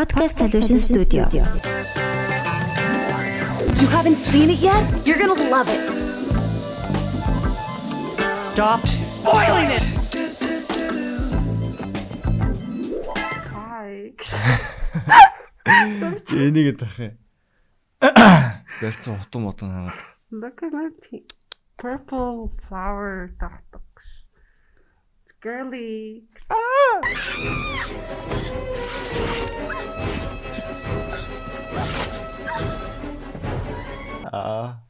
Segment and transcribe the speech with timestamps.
[0.00, 1.28] Podcast Solution Studio.
[3.80, 5.06] You haven't seen it yet?
[5.06, 5.84] You're gonna love it.
[8.34, 9.84] Stop spoiling it!
[16.32, 17.18] Энийг дах юм.
[18.80, 20.00] Барьцсан утам утам ханаад.
[20.30, 20.88] Look at my
[21.76, 23.89] purple flower татдаг.
[25.40, 26.22] It's girly.
[34.32, 34.80] Аа.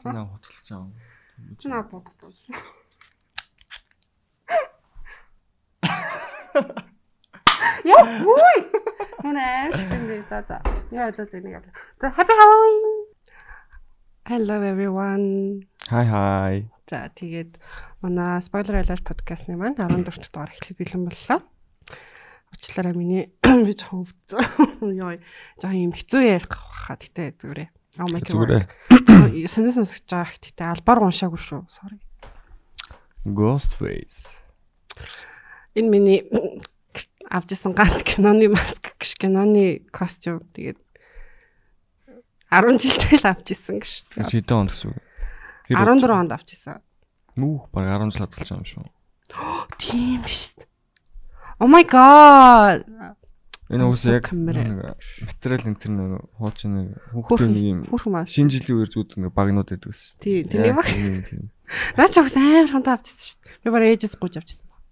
[0.00, 0.92] Чинаа хутгалж байгаа юм.
[1.58, 2.34] Чи наа боддог.
[7.84, 8.58] Яа, хүй.
[9.24, 10.60] Мөн ааштай за за.
[10.92, 11.64] Яа за за нэг.
[12.00, 12.84] За happy halloween.
[14.28, 15.64] Hello everyone.
[15.88, 16.68] Хай хай.
[16.86, 17.56] За тэгээд
[18.04, 21.40] манай spoiler alert podcast-ны маань 14 дугаар эхлэх бэлэн боллоо.
[22.52, 23.32] Уучлаарай миний
[23.66, 24.92] би жоохон өвдсөн.
[25.00, 25.24] Йой.
[25.56, 27.68] Жоохон юм хэцүү ярих хаа гэтээ зүгээрээ.
[28.04, 28.36] Oh my god.
[28.36, 29.48] Зүгээрээ.
[29.48, 31.64] Сонир сонсож байгаа гэтээ албаар уншаагүй шүү.
[31.72, 31.96] Sorry.
[33.24, 34.44] Ghostface.
[35.72, 36.20] Энэ миний
[37.32, 40.78] авчихсан ганц киноны маск гэж киноны костюм тэгээд
[42.52, 44.12] 10 жилдээ л авчихсан гэж.
[44.14, 45.00] Хэдэн онд гэсэн үг?
[45.72, 46.84] 14 онд авчихсан.
[47.34, 48.84] Нүх баг 10 жил хадгалж байгаа юм шүү.
[49.82, 50.54] Тийм биш.
[51.58, 52.86] Oh my god.
[53.72, 54.92] Энэ уус яг нэг
[55.24, 57.80] материал энэ тэр нэг хуучин нэг хүүхдийн нэг юм
[58.28, 60.20] шинэ жилийн үеэр зүуд нэг багнууд байдаг гэсэн.
[60.20, 60.84] Тий, тийм баг.
[60.84, 61.48] тийм.
[61.96, 63.56] Наа ч өгс амар хамтаа авчихсан шүү дээ.
[63.64, 64.84] Би бараа ээжээс гуйж авчихсан баг.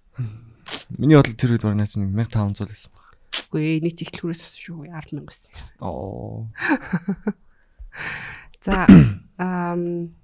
[0.96, 3.12] Миний бодлоо тэр үед баг наач нэг 1500 байсан баг.
[3.52, 4.88] Үгүй ээ, нийт ихлгүүрээс авсан шүү.
[4.88, 5.52] 10 мянга байсан.
[5.84, 6.48] Оо.
[8.64, 8.88] За
[9.36, 10.16] um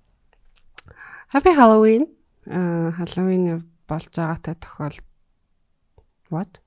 [1.29, 2.09] Happy Halloween.
[2.49, 4.97] Аа Halloween болж байгаатай тохиол
[6.33, 6.65] What?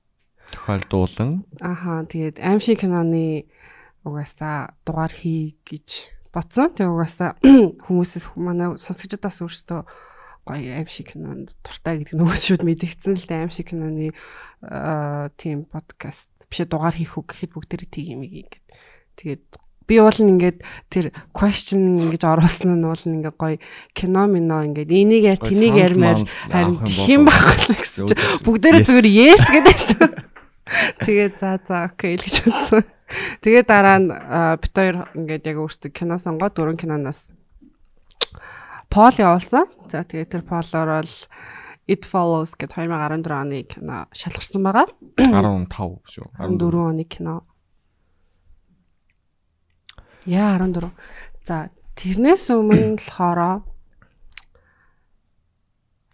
[0.54, 3.50] Тохиолдуулан Аха тэгээд аимшиг киноны
[4.06, 6.70] угаасаа дугаар хий гэж бодсон.
[6.78, 7.34] Тэгээд угаасаа
[7.90, 9.82] хүмүүсээс манай сонсогчдоос өөрсдөө
[10.46, 14.14] гоё аимшиг кинонд дуртай гэдэг нөгөө шүүд мэдгэцэн л дээ аимшиг киноны
[14.62, 18.62] аа тийм подкаст биш дугаар хийх үг гэхэд бүгдээрээ тийг юм ингээд
[19.18, 19.58] тэгээд
[19.92, 23.60] би уул нь ингээд тэр question ингэж оруулсан нь уул нь ингээд гоё
[23.92, 27.28] кино мино ингээд энийг яа тэнийг ярмаар харин гоё.
[27.28, 28.16] байх гэсэн чи
[28.48, 28.88] бүгдээрээ Yes.
[28.88, 30.10] зүгээр yes гэдэгсэн.
[31.04, 32.82] Тэгээд за за окей л гэж бодсон.
[33.44, 34.08] Тэгээд дараа нь
[34.56, 37.28] бит хоёр ингээд яг өөрсдөө кино сонгоод дөрвөн киноноос
[38.88, 39.68] пол явуулсан.
[39.92, 41.14] За тэгээд тэр полоор бол
[41.90, 44.86] It Follows гэдэг 2014 оны кино шалгарсан байгаа.
[45.18, 45.68] 15
[46.08, 46.26] шүү.
[46.38, 47.42] 14 оны кино.
[50.22, 50.92] Яа 14.
[51.42, 53.66] За тэрнээс өмнө болохоор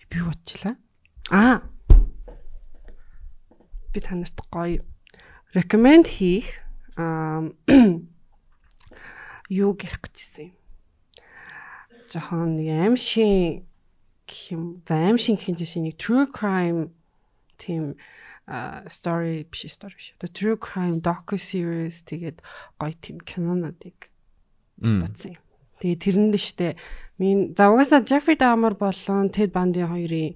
[0.09, 0.77] би бодчихлаа.
[1.29, 1.61] Аа.
[3.93, 4.81] Би танарт гоё
[5.53, 6.49] recommend хийх
[6.97, 7.53] аа
[9.53, 10.57] юу гэх гэжсэн юм.
[12.09, 13.69] Жохон нэг аимшиг
[14.25, 14.81] гэх юм.
[14.89, 16.97] За аимшиг гэх юм нэг true crime
[17.61, 18.01] тийм
[18.89, 20.15] story биш story биш.
[20.19, 22.41] The true crime docu series тэгээд
[22.81, 24.09] гоё тийм кинонуудыг
[24.81, 25.43] бодсон юм.
[25.79, 26.75] Тэгээд тэрэн л штэ.
[27.21, 30.35] Мин за угаасаа Jeffrey Dahmer болон Ted Bundy хоёрын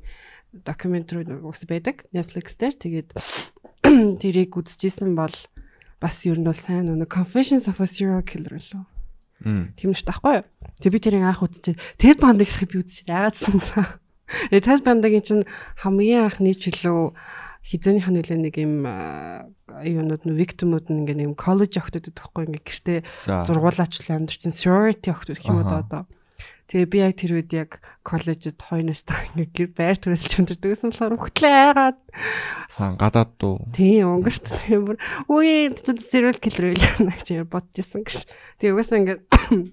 [0.52, 2.76] докюментари угсаа байдаг Netflix дээр.
[2.78, 3.08] Тэгээд
[4.22, 5.34] тэрийг үзчихсэн бол
[5.98, 8.84] бас ер нь бол сайн нэг Confessions of a Serial Killer лөө.
[9.74, 10.46] Тийм шүү таахгүй юу?
[10.78, 11.80] Тэг би тэрийг анх үзчихээ.
[11.98, 13.10] Ted Bundy гэхийг би үзчихээ.
[13.10, 13.98] Яагаад гэсэн та.
[14.54, 15.44] Э Ted Bundy-гийн чинь
[15.82, 17.10] хамгийн анхны жилөө
[17.62, 22.66] хизээнийх нь нөлөө нэг юм юунууд нь victim-ууд нь ингээ юм коллеж охтууд байхгүй ингээ
[22.66, 22.98] гэртээ
[23.46, 25.78] зургуулаачлаа амьдэрсэн sorority охтууд Аха.
[25.82, 26.02] одоо.
[26.72, 30.96] Тэгээ би яг тэр үед яг коллежид хойноос та ингээ гэр байр түрээс чамдэрдэг гэсэн
[30.96, 31.98] болохоор хөтлөө айгаад
[32.96, 33.60] гадаад дуу.
[33.76, 34.96] тийм өнгөрт тийм бүр
[35.28, 38.24] үе чи serial killer байлаа гэж яа бодчихсон гэж.
[38.56, 39.18] Тэгээ угаасаа ингээ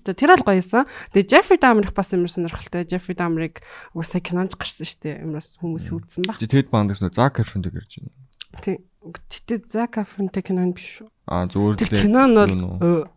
[0.04, 0.84] за тэр бол гоёсэн.
[1.16, 2.84] Тэгээ Jeffrey Dahmer их бас ямар сонирхолтой.
[2.84, 3.64] Jeffrey Dahmer-ыг
[3.96, 5.24] угаасаа кинонд гарсан шүү дээ.
[5.24, 6.36] Ямар хүмүүс үзсэн баг.
[6.36, 8.12] Ted Bundy гэсэн Zac Efron-ыг ярьж байна.
[8.60, 8.84] Тийм.
[9.08, 11.08] Тэгтээ Zac Efron-тэй кинон биш шүү.
[11.32, 13.08] Аа зүгээр Тэр л кино нь бол.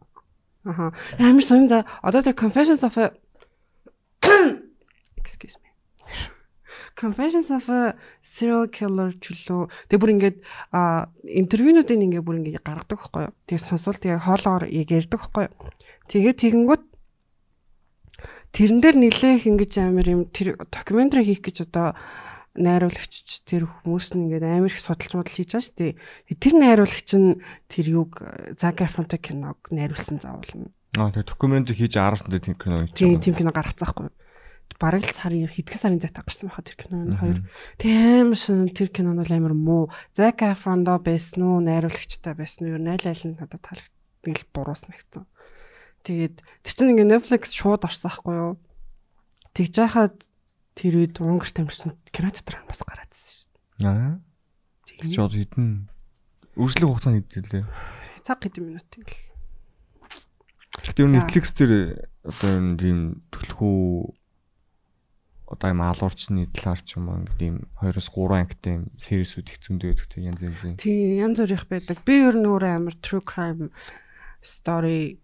[0.62, 0.94] Аха.
[1.18, 3.10] Амар сонь за одоо тэр Confessions of a
[5.22, 5.70] Excuse me.
[6.94, 9.70] Confessions of a Serial Killer чөлөө.
[9.88, 10.38] Тэг бүр ингээд
[10.72, 13.34] а интервьюнуудыг ингээд бүр ингээд гаргадаг байхгүй юу?
[13.48, 15.54] Тэгээ сонсвол тэгээ хоолоогоор ярьдаг байхгүй юу?
[16.10, 16.84] Тэгээ тэгэнгүүт
[18.52, 21.96] тэрэн дээр нилээх ингэж амар юм тэр докюментари хийх гэж одоо
[22.52, 25.92] найруулагч тэр хүмүүс нь ингээд амар их судалж модал хийж байгаа шүү дээ.
[26.36, 27.40] Тэр найруулагч нь
[27.72, 28.20] тэр юг
[28.84, 30.68] Efron-тэй киног найруулсан заавал нь.
[30.98, 34.16] Аа тэгээ докюмент хийж аараас нь тийм кино Тийм тийм кино гаргацсан байхгүй юу?
[34.82, 37.38] бараг л сарын хэдхэн сарын зайтай гарсан байхад тэр киноны хоёр.
[37.78, 39.84] Тэг амар шин тэр кинон бол амар муу.
[40.10, 42.82] Zac Efron-доо байсан уу, найруулагчтай байсан уу?
[42.82, 45.22] Нь аль аль нь надад таалагддаг л буруусна гэсэн.
[46.02, 48.52] Тэгээд тэр чинь ингээ Netflix шууд орсон ахгүй юу?
[49.54, 50.18] Тэгж яхад
[50.74, 53.86] тэр үед Унгарт амьдсан кино дотор бас гараад ирсэн шүү.
[53.86, 54.18] Аа.
[54.82, 55.10] Тийм.
[55.14, 55.68] Чи одоо хэдэн
[56.58, 57.64] үржлэх хугацаанд хэдэлээ.
[58.26, 59.31] Цаг хэдэн минут юм л.
[60.82, 61.16] Гэхдээ ер нь.
[61.16, 61.72] Netflix дээр
[62.26, 62.98] одоо энэ тийм
[63.30, 64.14] төлхөө
[65.52, 69.88] одоо юм алуурчны талаар ч юм уу ингээд ийм 2-3 ангитай юм сериусүүд их зөндөө
[69.92, 70.76] байдаг тийм янз янзын.
[70.80, 71.96] Тийм янз бүрийнх байдаг.
[72.08, 73.68] Би ер нь өөрөө амар true crime
[74.40, 75.20] story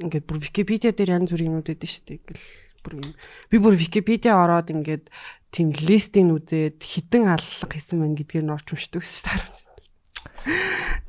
[0.00, 2.18] ингээд бүр Википедиа дээр янз бүрийн юмуд өгдөө шүү дээ.
[2.24, 2.46] Ингээл
[2.80, 3.12] бүр юм.
[3.52, 5.12] Би бүр Википедиа ороод ингээд
[5.52, 9.64] тийм листийг үзээд хідэн аллах хийсэн байна гэдгээр нь орч уншдаг шүү дээ.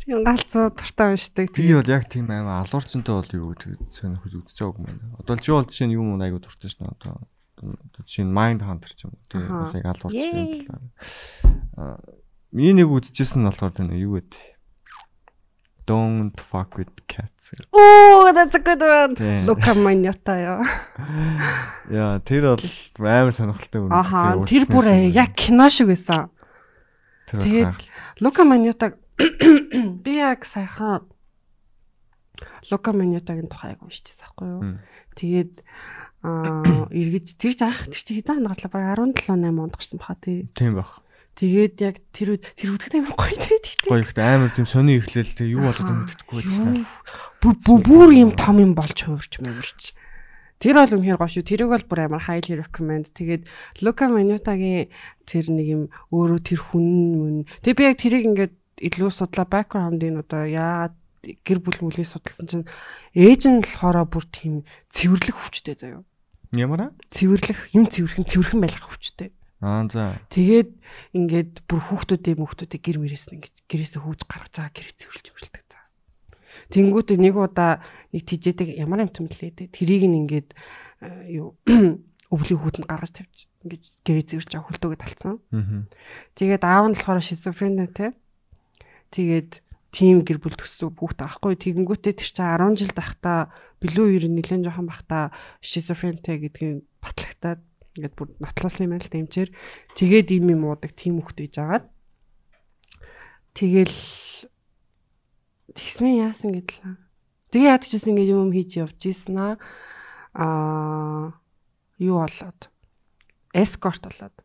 [0.04, 1.52] Тийм галзуу туртаа уншдаг.
[1.56, 5.16] Би бол яг тийм аим алуурчтай бол юу гэдэг сонирхож үзэж байгааг юм байна.
[5.20, 7.28] Одоо чи бол жишээ нь юм айгу дуртай шнэ одоо
[8.06, 10.68] жишээ нь Mind Hunter ч юм уу тийм бас яг алуурчтай.
[11.78, 12.00] Аа
[12.52, 14.56] миний нэг үзчихсэн нь болохоор тийм юу гэдэг
[15.88, 17.56] Don't fuck with cats.
[17.72, 19.16] Оо that's a good one.
[19.48, 20.60] Лука Маньята яа.
[21.90, 22.60] Яа, тэр бол
[23.08, 23.96] амар сонирхолтой үнэ.
[23.96, 26.28] Аха тэр бүр яг кино шиг байсан.
[27.32, 27.72] тэгээд-
[28.20, 31.10] Лука Маньютаг би яг сайхан
[32.70, 34.62] Лука Маньютагийн тухайг уншижсэн байхгүй юу?
[35.18, 35.54] Тэгээд
[36.22, 40.18] аа эргэж тэр заах тэр чи хэдэн онд гарлаа баг 17 8 онд гарсан баха
[40.22, 40.46] тий.
[40.54, 41.02] тийм байх.
[41.38, 43.58] Тэгээд яг тэр үед тэр үтгэд амар гоё тий.
[43.90, 46.86] Гоё ихтэй амар тийм сони ихлээл тэг юу болоод юм мэдэхгүй байцсан.
[47.42, 49.98] Бүр юм том юм болж хувирч мөвөрч.
[50.58, 51.46] Тэр бол үнэхээр гоё шүү.
[51.46, 53.14] Тэрийг бол бүр амар highly recommend.
[53.14, 53.46] Тэгээд
[53.86, 54.90] Лука Маньютагийн
[55.30, 57.36] тэр нэг юм өөрөө тэр хүн мөн.
[57.62, 60.96] Тэг би яг тэрийг ингээд илүү судлаа background-ын одоо яагаад
[61.44, 62.66] гэр бүл мүлийг судалсан чинь
[63.18, 64.64] ээж нь болохоор бүр тийм
[64.94, 66.04] цэвэрлэх хүчтэй заяа.
[66.56, 66.92] Ямар аа?
[67.12, 69.36] Цэвэрлэх, юм цэвэрхэн, цэвэрхэн байх хүчтэй.
[69.60, 70.22] Аа за.
[70.30, 70.70] Тэгээд
[71.18, 75.66] ингээд бүр хүүхдүүдээ мөхтүүдээ гэр мөрөөс нь ингээд гэрээсээ хөөж гаргаж байгаа гэрээ цэвэрлж мөрлөдөг
[75.66, 75.80] за.
[76.70, 77.82] Тэнгүүтээ нэг удаа
[78.14, 79.74] нэг тижээдэг ямар юм тэмлээ дээ.
[79.74, 80.50] Тэрийг нь ингээд
[81.02, 81.58] э, юу
[82.34, 85.36] өвлийн хүүтэнд гаргаж тавьж ингээд гэрээ цэвэрж байгаа хөлтөөгөө талцсан.
[85.50, 85.90] Аа.
[86.38, 88.14] Тэгээд аав нь болохоор шизофрен те.
[89.12, 89.62] Тэгээд
[89.92, 91.56] тим гэр бүл төссөн хүүхдээ аахгүй.
[91.58, 93.50] Тэгэнгүүтээ тэр чинь 10 жил байхдаа
[93.82, 95.34] билүү ер нь нэлээд жоохон байхдаа
[95.64, 97.62] шизофрентэй гэдгийг батлагтаад
[97.98, 99.50] ингээд бүр нотлоосон юм байл дэмчээр
[99.98, 101.86] тэгээд им юм уудаг тим хүүхдээ жагаад
[103.58, 103.98] тэгэл
[105.74, 106.94] тэгснэ яасан гэдлээ.
[107.50, 111.34] Тэгээ ядчихсан ингээд юм хийж явж ийсэн аа
[111.98, 112.70] юу болоод?
[113.56, 114.36] Эскорт болоод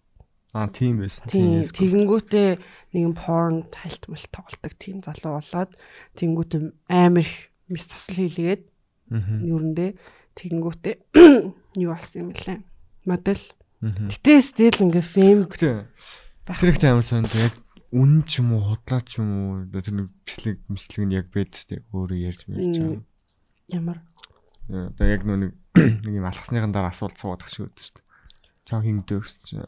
[0.53, 1.25] Аа тийм байсан.
[1.33, 2.61] Тийм тэгэнгүүтээ
[2.93, 5.73] нэгэн порн тайлтмал тоглолдог тийм залуу болоод
[6.21, 6.61] тэгэнгүүтээ
[6.93, 8.63] амар их мис тасал хийлгээд
[9.09, 9.91] нүрэндээ
[10.37, 10.95] тэгэнгүүтээ
[11.81, 12.61] юу болсон юм бэлээ?
[13.09, 13.45] Модель.
[13.81, 15.89] Гэтээ стил ингээ фэм тэр
[16.69, 17.57] ихтэй амар сонд яг
[17.93, 21.65] үн ч юм уу худлаа ч юм уу тэр нэг бичлэг мислэг нь яг байдс
[21.69, 23.05] тэг өөрөө ярьж мэрч байгаа.
[23.73, 23.99] ямар?
[24.69, 25.53] Э, Одоо яг нэг
[26.05, 28.01] нэг юм алхасныхан дараа асуулт суудаг шиг үүдсэн.
[28.65, 29.65] Чам хингдөө гэсэн чинь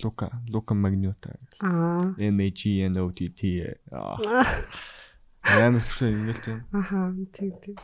[0.00, 2.14] Лука Лука Магниота аа.
[2.16, 3.60] M A G N O T T.
[3.92, 4.46] Аа.
[5.42, 6.64] Амар сүрсэн юм л тийм.
[6.72, 7.76] аха тийм тийм.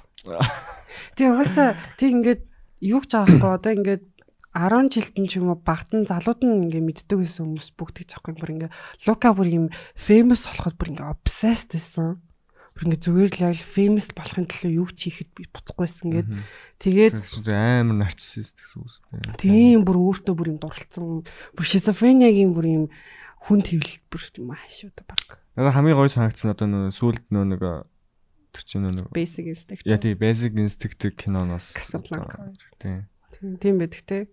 [1.18, 2.42] Тэг угаасаа тэг ингээд
[2.80, 4.04] юу байгаа байхгүй одоо ингээд
[4.54, 8.34] 10 жилтэн ч юм уу багтан залууд нь ингээ мэддэг гэсэн хүмүүс бүгд гэж аахгүй
[8.38, 8.70] бүр ингээ
[9.06, 12.22] лука бүр юм famous болоход бүр ингээ obsessed байсан.
[12.78, 16.28] Бүр ингээ зүгээр л яг famous болохын төлөө юу ч хийхэд би буцахгүйсэн гээд
[16.78, 17.14] тэгээд
[17.50, 19.34] амар нарцисст гэсэн үг шүү дээ.
[19.42, 21.26] тийм бүр өөртөө бүр юм дурлцсан.
[21.26, 22.84] Бүр шизофрениагийн бүр юм
[23.50, 25.42] хүн твэл бүр юм аашуу та баг.
[25.58, 27.62] Надад хамгийн гоё санагдсан одоо нөө сүулт нөө нэг
[28.54, 29.82] тэр чинь нөө нэг Basic instinct.
[29.82, 31.74] яа тий basic instinct киноноос.
[32.78, 34.30] Тийм тийм байдаг те.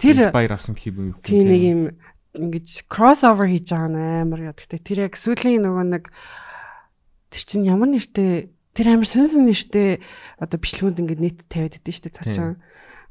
[0.00, 1.20] Тэр баяр авсан хэв юм.
[1.20, 1.80] тийм нэг юм
[2.32, 4.60] ингэж crossover хийж байгаа амар яд.
[4.64, 6.04] Гэтэ тэр яг сүүлийн нөгөө нэг
[7.32, 10.04] тэр чинь ямар нэртэй тэр амар сонсон нэртэй
[10.36, 12.60] одоо бичлэгүүд ингээд нийт тавиад идэв штэ цаачаа.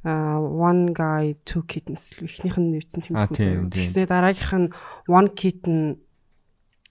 [0.04, 3.74] а one guy two kittens ихнийх нь тэмдэг тийм, үү.
[3.74, 4.70] Тэгснээр дараагийнх нь
[5.06, 6.02] one kitten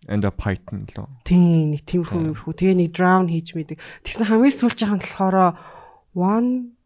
[0.07, 1.11] and a python лөө.
[1.27, 2.31] тийм нэг тиймэрхүү Тийм.
[2.31, 3.79] юмрхүү тэгээ нэг drown хийж мэдэг.
[4.07, 5.59] Тэгснэ хамгийн сүүлчийнх нь болохоор
[6.15, 6.79] one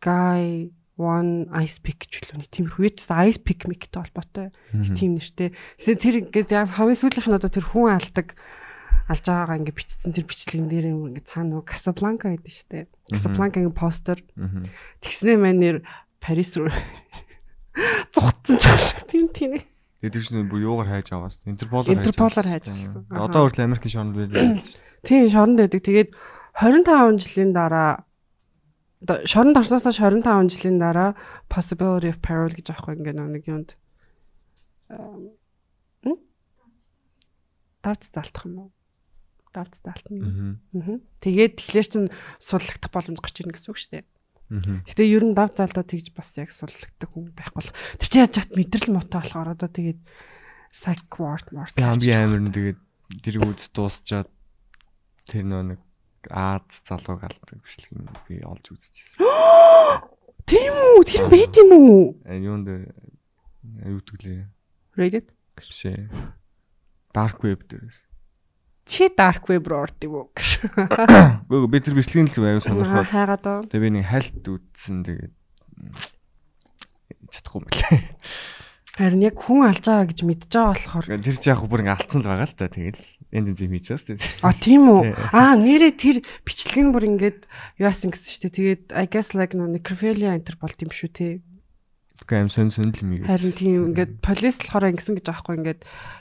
[0.00, 5.20] guy one ice pick гэж үлээ нэг тиймэрхүү яж ice pick миктэй холбоотой нэг тийм
[5.20, 5.52] нэртэй.
[5.76, 8.32] Тэгсэн тэр ингээд яг хамгийн сүүлийнх нь одоо тэр хүн алдаг
[9.08, 12.88] алж байгаагаа ингээд бичсэн тэр бичлэгэн дээр юм ингээд цаана нөгөө Casablanca гэдэг штэ.
[13.12, 14.68] Casablanca-гийн постэр Мгм.
[15.04, 15.76] тэгснэ маань нэр
[16.24, 16.72] Парис руу
[18.14, 18.84] зугтсан ч ааш.
[19.10, 19.60] Тийм тийм.
[20.00, 23.04] Тэгээд чинь бүр юугаар хайж аваас Интерполоор Интерполоор хайж авсан.
[23.12, 24.64] Одоо хүртэл Америкийн шоронд байдаг.
[25.04, 25.80] Тийм шоронд байдаг.
[25.84, 26.10] Тэгээд
[26.56, 28.04] 25 жилийн дараа
[29.28, 31.12] шоронд орсноос хойш 25 жилийн дараа
[31.52, 33.76] possibility of peril гэж аахгүй ингээ нэг юунд
[37.84, 38.70] давц залтах юм уу?
[39.54, 40.58] Давц залтна.
[40.74, 40.98] Аа.
[41.22, 42.04] Тэгээд тэгэхээр чин
[42.42, 44.04] сурлагдах боломж гарч ирнэ гэсэн үг шүү дээ.
[44.90, 47.70] Гэтэ ер нь дав залдаа тэгж бас яг сурлагддаг хүн байхгүй.
[48.02, 50.00] Тэр чи яаж чад мэдрэл муутай болохоор одоо тэгээд
[50.74, 52.78] psych ward ward хамгийн амар нь тэгээд
[53.22, 54.28] тэрийг үз дуусчаад
[55.30, 55.80] тэр нөө нэг
[56.30, 57.92] Аз залууг алдаг бичлэг
[58.28, 59.20] би олж үзчихсэн.
[60.48, 61.04] Тийм үү?
[61.04, 62.04] Тэр байт юм уу?
[62.24, 62.68] Юунд
[63.84, 64.48] юу гэдгэлээ?
[64.96, 65.28] Reddit?
[65.60, 66.08] Шээ.
[67.12, 68.00] Dark web дээрээс.
[68.84, 70.28] Чи dark web руу ордог уу?
[71.48, 73.08] Гөө би тэр бичлэгийн л зүг аяа сонирхоод.
[73.08, 73.60] Хайгаад уу?
[73.72, 75.34] Тэгээ би нэг хальт үтсэн тэгээд
[77.32, 78.04] чадахгүй юм лээ.
[78.94, 82.22] Харин яг хүн алж байгаа гэж мэдж байгаа болохоор тэр чи яг бүр ингээ алдсан
[82.22, 83.02] л байгаа л та тэгэл
[83.34, 84.46] энд зэм хийчихсэн шүү дээ.
[84.46, 85.02] А тийм үү?
[85.34, 87.50] Аа нэрээ тэр бичлэг нь бүр ингээд
[87.82, 88.54] яасан гэсэн шүү дээ.
[88.54, 91.42] Тэгээд I guess like no necrophilia enter болт юм шүү те.
[92.22, 93.26] Үгүй аим сон сон л юм ийм.
[93.26, 95.80] Харин тийм ингээд полис болохоор ингэсэн гэж аахгүй ингээд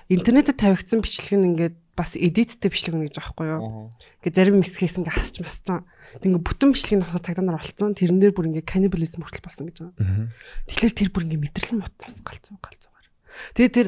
[0.09, 3.93] интернетэд тавигдсан бичлэг нь ингээд бас эдиттэй бичлэг нэг гэж аахгүй юу.
[4.25, 5.85] Ингээд зарим хэсгээс ингээд хасч масцсан.
[6.25, 7.93] Ингээд бүтэн бичлэг нь болохоор цагдаа нар болцсон.
[7.93, 10.33] Тэрнээр бүр ингээд каннибализм хүртэл болсон гэж байгаа.
[10.65, 13.07] Тэгэхээр тэр бүр ингээд мэдрэл мотцсон галзуу галзуугаар.
[13.53, 13.87] Тэгээ тэр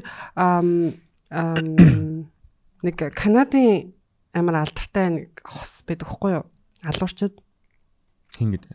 [2.85, 3.97] нэг Канадын
[4.29, 6.45] амар алдартай нэг хос байдаг хгүй юу?
[6.85, 7.33] Алуурчд.
[8.37, 8.69] Хин гэдэг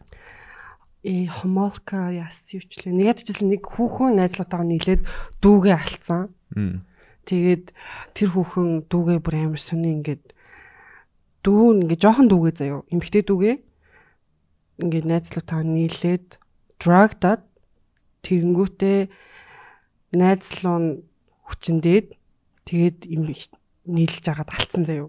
[1.03, 2.93] э хомолка яас юучлээ.
[2.93, 5.03] Нэг ядчихсан нэг хүүхэн найзлуутаагаа нийлээд
[5.41, 6.35] дүүгээ алдсан.
[7.25, 7.73] Тэгээд
[8.13, 10.37] тэр хүүхэн дүүгээ бүр амар сони ингээд
[11.41, 12.85] дүү ингээд жоохон дүүгээ заяо.
[12.93, 13.57] Эмхтэй дүүгээ
[14.85, 16.37] ингээд найзлуутаа нийлээд
[16.77, 17.49] drugдад
[18.21, 19.01] тэгэнгүүтээ
[20.21, 20.91] найзлуу нь
[21.49, 22.07] хүчндээд
[22.69, 22.99] тэгээд
[23.89, 25.09] нийлж агаад алдсан заяо.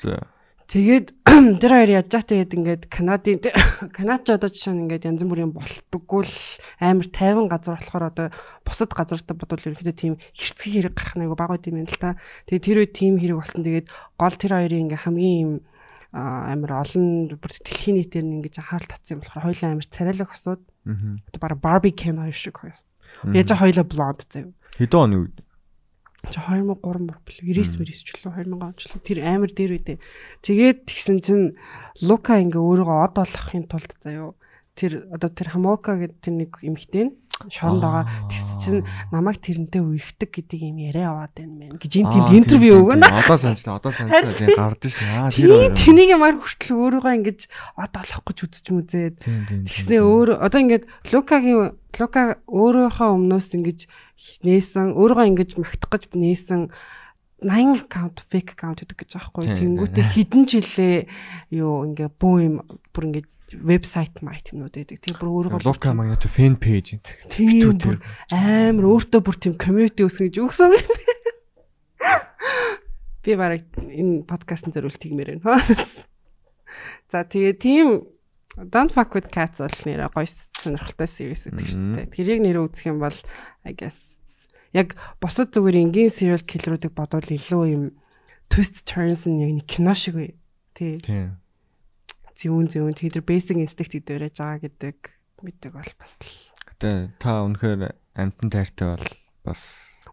[0.00, 0.33] За
[0.64, 1.06] Тэгээд
[1.60, 3.38] тэр хоёр яаж та тэгээд ингээд Канадын
[3.96, 6.36] Канадч одоо жишээ нь ингээд янз бүрийн болтгоо л
[6.80, 8.26] амар тайван газар болохоор одоо
[8.64, 12.16] бусад газартаа бодвол ерөөхдөө тийм хэрцгий хэрэг гарах нэг баг байт юм л та.
[12.48, 13.60] Тэгээд тэр үед тийм хэрэг болсон.
[13.60, 15.52] Тэгээд гол тэр хоёрын ингээд хамгийн юм
[16.14, 20.62] амар олон бүр дэлхийн нийтээр нь ингэж анхаарал татсан юм болохоор хоёулаа амар царайлаг хосууд.
[21.28, 22.78] Одоо бараг Ken хоёр шиг хоёр.
[23.36, 24.54] Яаж хоёулаа блонд заяа.
[24.80, 25.36] Хэдэн оны үед?
[26.30, 29.72] Чи 2003 мөр бил 99 мөрис ч лөө 2000 он ч лөө тэр амар дээр
[29.80, 29.94] үдэ.
[30.44, 31.46] Тэгээд тэгсэн чинь
[32.04, 34.36] Лука ингээ өөрийгөө од болгохын тулд заяо.
[34.74, 37.14] Тэр одоо тэр Хамока гэдэг тэр нэг эмэгтэй нь
[37.50, 38.06] шоронд байгаа.
[38.30, 42.72] Тэгс чинь намайг тэрнтэй үерхдэг гэдэг юм яриа аваад байна мэн гэж энэ тэнд интервью
[42.86, 43.04] өгнө.
[43.04, 43.76] Одоо санацлаа.
[43.82, 45.06] Одоо санацлаа тийм гардаг шнэ.
[45.18, 47.40] Аа тэр тэнийг ямар хүртэл өөрийгөө ингэж
[47.78, 49.16] од олох гэж үзэж мүзээд.
[49.66, 53.78] Тэгснээ өөр одоо ингээд Лукагийн Лука өөрийнхөө өмнөөс ингэж
[54.46, 56.70] нээсэн өөрийгөө ингэж магтах гэж нээсэн
[57.44, 59.52] 80 аккаунт фейк аккаунт гэдэг гэж аахгүй.
[59.52, 60.96] Тэнгүүтээ хэдэн жилээ
[61.52, 62.56] юу ингээ бөө юм
[62.94, 64.98] бүр ингээ вебсайт майт юмнууд байдаг.
[64.98, 67.04] Тэгээ бүр өөрөөр Лука Магнито фэн пэйж энэ.
[67.28, 68.00] Тийм бүр
[68.32, 70.84] амар өөртөө бүр тийм комьюнити үүсгэж гэж өгсөн юм.
[73.20, 75.60] Би бараг энэ подкастын зориулт тиймэр байна.
[77.12, 77.88] За тэгээ тийм
[78.54, 82.06] Don't fuck with cats бол нэрээ гоё сонирхолтой series гэдэг шүү дээ.
[82.14, 83.18] Тэрийг нэрээ үзэх юм бол
[83.66, 84.22] I guess
[84.70, 87.98] яг босод зүгээр энгийн serial killer-уудыг бодвол илүү юм
[88.46, 90.30] twist turns яг нэг кино шиг бай.
[90.70, 91.02] Тий.
[91.02, 91.43] Тийм
[92.34, 94.98] зүүн зүүн тэр basic instinct дээрэж байгаа гэдэг
[95.42, 96.30] мэддэг бол бас л.
[96.74, 99.08] Гэтэ та үнэхээр амтан тайртай бол
[99.46, 99.62] бас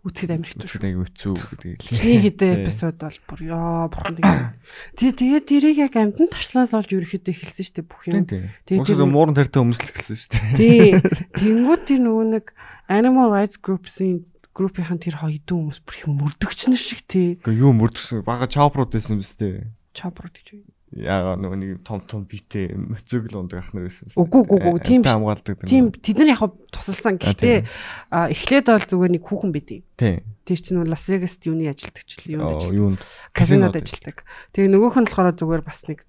[0.02, 0.82] үцгэд амир хэцүү шүү.
[0.82, 1.78] Нэг хэцүү гэдэг.
[1.94, 4.50] Эхний хэдэн эпизод бол бүр ёо бурхан тэгээ.
[4.98, 8.26] Тэгээ тэрийг яг амтан тарслаас олж ерөөхдөө эхэлсэн шүү дээ бүх юм.
[8.26, 10.58] Тэгээ тэр мууран тартай өмсөл гэсэн шүү дээ.
[10.58, 10.86] Тий.
[11.38, 12.46] Тэнгүүд тэр нөгөө нэг
[12.90, 14.26] Animal Rights Group-ийн
[14.58, 17.38] группийнхан тэр хоёрдún хүмүүс бүр их мөрдөгч нар шиг тий.
[17.38, 18.26] Гэхдээ юу мөрдөгсөн?
[18.26, 19.70] Бага чопрууд байсан юм өстэй.
[19.94, 20.66] Чопрууд гэж юу?
[20.92, 24.12] Яага нөгөө нэг том том битэй мөцөг л ундаг ах нар байсан.
[24.12, 25.64] Үгүй үгүй үгүй тийм хамгаалдаг.
[25.64, 27.16] Тийм тэд нар яг тусалсан.
[27.16, 27.64] Гэхдээ
[28.12, 30.20] эхлээд бол зүгээр нэг хүүхэн байдیں۔ Тийм.
[30.44, 32.76] Тэр чинь Лас Вегаст юуны ажилтдаг ч юунд ажилтдаг.
[32.76, 33.00] Юунд
[33.32, 34.28] казинод ажилтдаг.
[34.52, 36.00] Тэгээ нөгөөх нь болохоор зүгээр бас нэг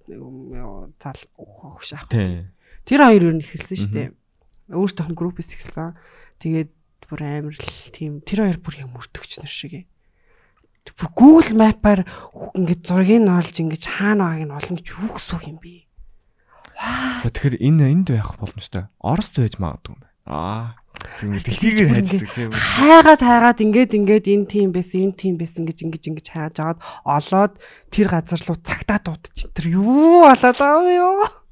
[0.99, 2.11] зал өгш ах.
[2.11, 4.09] Тэр хоёр юу нэхэлсэн шүү дээ.
[4.67, 5.95] Өөртөөх нь группээс эхэлсэн.
[6.43, 6.71] Тэгээд
[7.07, 9.92] бүр амар л тийм тэр хоёр бүр яг мөрдөгч нар шиг бүр
[11.15, 12.01] Google Map-аар
[12.55, 15.87] ингээд зургийг нь олж ингээд хаана байгааг нь олно гэж юу гэсэн юм бэ?
[17.23, 18.91] Тэгэхээр энэ энд байх боломжтой.
[18.99, 20.13] Оросд байж магадгүй юм байна.
[20.27, 20.75] Аа.
[21.19, 22.51] Дэлхийгээр хайждаг тийм.
[22.51, 26.79] Хайгаад хайгаад ингээд ингээд энэ тийм байсан, энэ тийм байсан гэж ингэж ингэж хайж аваад
[27.03, 27.53] олоод
[27.91, 29.51] тэр газар руу цагтаа дуудчих.
[29.51, 31.42] Тэр юу болоод юм юу?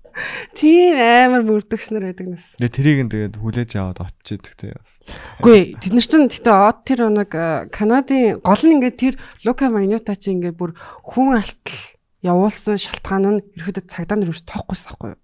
[0.58, 2.56] Тийм амар мөрдөгчнөр байдаг нэс.
[2.60, 5.00] Тэгээ тэрийг нь тэгээд хүлээж аваад очиж те бас.
[5.40, 7.32] Үгүй тэд нар чинь гэтээ од тэр нэг
[7.72, 9.16] Канадын гол нь ингээд тэр
[9.48, 10.76] Лука Магнюта чи ингээд бүр
[11.06, 11.80] хүн алтал
[12.22, 15.20] явуулсан шалтгаан нь ерөөдөө цагдаа нар юус тоохгүй байхгүй юу?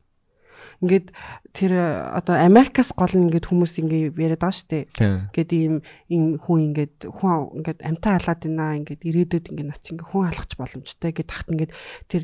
[0.82, 1.10] Ингээд
[1.58, 1.74] тэр
[2.14, 4.84] одоо Америкас гол нь ингээд хүмүүс ингээд яриад байгаа шүү дээ.
[5.34, 10.10] Ингээд ийм ийм хүн ингээд хүн ингээд амтаа халаад байна ингээд ирээдүйд ингээд нач ингээд
[10.14, 11.74] хүн алхах боломжтой гэд тахт ингээд
[12.14, 12.24] тэр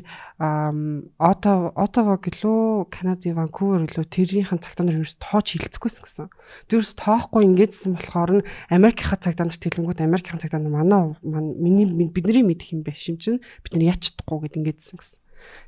[1.18, 6.30] Ото Отова гэлөө Канадын Ванкувер гэлөө тэрийнхэн цагтаа нар ерөөс тоож хилцэхгүйсэн гэсэн.
[6.70, 12.46] Тэрс тоохгүй ингээдсэн болохоор нь Америкийнхаа цагтаа нар тэлэнгүүт Америкийн цагтаа нар манай миний бидний
[12.46, 15.23] мэдх юм байх юм чинь бид нар яч чадахгүй гэд ингээдсэн гэсэн.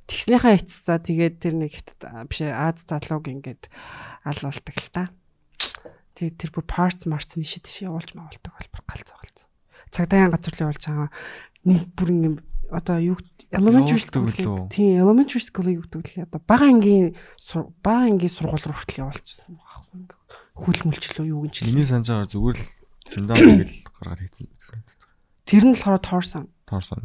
[0.06, 1.96] Тэгснийхаа эцсаа тэгээд тэр нэг хит
[2.30, 3.68] биш Аз залууг ингээд
[4.24, 5.04] алуулдаг л та.
[6.16, 9.48] Тэгээд тэр бүр parts marts нишид тийш явуулж мавуулдаг бол галзуу галзуу.
[9.92, 11.10] Цагдаагийн газарлын болж байгаа
[11.66, 13.18] нэг бүр ингээд одоо юу
[13.50, 14.30] elementary school
[14.70, 17.14] тийм elementary school-ыг өгдөг л одоо бага ангийн
[17.82, 22.58] бага ангийн сургууль руу хүртэл явуулчихсан байхгүй хөл мөлчлөө юу гэж Миний санаж байгаа зүгээр
[22.58, 22.66] л
[23.12, 24.48] финдаа ингээл гаргаад хийсэн.
[25.46, 26.44] Тэр нь болохоор Торсон.
[26.66, 26.98] Торсон.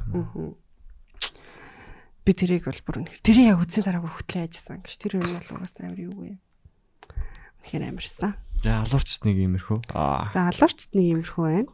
[2.21, 4.93] Би тэрийг бол бүр үнэхээр тэрийг яг үдсийн дараа бүр хөтлөө ажилласан гэж.
[5.01, 6.37] Тэр юм бол угаас амар юу вэ?
[7.65, 8.37] Үнэхээр амарсан.
[8.61, 9.79] За алуурчт нэг иймэрхүү.
[9.89, 11.71] За алуурчт нэг иймэрхүү байна.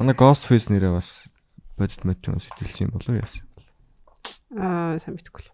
[0.00, 1.28] Манай Ghost Face нэрээ бас
[1.76, 3.44] бодит мотивон сэтгэлсэн юм болов уу яасан?
[4.56, 5.52] Аа, сайн мэдгүй л.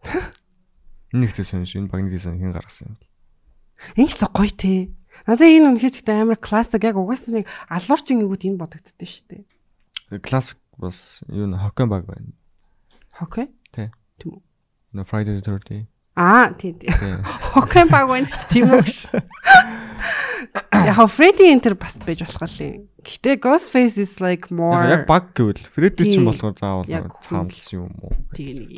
[1.14, 1.82] Энэ ихтэй сонь шүү.
[1.86, 3.06] Энэ багны дизайн хэн гаргасан юм бэ?
[3.98, 4.94] Ингэ л гоё те.
[5.26, 10.22] Надад энэ үнэхээр гэхдээ амар классик яг угаасаа нэг алуурчин гингүүд энэ бодогддөө шүү дээ.
[10.22, 12.34] Классик бас юу н хоккей баг байна.
[13.14, 13.50] Хоккей?
[13.70, 13.90] Тий.
[14.22, 14.42] Тийм үү?
[14.94, 15.90] No Friday the 13.
[16.14, 16.76] Аа, тий.
[17.56, 19.08] Хоккей баг байна ч тийм үү ш.
[20.72, 22.88] Яг Freddy Enter бас байж болох л юм.
[23.02, 26.84] Гэтэ Ghostface is like more Яг баг гэвэл Freddy ч юм болохоор заавал
[27.24, 28.12] цаамлсан юм уу?
[28.36, 28.70] Тэгээ нэг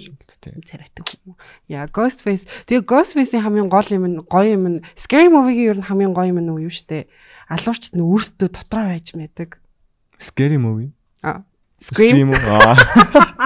[0.55, 1.35] юм царайтай хүн.
[1.67, 2.47] Яа Ghostface.
[2.71, 6.31] Тэгээ Ghostface-ийн хамгийн гол юм нь гоё юм нь Scary Movie-гийн ер нь хамгийн гоё
[6.31, 7.11] юм нь юу штэ.
[7.51, 9.59] Алуурчт нь өөрсдөө дотроо байж мэдэг.
[10.23, 10.95] Scary Movie.
[11.27, 11.43] Аа.
[11.81, 12.31] Scream.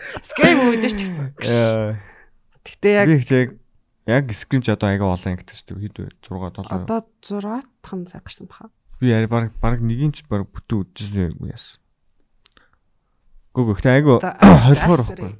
[0.00, 0.24] Аа.
[0.24, 1.36] Scary Movie дээр ч гэсэн.
[2.64, 3.50] Гэтэ яг яг
[4.08, 5.84] яг Scream ч одоо аяга олон шүү дээ.
[5.86, 6.08] Хэд вэ?
[6.24, 6.66] 6 7.
[6.66, 8.72] одоо 6 тхан цаг гарсан баха.
[8.98, 11.80] Би яри баг баг нэгийн ч баг бүтэн үдчихсэн юм яасан.
[13.52, 14.20] Гүг ихтэй айгу
[14.64, 15.32] холбоор байхгүй.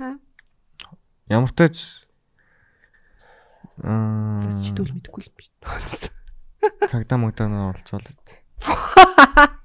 [0.00, 0.16] Аа.
[1.32, 1.76] Ямар ч тач
[3.80, 5.44] аа Тэс чидүүл мэдгүй л би.
[6.88, 8.04] цагдаа магдаа оролцоол.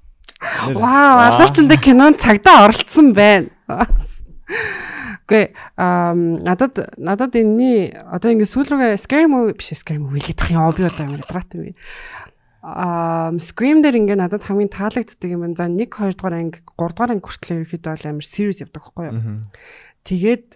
[0.70, 3.50] Вау, алуурчтай кинонд цагдаа оролцсон байна.
[5.26, 10.54] Гэ ам надад надад энэний одоо ингэ сүүл рүүгээ scary movie биш scary movie гэдэг
[10.54, 11.74] юм би одоо юм ядраад юм.
[12.62, 15.58] Ам scream дээр ингэ надад хамгийн таалагддаг юм байна.
[15.58, 19.04] За 1 2 дугаар анги 3 дугаар анги хүртэл ерөөхдөө бол амар serious явдаг байхгүй
[19.08, 19.42] юу?
[20.06, 20.46] Тэгээд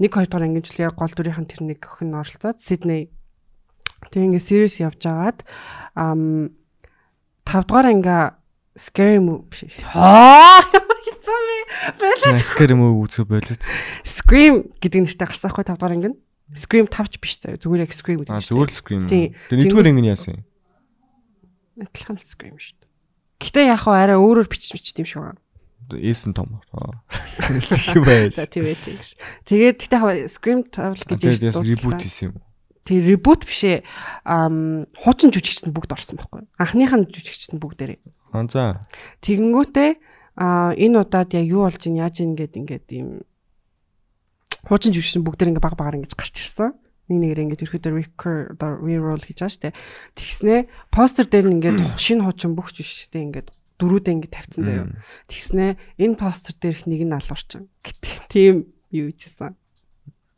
[0.00, 3.12] 1 2 дугаар ангижлээ гол дүрийнхэн тэр нэг охин оролцоод Сидней
[4.08, 5.44] тэг ингэ serious явж агаад
[5.96, 6.56] ам
[7.44, 8.39] 5 дугаар анги
[8.80, 9.84] scary movie биш.
[9.92, 10.64] Аа
[11.20, 11.58] хэцүү би.
[12.00, 13.62] Болоо Scary Movie үзэх болооч.
[14.04, 16.18] Scream гэдэг нэртэй гарсан байхгүй 5 дугаар анги нь.
[16.56, 17.60] Scream 5 ч биш заяа.
[17.60, 18.34] Зүгээр яг Scream гэдэг.
[18.34, 19.04] Аа зүгээр Scream.
[19.06, 20.42] Тэгээ нэгдүгээр анги нь яасан юм?
[21.84, 22.88] Адилхан л Scream шүү дээ.
[23.40, 25.40] Гэтэ яг хаа арай өөрөөр бичиж бичт юм шиг байна.
[25.90, 26.60] Эсэн том.
[26.70, 28.38] Тийм байж.
[28.38, 28.98] За тийм ээ тийм.
[29.46, 32.36] Тэгээд гэтэ хаа Scream 5 гэж Тэгээд яс ребут хийсэн юм.
[32.84, 33.84] Тэг ребут бишээ.
[34.24, 36.48] Ам хуучин жүжигчд нь бүгд орсон байхгүй.
[36.58, 38.00] Анхных нь жүжигчд нь бүгдээрээ.
[38.30, 38.80] Аа за.
[39.24, 39.90] Тэгэнгүүтээ
[40.40, 43.08] а энэ удаад яг юу болж ин яаж ин гээд ингээд ийм
[44.64, 46.72] хуучин жүжигчин бүгдээр ингээд баг багаар ингэж гарч ирсэн.
[47.10, 49.76] Нэг нэгээр ингээд ерөөдөө record одоо reroll хийж байгаа штэ.
[50.14, 50.60] Тэгснээ
[50.94, 53.48] постэр дээр нь ингээд шинэ хуучин бүх жүжигчтэй ингээд
[53.82, 54.86] дөрүүдээ ингээд тавьсан заяа.
[55.26, 57.66] Тэгснээ энэ постэр дээрх нэг нь алуурчин.
[57.82, 59.58] Гэтэ тийм юу хийжсэн.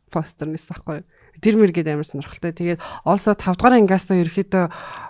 [0.09, 1.05] Постернээс ахгүй.
[1.41, 2.53] Тэр мэр гээд амар сонирхолтой.
[2.53, 4.65] Тэгээд also 5 дугаар ангиасаа ерөөдөө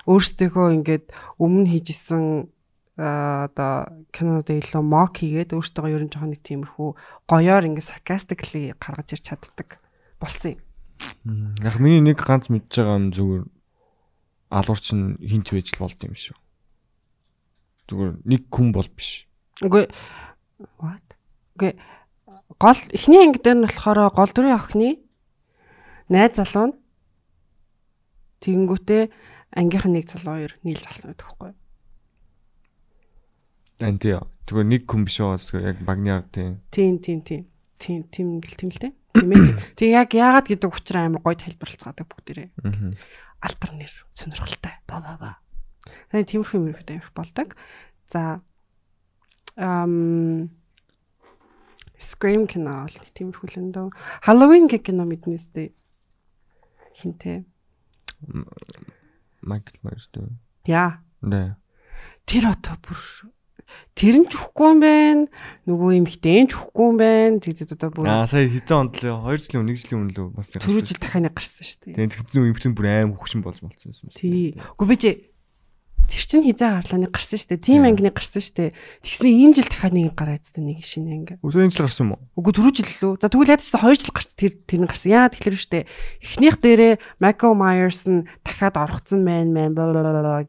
[0.08, 1.06] өөрсдийнхөө ингээд
[1.38, 2.53] өмнө хийжсэн
[2.98, 6.90] одоо кинод илүү мок хийгээд өөртөө ер нь жоохон нэг тиймэрхүү
[7.26, 9.82] гоёор ингээд sarcastically гаргаж ирч чаддаг
[10.22, 11.58] болсон юм.
[11.66, 13.44] Яг миний нэг ганц мэдж байгаа юм зүгээр
[14.54, 16.38] алуурч нь хинч байж л болд юм шүү.
[17.90, 19.26] Зүгээр нэг хүн бол биш.
[19.66, 19.90] Үгүй
[20.78, 21.08] what?
[21.58, 21.74] Үгүй
[22.62, 25.02] гол эхний анги дээр нь болохоор гол дүрийн охины
[26.14, 26.78] найз залуу нь
[28.46, 29.04] тэгэнгүүтээ
[29.58, 31.63] ангийнх нь нэг залуу хоёр нийлж алсан гэдэг байхгүй
[33.80, 34.18] Эн тий.
[34.46, 36.60] Зүгээр нэг хүн биш зүгээр яг багнаар тий.
[36.70, 37.48] Тийм тийм тийм.
[37.80, 38.94] Тийм тийм л тийм л дээ.
[39.16, 39.58] Тийм ээ.
[39.80, 42.50] Тэг яг яагаад гэдэг учраас амар гоё тайлбарлацгаадаг бүгдээрээ.
[43.42, 44.76] Алтар нэр сонирхолтой.
[44.86, 45.32] Ба ба ба.
[46.12, 47.56] Тэгээ тиймэрхүү юмрхүүд амирх болдог.
[48.08, 48.44] За
[49.58, 50.52] ам
[52.04, 53.96] Scream кино бол тиймэрхүү л энэ.
[54.28, 55.72] Halloween гэх кино мэднэс дээ.
[57.00, 57.48] Хинтээ.
[59.44, 60.28] Майкл Майерс дээ.
[60.68, 61.00] Яа.
[61.24, 61.56] Нэ.
[62.28, 63.00] Тэр одоо бүр
[63.96, 65.24] тэр нь ч үхгүй юм байна.
[65.68, 67.38] Нөгөө эмхтэй ч үхгүй юм байна.
[67.42, 70.28] Тэгээд одоо бүр Аа сая хэдэн онд лээ 2 жилийн өмнө 1 жилийн өмнө лөө
[70.34, 71.96] бас нэг түрүү жил дахиад нэг гарсан шүү дээ.
[71.96, 74.12] Тэгээд тэгсэн эмхтэн бүр аим хөвчин болж болцсон юм.
[74.14, 74.58] Тий.
[74.76, 75.12] Үгүй би чи
[76.08, 77.64] тэр чин хизээ гарлааны гарсан шүү дээ.
[77.64, 78.72] Тим ангины гарсан шүү дээ.
[79.02, 81.34] Тэгснэ энэ жил дахиад нэг гараа үзтээ нэг шинэ анги.
[81.40, 82.22] Өсөө энэ жил гарсан юм уу?
[82.38, 83.14] Үгүй түрүү жил лөө.
[83.24, 85.10] За тэгвэл яаж ч 2 жил гарч тэр тэр нь гарсан.
[85.16, 85.88] Яа тэгэхээр шүү дээ.
[86.20, 89.72] Эхнийх дээрээ Michael Myers нь дахиад орхоцсон мэн мэн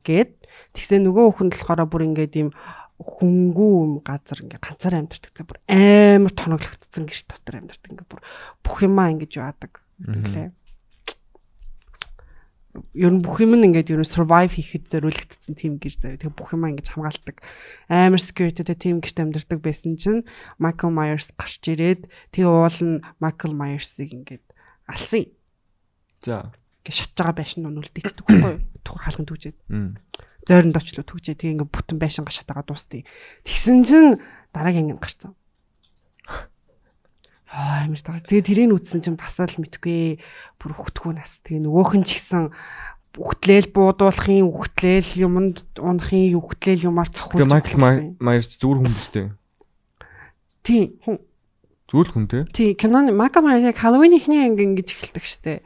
[0.03, 0.43] гэд
[0.75, 2.51] тэгсэн нөгөө хүн болохоор бүр ингээд юм
[3.05, 5.33] хөнгүү газар ингээ ганцаар амьдардаг.
[5.37, 7.91] За бүр амар тоноглогдсон гэрч дотор амьдардаг.
[7.93, 8.21] Ингээ бүр
[8.65, 9.85] бүх юмаа ингэж яадаг.
[10.01, 10.49] Тэглээ.
[12.99, 16.19] Ер нь бүх юм нь ингээд ер нь survive хийхэд зориулагдсан team гэр заяа.
[16.19, 17.37] Тэгээ бүх юмаа ингэж хамгаалдаг.
[17.87, 20.27] Амар security-тэй team гэрт амьдардаг байсан чинь
[20.59, 24.45] Michael Myers гарч ирээд тэгээ уул нь Michael Myers-ыг ингээд
[24.91, 25.31] алсан.
[26.25, 26.51] За.
[26.85, 28.61] Ингээ шатж байгаа байшин нь үлдээчихдэг байхгүй юу?
[28.85, 29.57] Тух хаалганд түгжээд
[30.45, 33.09] зойронд очлоо түгжээ тэгээ ингээ бүтэн байшингаа шатаага дуустыг.
[33.49, 34.21] Тэгсэн чинь
[34.53, 35.33] дараагийн анги гарцсан.
[37.49, 38.21] Аа амир таа.
[38.21, 40.21] Тэгээ тэрийг үзсэн чинь бас л мэдгүй
[40.61, 41.41] бүр хөтгөө нас.
[41.41, 42.53] Тэгээ нөгөөх нь ч гэсэн
[43.17, 47.47] үхтлээл буудуулахын үхтлээл юмд унахын үхтлээл юмар цохуулж.
[47.47, 49.29] Тэгээ Майкл Майерс зүгээр хүн биз дээ.
[50.67, 51.17] тий хүн
[51.89, 55.63] Зүгээр хүн тий кинон Michael Myers яг Halloween ихний анги ингэж эхэлдэг штэ.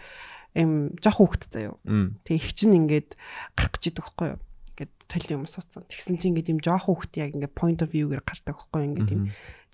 [0.56, 1.18] Эм жоох
[1.52, 1.76] заяа.
[1.84, 2.20] Мм.
[2.24, 3.16] Тэгээ их чинь ингээд
[3.56, 4.40] гарах гэж идэг байхгүй юу?
[4.76, 5.84] Ингээд толь юм суудсан.
[5.88, 8.88] Тэгсэн чинь ингээд юм жоох хүүхэд яг ингээд point of view-гээр гардаг байхгүй юу?
[8.94, 9.22] Ингээд юм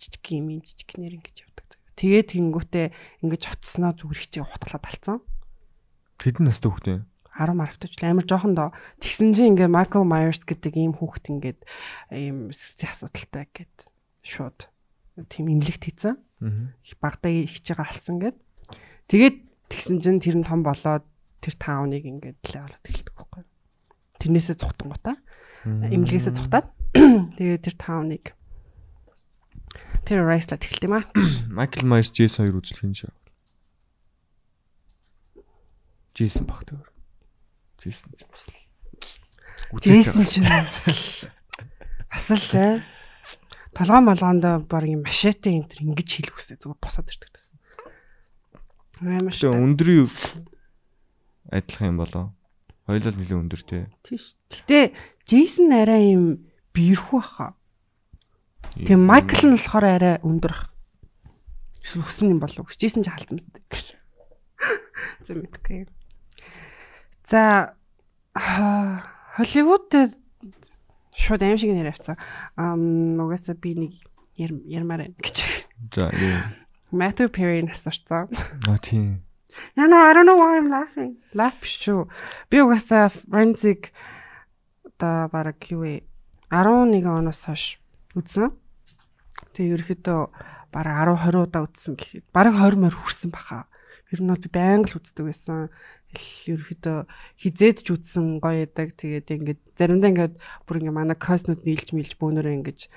[0.01, 1.67] жижиг юм юм жижигнэр ингэж явдаг.
[1.71, 1.79] заяа.
[1.95, 2.87] Тэгээ тэгэнгүүтээ
[3.23, 5.19] ингэж хотсноо зүгээр хичээ хутгалаад алцсан.
[6.19, 6.99] Хэдэн настай хүүхдээ?
[7.35, 8.71] 10 марвтай ч амар жоохон доо.
[9.03, 11.61] Тэгсэн чинь ингээд Michael Myers гэдэг ийм хүүхэд ингээд
[12.15, 13.91] ийм асуудалтай гэд
[14.23, 14.71] шууд
[15.27, 16.15] тийм имлэгт хийцэн.
[16.87, 18.39] Их багтаа их чигээ алсан гэд.
[19.11, 19.37] Тэгээд
[19.69, 21.05] тэгсэн чинь тэр нь том болоод
[21.41, 23.43] тэр тауныг ингээд левелд эхэлдэг байхгүй.
[23.45, 23.51] юу.
[24.21, 25.17] Тэрнээсээ цухтангуудаа
[25.65, 26.67] имлгээсээ цухтаад
[27.41, 28.25] тэгээд тэр тауныг
[30.05, 31.05] тэр райслаад эхэлт юм аа.
[31.49, 33.13] Майкл Майерс Джейсон хоёр үзлэх юм шиг.
[36.15, 36.85] Джейсон багтаа.
[37.81, 38.45] Джейсон ч бас.
[38.47, 38.55] л.
[39.81, 41.29] Джейсон ч бас л-
[42.13, 42.85] бас л э.
[43.75, 47.54] толгой молгоонд баг юм машаатай энэ төр ингэж хийлгүүсээ зүгээр босоод ирдэг гэсэн.
[49.03, 49.53] Амар шүү.
[49.55, 50.07] өндрийн
[51.51, 52.25] адилхан юм болоо.
[52.87, 53.79] Хоёулаа л нэлээд өндөр те.
[54.05, 54.37] Тийш.
[54.53, 54.93] Гэтэ
[55.27, 57.57] Джейсон арай юм биерхүү хаа.
[58.77, 60.69] Тэгээ Майкл нь болохоор арай өндөр ах.
[61.81, 62.73] Эсвэл өсөн юм болов уу?
[62.75, 63.57] Джейсон ч хаалцсан мэт.
[65.27, 65.89] За мэдгүй.
[67.25, 67.41] За
[68.37, 69.01] аа,
[69.37, 69.91] Холливуд
[71.15, 72.17] шууд аим шиг нэр авцсан.
[72.57, 73.93] Ам угаасаа би нэг
[74.37, 75.37] яр- ярмаар байна гэж.
[75.95, 76.53] За яа.
[76.95, 78.31] Matthew Perry нас орсон.
[78.67, 79.23] А тийм.
[79.77, 81.19] Я no, I don't know why I'm laughing.
[81.35, 82.07] Laugh биш шүү.
[82.51, 83.91] Би угаасаа forensic
[84.87, 86.07] одоо бараг вэ?
[86.51, 87.79] 11 оноос хойш
[88.15, 88.55] үзсэн.
[89.55, 90.21] Тэгээ ерөөхдөө
[90.71, 93.67] бараг 10 20 удаа үзсэн гэхэд бараг 20 морь хүрсэн баха.
[94.15, 95.71] Ер нь бол би байнга л үздэг байсан.
[96.15, 96.99] Ерөөхдөө
[97.39, 98.95] хизээд ч үзсэн гоё ядаг.
[98.95, 100.35] Тэгээд ингээд заримдаа ингээд
[100.67, 102.91] бүр ингээд манай коснууд нийлж мэлж бөөнөрөө ингээд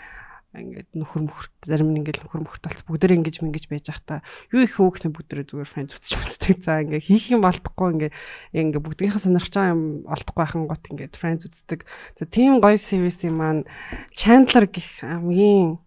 [0.55, 4.23] ингээд нөхөр мөхөрт зарим нь ингээд нөхөр мөхөрт болц бүгдээ ингэж мингэж байж захта
[4.55, 6.63] юу их хөө гэсэн бүгдээ зүгээр фэн зүтчих үздэг.
[6.63, 8.13] За ингээд хийх юм болтохгүй ингээд
[8.55, 11.79] ингээд бүгдийнхээ сонирхож байгаа юм олдохгүй байхын гот ингээд фрэнд үздэг.
[12.15, 13.67] За тийм гоё series-ийн маань
[14.15, 15.77] Chandler гэх хамгийн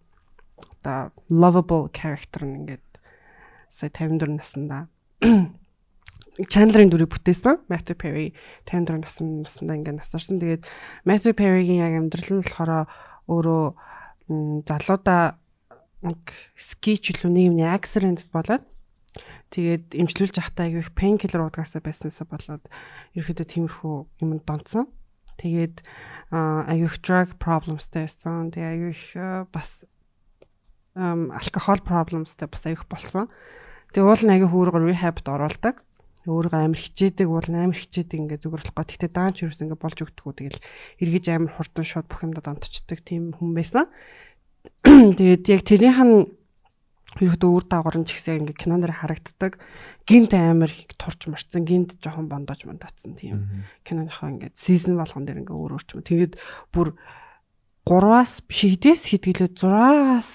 [0.85, 2.85] одоо lovable character нь ингээд
[3.67, 4.87] сая 54 наснда
[6.47, 7.67] Chandler-ын дүрийг бүтээсэн.
[7.67, 8.27] Matthew Perry
[8.63, 10.39] 54 насны наснда ингээд насарсан.
[10.39, 10.63] Тэгээд
[11.03, 12.87] Matthew Perry-гийн яг амьдрал нь болохоор
[13.27, 13.65] өөрөө
[14.27, 15.37] залуудаа
[16.01, 18.65] нэг скич илүү нэг юмны accident болоод
[19.51, 22.65] тэгээд имжлүүлж явахдаа аягүй их painkiller уудгаасаа байснасаа болоод
[23.17, 24.87] ерөөхдөө тиймэрхүү юмд донцсон.
[25.35, 25.83] Тэгээд
[26.31, 28.55] аа, аягүй их drug problemsтэй байсан.
[28.55, 29.03] Тэгээд аягүй их
[29.51, 29.83] бас
[30.95, 33.27] алкогол problemsтэй бас аягүй их болсон.
[33.91, 35.83] Тэгээд уул нь аягүй хөөргөр rehabд оруулдаг.
[36.29, 38.85] Өөрөө амар хичээдэг, нь амар хичээдэг ингээ зүгээр болохгүй.
[38.93, 40.33] Тэгтээ даанч юус ингээ болж өгдөггүй.
[40.37, 40.61] Тэгэл
[41.01, 43.89] эргэж амар хурдан шууд бүх юмдад онцчдаг тийм хүн байсан.
[45.17, 46.17] Тэгээд яг тэрийнх нь
[47.19, 49.59] ерөөдөө үр дагавар нь ч гэсэн ингээ кинон дээр харагддаг.
[50.07, 55.43] Гинт амар их турч марцсан, гинт жоохон бондож мондоцсон тийм киноныхоо ингээд сизон болгон дээр
[55.43, 56.07] ингээ өөр өөрчмө.
[56.07, 56.39] Тэгээд
[56.71, 56.95] бүр
[57.83, 60.31] 3-аас биш хэдээс хитгэлээ 6-аас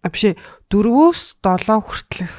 [0.00, 0.38] а биш
[0.70, 2.36] 4-өөс 7 хүртэлх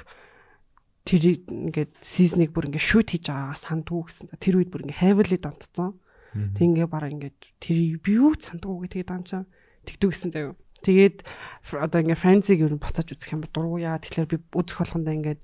[1.06, 4.34] тэр ингээд сизнийг бүр ингээд шүт хийж байгаагаас сандгүй гэсэн.
[4.42, 6.02] Тэр үед бүр ингээд heavily донтцсон.
[6.34, 9.46] Тэг ингээ бараг ингээд тэрийг би юу сандгүй гэдэг дамжаа
[9.86, 10.58] тэгдэг гэсэн заяа.
[10.82, 11.24] Тэгээд
[11.78, 15.42] одоо ингээ францыг ер нь буцааж үзэх юм бол дургуяа тэгэхээр би үзэх болгондоо ингээд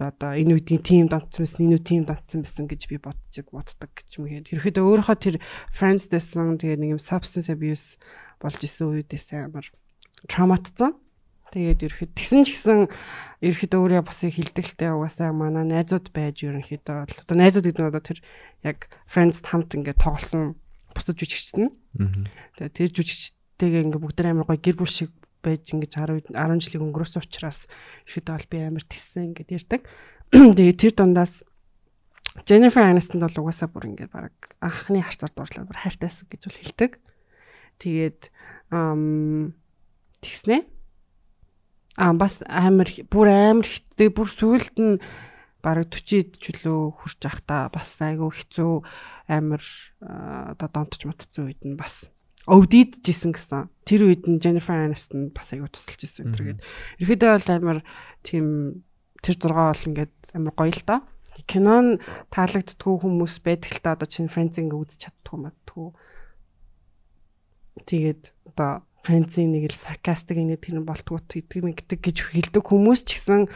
[0.00, 3.90] одоо энэ үеийн тим донцсон байсан энэ үе тим донцсон байсан гэж би бодчих боддог
[3.94, 5.36] гэж юм гээд ерөөхдөө өөрөөхөө тэр
[5.70, 7.94] friends дэсэн тэгээ нэг юм substance abuse
[8.42, 9.70] болж исэн үедээс амар
[10.26, 10.98] травматцсан.
[11.54, 12.90] Тэгээд ерөөхдөө тэгсэн ч гэсэн
[13.46, 18.02] ерөөхдөө өөрөө бас хилдэгтэй угаасаа манай найзууд байж ерөнхийдөө бол одоо найзууд гэдэг нь одоо
[18.02, 18.18] тэр
[18.66, 20.58] яг friends хамт ингээд тоглосон
[20.90, 21.70] бусад жүжигчд нь.
[22.58, 25.14] Тэгээд тэр жүжигчтэйгээ ингээд бүгд амар гоё гэр бүл шиг
[25.46, 27.70] байж ингэж 10 10 жилийн өнгөрөөсөн учраас
[28.10, 29.80] ихэд бол би амар тиссэн ингээд ярьдаг.
[30.34, 31.46] Тэгээ тэр дундаас
[32.42, 36.92] Jennifer Aniston бол угаасаа бүр ингээд баг анхны харцаар дуурлаад бүр хайртайсан гэж бол хэлдэг.
[37.78, 38.20] Тэгээд
[40.18, 40.73] тэгснэ.
[41.94, 44.98] Аа бас амар бүр амар хиттэй бүр сүулт нь
[45.64, 48.72] бараг 40 чөлөө хүрч ахта бас айгүй хэцүү
[49.30, 49.62] амар
[50.02, 52.10] одоо донтож матцсан үед нь бас
[52.44, 53.72] өвдийджсэн гэсэн.
[53.88, 56.60] Тэр үед нь Jennifer Aniston бас айгүй тусалж ирсэн энэ төргээд.
[57.00, 57.78] Ерхэдөө бол амар
[58.20, 58.46] тийм
[59.24, 61.00] тэр зургаа бол ингээд амар гоё л доо.
[61.48, 65.88] Кинон таалагддгүй хүмүүс байдаг л та одоо чинь Friends ингээ үзэж чаддгүй мэдтгүй.
[67.88, 73.20] Тэгээд одоо Friends-ийн нэг л sarcastic нэг тэр болтгоо гэдэг мэгдэг гэж хэлдэг хүмүүс ч
[73.20, 73.46] гэсэн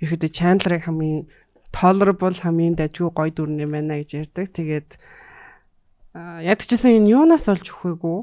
[0.00, 1.28] ерөөдөө Chandler-ыг хамгийн
[1.68, 4.48] tolerable хамгийн дажгүй гоё дүрн юм байна гэж ярьдаг.
[4.56, 4.96] Тэгээд
[6.16, 8.18] ядчихсан энэ юунаас олж өгөөгүй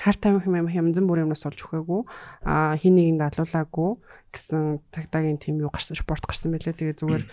[0.00, 2.02] хар тамхи юм хямзан бүр юмнаас олж өгөөгүй
[2.48, 3.90] а хин нэгэнд алуулаагүй
[4.32, 6.72] гэсэн цагтаагийн тим юу гарсан спорт гарсан байлээ.
[6.72, 7.24] Тэгээ зүгээр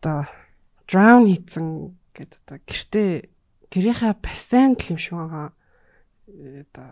[0.00, 0.24] одоо
[0.88, 3.10] drown хийцэн гэдэг одоо гэртээ
[3.70, 5.52] гэрийнхаа бассейн л юм шиг байгаа
[6.32, 6.88] одоо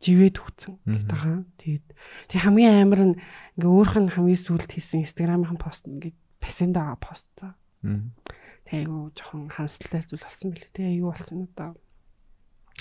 [0.00, 1.44] живэд хүцэн гэдэг байгаа.
[1.60, 1.86] Тэгээд
[2.32, 3.16] тэг хамгийн амар нь
[3.60, 7.54] ингээ өөрх нь хамгийн сүүлд хийсэн инстаграмын пост ингээ байгаа пост за.
[8.64, 10.72] Тэг айгу жоохон харамсалтай зүйл болсон билээ.
[10.72, 11.76] Тэг юу болсон одоо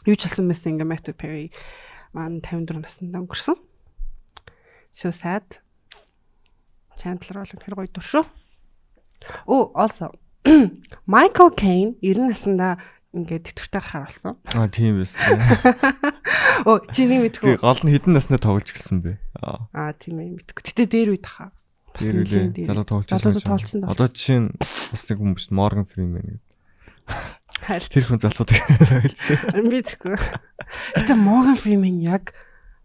[0.07, 1.51] юу ч болсон мэс ингээ Matthew Perry
[2.15, 3.57] маань 54 наснд өнгөрсөн.
[4.95, 5.59] So sad.
[6.99, 8.25] Chandler бол хэр гоё дүр шүү.
[9.47, 10.11] Oh, also
[11.05, 12.79] Michael Caine 90 наснда
[13.13, 14.37] ингээд тэтгэврээр харуулсан.
[14.53, 15.17] Аа тийм биз.
[16.69, 17.57] Оо чи нэг мэдгүй.
[17.57, 19.17] Гол нь хідэн наснаа тоглож гэлсэн бэ.
[19.41, 20.61] Аа тийм ээ мэдгүй.
[20.61, 21.49] Гэтэ дээр үед хаа.
[21.97, 22.69] Тэр үлээ.
[22.69, 23.09] Залуу тоглож
[23.65, 23.89] байсан.
[23.89, 26.45] Одоо жишээ нь бас нэг хүмүүс Morgan Freeman гэдэг.
[27.65, 29.65] Харин тэр хүн залуудыг ойлсон.
[29.73, 30.15] Би тэгэхгүй.
[31.01, 32.37] Гэтэ Morgan Freeman яг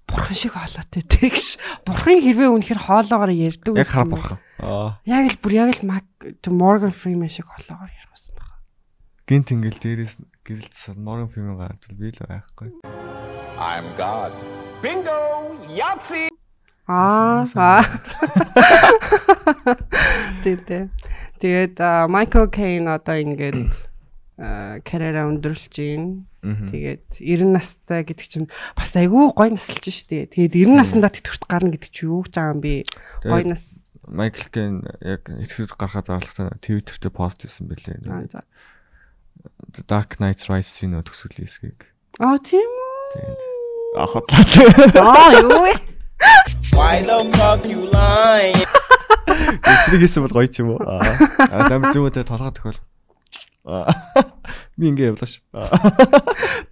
[0.09, 1.61] бурхан шиг хоолойтой тэгш.
[1.85, 4.39] Бурхан хэрвээ үнэхэр хоолоогоор ярьдаг Яг хар бурхан.
[4.65, 4.99] Аа.
[5.05, 5.85] Яг л бүр яг л
[6.49, 8.34] Morgan Freeman шиг хоолоогоор ярих байна.
[9.25, 12.77] Гинт ингээл дээрээс гэрэлцсэн Morgan Freeman гардаг би л байхгүй.
[13.57, 14.37] I'm God.
[14.85, 15.57] Bingo!
[15.65, 16.29] Yahtzee!
[16.85, 17.49] Аа.
[20.45, 20.93] Тэгээд
[21.41, 21.77] тэгээд
[22.13, 23.89] Michael Caine одоо ингээд
[24.85, 26.29] карьераа өндөрлж гин.
[26.45, 30.29] Тэгээд 90 настай гэдэг чинь бас айгүй гой насалж штэ.
[30.37, 32.85] Тэгээд 90 наснда тэтгэврт гарна гэдэг чи юу гэж байгаа юм бэ?
[33.25, 33.73] Гой нас
[34.05, 38.05] Майкл Кен яг итгэврт гарахаа зарлахтаа Twitter дээр пост хийсэн бэлээ.
[39.89, 41.81] Dark Knight Rises-ийн нөө төгсгөлийн хэсгийг.
[42.23, 42.95] Аа тийм үү?
[43.99, 44.45] Ахатлаа.
[44.95, 45.75] Аа юу вэ?
[46.75, 48.59] Why the fuck you lying?
[49.87, 50.81] Тэр хийсэн бол гоё ч юм уу.
[50.83, 52.81] Аа дам зүгтээ толгой төхөл.
[54.77, 55.41] Би ингэ явлаа ш.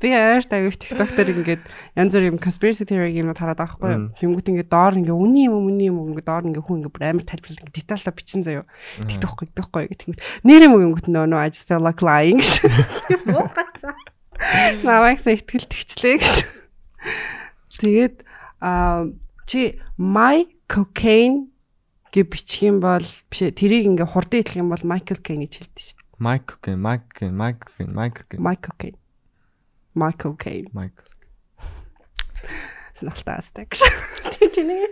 [0.03, 1.63] Би ааштай авих TikTok дээр ингээд
[1.97, 4.13] янз бүр юм conspiracy theory юмнууд хараад байгаа байхгүй юу.
[4.21, 7.25] Тэнгүүт ингээд доор ингээ үний юм үний юм ингээ доор ингээ хүн ингээ бүр амар
[7.25, 8.69] тайлбарлал ингээ детальтай бичсэн заяо.
[9.09, 12.61] TikTok гэдэгхгүй гэх тэнгүүт нэрээ мөгөнгөт нөө нөө I just feel like lying гэж.
[14.85, 16.37] Намайг сэтгэл тэгчлээ гэж.
[17.81, 18.17] Тэгээд
[18.61, 19.09] аа
[19.49, 21.53] чи my cocaine
[22.13, 23.01] гэж бичих юм бол
[23.33, 26.02] биш тэрийг ингээ хурдан идэх юм бол Michael Caine гэж хэлдэг шүү дээ.
[26.23, 28.41] Майк Кен, Майк Кен, Майк Кен, Майк Кен.
[28.41, 28.99] Michael Caine.
[29.97, 30.69] Michael Caine.
[30.73, 31.05] Майк.
[32.95, 33.83] Сонирхолтой гэж.
[34.55, 34.87] Тэний.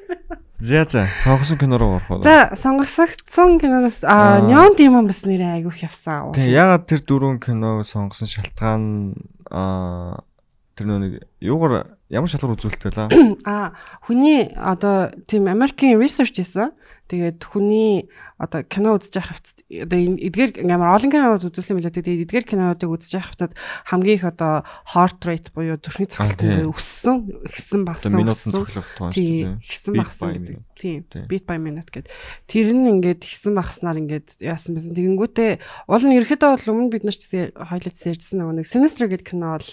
[0.59, 2.23] За за, сонгосон кино руу орох уу?
[2.23, 6.35] За, сонгогдсон киноноос аа Neon Demon бас нэрээ айгүйх явсан.
[6.35, 9.15] Тэг ягаад тэр дөрвөн киног сонгосон шалтгаан
[9.47, 10.27] аа
[10.75, 13.09] тэр нэг юугаар ямар шалгуур үзүүлэлт байлаа?
[13.47, 16.75] Аа, хүний одоо тийм Америкийн research хийсэн.
[17.11, 18.07] Тэгээд хүний
[18.39, 21.99] одоо кино үзэж явах хавцад одоо эдгээр ямар олон кинонууд үзүүлсэн мэлээ.
[21.99, 23.53] Тэгээд эдгээр кинонуудыг үзэж явах хавцад
[23.91, 24.63] хамгийн их одоо
[24.95, 28.15] heart rate буюу зүрхний цогцолт ингээ өссөн, ихсэн багсан.
[28.15, 29.59] Минутын цоглох тоон шүү дээ.
[29.59, 30.57] Ихсэн багсан гэдэг.
[30.79, 31.03] Тийм.
[31.27, 32.15] Beat by minute гэдэг.
[32.47, 34.95] Тэр нь ингээд ихсэн багснаар ингээд яасан байсан.
[34.95, 35.51] Тэгэнгүүтээ
[35.91, 39.59] уул нь ерөөхдөө бол өмнө бид нар ч хоёлоо ярьжсэн нөгөө нэг Sinister гэдэг кино
[39.59, 39.69] бол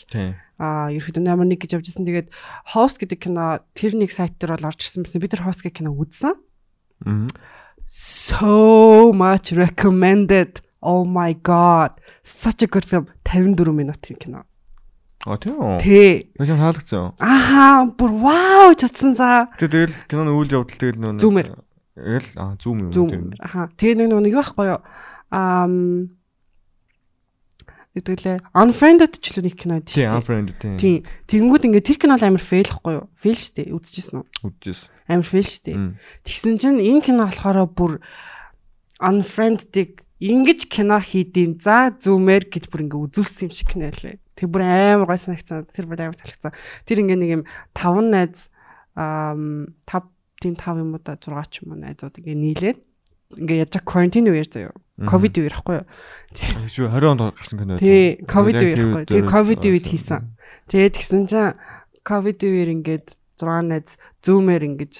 [0.57, 2.03] а ерөөхдөө номер 1 гэж явжсэн.
[2.03, 2.33] Тэгээд
[2.73, 5.21] Host гэдэг кино тэр нэг сайт дээр бол орж ирсэн байсан.
[5.21, 6.33] Бид нар Host гэх кино үзсэн.
[7.87, 10.61] So much recommended.
[10.81, 11.91] Oh my god.
[12.23, 13.07] Such a good film.
[13.23, 14.43] 54 минутын кино.
[15.25, 15.79] А тийм?
[15.79, 16.31] Тий.
[16.39, 17.15] Би ч хаалгацсан.
[17.19, 19.47] Ахаа, бүр вау чадсан за.
[19.59, 21.47] Тэгээ тэгэл киноны үйл явдал тэгэл нөө Зүүмэр.
[21.97, 23.35] Тэгэл аа зүүм юм Зүүм.
[23.43, 23.67] Аха.
[23.75, 24.79] Тэгээ нэг нэг юу байхгүй юу?
[25.31, 25.73] Ам
[28.03, 30.13] Тэгвэл Unfriended ч л нэг кино Тий, дээ.
[30.13, 30.75] unfriend тий.
[30.77, 30.97] Тийм.
[31.25, 33.05] Тэгэнгүүт ингээд тэр кино амар фейлхгүй юу?
[33.21, 33.71] Фейл штэ.
[33.73, 34.25] Үзчихсэн үү?
[34.45, 34.89] Үдчихсэн.
[35.07, 35.71] Амар фейл штэ.
[35.73, 35.91] Мм.
[36.25, 37.93] Тэгсэн чинь энэ кино болохоор бүр
[39.01, 44.17] Unfriended ингэж кино хийдیں۔ За зүүмээр гэж бүр ингээ үзүүлсэн юм шиг кино лээ.
[44.33, 45.69] Тэр бүр амар гой санагцсан.
[45.69, 46.53] Тэр бүр амар таалагдсан.
[46.89, 47.43] Тэр ингээ нэг юм
[47.77, 48.49] 5 найз
[48.97, 50.09] ам 5
[50.41, 52.77] тийм 5 юм уу да 6 ч юм уу найзууд ингээ нийлээд
[53.35, 54.75] ингээ яаж quarantine үеэр заяа.
[55.03, 55.87] Ковид үеэр ихгүй юу?
[56.71, 57.77] Шүү 20 онд гарсан кино.
[57.77, 59.03] Тий, ковид үеэр ихгүй.
[59.11, 60.33] Тэгээ ковид үед хийсэн.
[60.71, 61.53] Тэгээд тэгсэн чинь
[62.07, 64.93] ковид үеэр ингээд 6 найз зүүмээр ингэж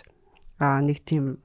[0.62, 1.42] аа нэг тийм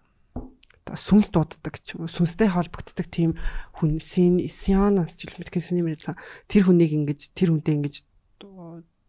[0.93, 3.39] сүнс дууддаг ч юм уу сүнстэй холбогддог тийм
[3.79, 6.19] хүн син сианас ч юм уу синий мэрсэн
[6.51, 7.95] тэр хүнийг ингэж тэр хүнтэй ингэж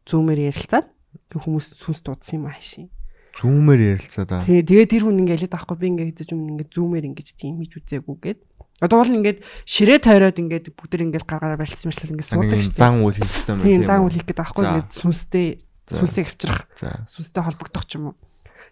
[0.08, 0.88] зүүмээр ярилцаад
[1.34, 2.90] хүмүүс сүнс дуудсан юм аашийн.
[3.34, 4.46] Зүүмээр ярилцаа да.
[4.46, 7.58] Тэгээ тэгээ тэр хүн ингээ хэлээд авахгүй би ингээ хэзэж юм ингээ зүүмээр ингэж тийм
[7.66, 8.40] хийж үзээгүй гээд.
[8.84, 13.02] Одоо бол ингээд ширээ тойроод ингээд бүгд ингээд гаргаараа барилцсан мэтлэл ингээд суудаг шүү зан
[13.02, 14.70] үйл хийсэн юм Тийм зан үйл хийх гэдэг аахгүй За.
[14.70, 15.48] ингээд сүнстэй
[15.88, 16.62] сүнсээ авчрах
[17.10, 18.16] сүнстэй холбогдох ч юм уу.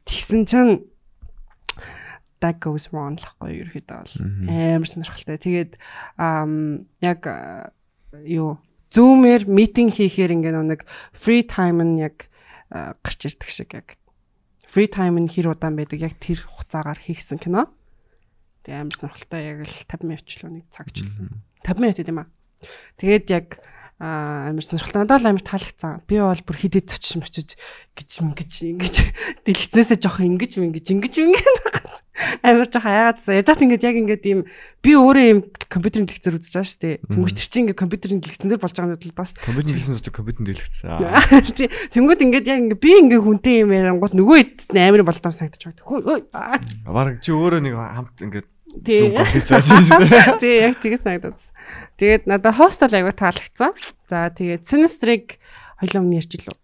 [0.05, 0.73] Тэгсэн чинь
[2.41, 4.13] that goes wrong лахгүй ерөөхдөө бол
[4.49, 5.37] амар сонирхолтой.
[5.37, 7.69] Тэгээд яг а,
[8.25, 8.57] юу
[8.91, 12.27] зүүмээр митинг хийхээр ингээ нэг free time нь яг
[12.73, 13.95] а, гарч ирдэг шиг яг
[14.71, 17.67] free time нь хэр удаан байдаг яг тэр хугацаагаар хийгсэн кино.
[18.63, 21.11] Тэгээ амар сонирхолтой яг л 50 минут ч л нэг цаг ч л
[21.67, 22.31] 50 минут гэдэм аа.
[22.95, 23.47] Тэгээд яг
[23.99, 26.07] амар сонирхолтой надад л амар таалагдсан.
[26.07, 27.59] Би бол бүр хидэд цочж мочиж
[27.99, 28.95] гэж ингэж ингэж
[29.43, 31.45] дэлгэцнээсээ жоох ингэж ингэж ингэж ингэж
[32.43, 34.39] амар жоох яагаад яж хат ингэж яг ингэж ийм
[34.83, 35.39] би өөрөө ийм
[35.71, 36.95] компьютерийн дэлгэцээр үзэж байгаа шүү дээ.
[37.07, 40.43] Тэнгүүт тэр чинь ингэ компьютерийн дэлгэцэн дээр болж байгаа юм бас Компьютер хэлсэн зүйл компьютер
[40.51, 40.87] дэлгэцсэн.
[41.55, 45.63] тий Тэнгүүт ингэж яг ингэ би ингэ хүнтэй юм ярангууд нөгөө хэд амар болтон санагдаж
[45.71, 46.21] байна.
[46.91, 48.47] Бараг чи өөрөө нэг хамт ингээд
[48.85, 49.11] Тий.
[50.39, 51.35] Тий, яг тэгээс санагдаад.
[51.99, 53.75] Тэгээд надад хостел аягүй таалагдсан.
[54.07, 55.35] За тэгээд Sinister-ыг
[55.83, 56.55] хоёлоо өмнө ярьж илүү.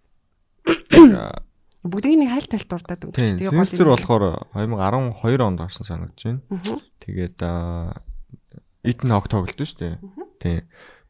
[1.87, 3.39] Бүгдийг нэг хайл тайлт дурдаад өнгөч.
[3.39, 4.23] Тийм, Sinister болохоор
[4.53, 6.41] 2012 онд гарсан санагдаж байна.
[7.01, 7.37] Тэгээд
[8.87, 9.95] Ethan Hawke тоглолт шүү дээ.
[10.39, 10.61] Тийм.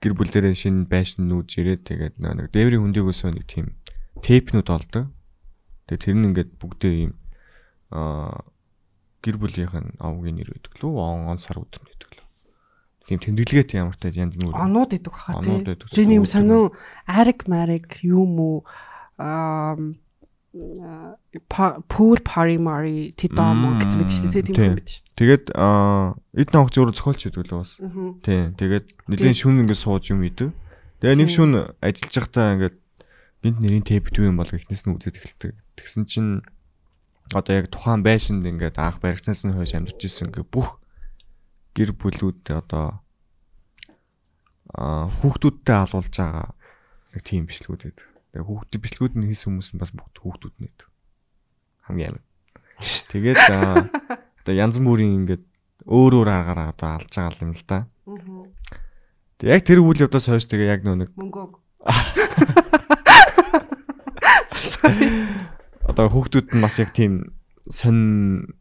[0.01, 3.73] Гэр бүл дээрээ шинэ байшин нүүж ирээд тэгээд нэг дээврийн хүндийгөөсөө нэг тийм
[4.21, 5.09] тейпнүүд олдог.
[5.89, 7.13] Тэгээд тэр нь ингээд бүгдээ ийм
[7.89, 8.45] аа
[9.25, 12.27] гэр бүлийнх нь овгийн нэр өгдөг лөө он он сар өдөр гэдэг лөө.
[13.09, 14.53] Тийм тэмдэглэгээтэй ямар тааж янз бүр.
[14.53, 15.49] Онууд идэг хаа тий.
[15.49, 15.87] Онууд идэг.
[15.89, 16.69] Тэр нэг юм сонин
[17.09, 18.57] ариг мариг юм уу
[19.17, 19.75] аа
[21.91, 25.45] пур пари мари тидом гэсэн мэт шүү дээ тийм юм бид шүү Тэгээд
[26.37, 27.73] Ethan Hawke зөвхөн зохиолч гэдэг лөө бас.
[28.21, 28.53] Тийм.
[28.53, 30.53] Тэгээд нэгэн шүн ингээд сууж юм идэв.
[31.01, 32.77] Тэгээ нэг шүн ажиллаж байхдаа ингээд
[33.41, 35.57] гинт нэрийн тейп дүү юм бол ихнээс нь үзээд эхэлдэг.
[35.73, 36.45] Тэгсэн чинь
[37.33, 40.77] одоо яг тухайн байшинд ингээд анх баригснаас нь хойш амьдарч исэн ингээд бүх
[41.73, 43.01] гэр бүлүүд одоо
[44.77, 46.53] аа хүүхдүүдтэй алуулж байгаа
[47.17, 48.05] нэг тийм бичлэгүүд байдаг.
[48.37, 50.87] Тэгээ хүүхдүүд бичлэгүүд нь хийсэн хүмүүс нь бас бүгд хүүхдүүд нь байдаг.
[51.89, 52.25] Хамгийн амин.
[53.09, 55.41] Тэгээд одоо янз бүрийн ингээд
[55.89, 57.89] өөр өөр аргаар одоо алж байгаа юм л да.
[59.41, 61.57] Тэг яг тэр үйл явдлаас хойш тэгээ яг нөө нэг Мөнгөг.
[65.89, 67.33] одоо хүүхдүүд нь бас яг тийм
[67.73, 68.53] сонь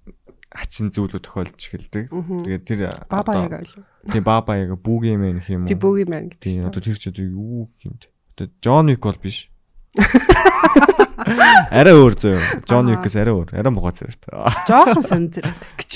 [0.49, 2.09] хачин зүйлүүд тохиолдож эхэлдэг.
[2.09, 3.85] Тэгээд тэр Баба яг ойлоо.
[4.09, 5.69] тийм баба яг бүгийн мэн гэх юм уу?
[5.69, 8.09] Тий бөөгийн маань гэдэг Тийм одоо тэр ч одоо юу юм бэ?
[8.41, 9.53] Одоо Джон Уик бол биш.
[11.77, 12.37] Арай өөр зөө.
[12.65, 12.91] Джон.
[12.93, 13.57] Уикээс арай өөр.
[13.57, 14.21] Арай мугаа зэрэг.
[14.69, 15.93] Жохон сонь зэрэгтэй гэж.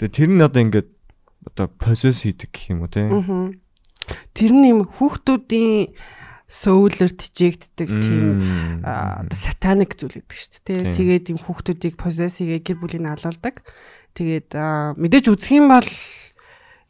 [0.00, 0.88] Тэгээ тэр нь одоо ингээд
[1.54, 3.06] одоо процесс хийдэг гэх юм уу те.
[4.32, 5.94] Тэр нь юм хүүхдүүдийн
[6.44, 8.26] сөүлэр тижээгддэг тийм
[8.84, 10.82] одоо сатаник зүйл гэдэг шүү дээ.
[10.92, 13.64] Тэгээд юм хүүхдүүдийг possess хийгээ гэр бүлийн алуулдаг.
[14.18, 14.54] Тэгээд
[14.98, 15.88] мэдээж үзэх юм бол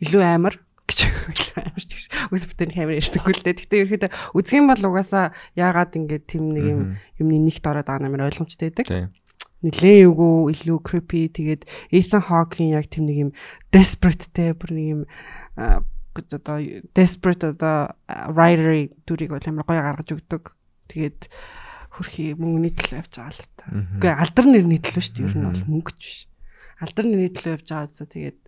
[0.03, 0.64] илүү амар
[1.05, 2.03] амар гэж.
[2.33, 3.55] Үгс бүтэн камер ярьсангүй л дээ.
[3.65, 6.81] Гэтэ ерөөхдөө үзэх юм бол угаасаа яагаад ингэж тийм нэг юм
[7.21, 9.13] юмны нэгт ороод байгаа нэмэр ойлгомжтой байдаг.
[9.65, 13.31] Нилээ үгүй илүү creepy тэгээд Ethan Hawke-ийн яг тийм нэг юм
[13.73, 15.03] desperate те бүр нэг юм
[16.15, 16.61] одоо
[16.93, 17.97] desperate одоо
[18.29, 20.53] writer дүрийг бол амар гоё гаргаж өгдөг.
[20.93, 21.33] Тэгээд
[21.97, 23.65] хөрхи мөнгөний төлөө явж байгаа л та.
[23.99, 25.27] Үгүй алдар нэрний төлөө шүү дээ.
[25.31, 26.29] Ер нь бол мөнгөч биш.
[26.83, 28.41] Алдар нэрний төлөө явж байгаа за тэгээд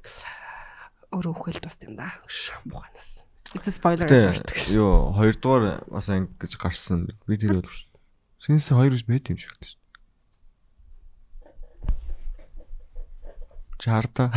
[1.15, 2.11] өөрөө үхэлд бас юм да.
[2.27, 3.23] Шамбуганаас.
[3.55, 4.43] It's a spoiler alert.
[4.51, 7.07] Гэтэ юу хоёрдугаар бас ингэж гарсан.
[7.27, 7.87] Би тэр бол шүү.
[8.43, 9.81] Синс 2 гэж байт юм шиг л шүү.
[13.79, 14.33] Чарта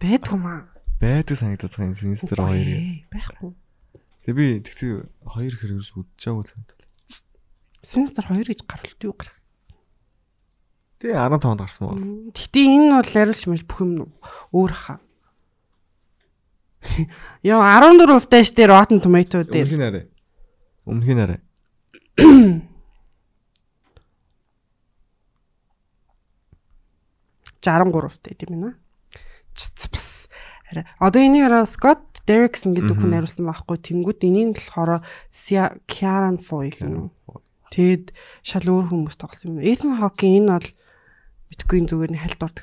[0.00, 0.66] Бэд хүмаа.
[1.00, 3.06] байдаг санагдаад байгаа юм Синстер 2.
[3.12, 3.50] Байхгүй.
[4.24, 4.92] Тэгээ би тэгтээ
[5.24, 6.78] 2 хэрэгс үдчихаагүй санагдав.
[7.80, 9.36] Sinister 2 гэж гаралт юу гарах?
[11.00, 11.96] Тэгээ 15-нд гарсан уу?
[12.36, 13.92] Гэтэ энэ бол хариулж мэл бүх юм
[14.52, 14.98] өөр хаа.
[17.44, 19.68] Яа 14% тааш дээр Rotten Tomato дээр.
[19.68, 20.04] Өмнөх нь арай.
[20.88, 21.40] Өмнөх нь арай.
[28.24, 28.74] тай тийм ээ.
[29.52, 30.28] Бас
[30.72, 30.84] арай.
[30.96, 33.76] Одоо энийг араа Scott Derrickson гэдэг хүн хариулсан байхгүй.
[33.76, 35.04] Тэнгүүд энийг болохоор
[35.84, 37.12] Kieran Foy гэнэ.
[37.70, 39.62] Тэгэд шал өөр хүмүүс тоглосон юм.
[39.62, 40.68] Ethan Hawke энэ бол
[41.50, 42.54] битгүй зүгээр нь хальт л.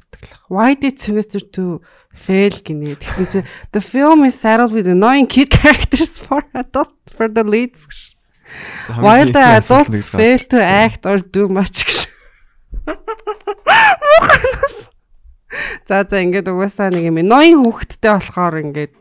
[0.49, 1.83] Why did Sinister 2
[2.17, 2.97] fail гинэ.
[2.97, 7.85] Тэгсэн чинь the film is saddled with annoying kid characters for adult for the leads.
[8.97, 12.07] While the adults fail to act or do much гэж.
[15.88, 18.93] За за ингээд угаасаа нэг юм ноён хүүхэдтэй болохоор ингээд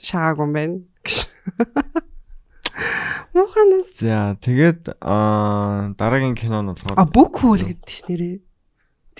[0.00, 1.16] шаагаагүй юм байна гэж.
[3.36, 3.88] Муханас.
[4.00, 8.40] За тэгээд аа дараагийн кино нь болохоор А бүк хүл гэдэг тийш нэрээ.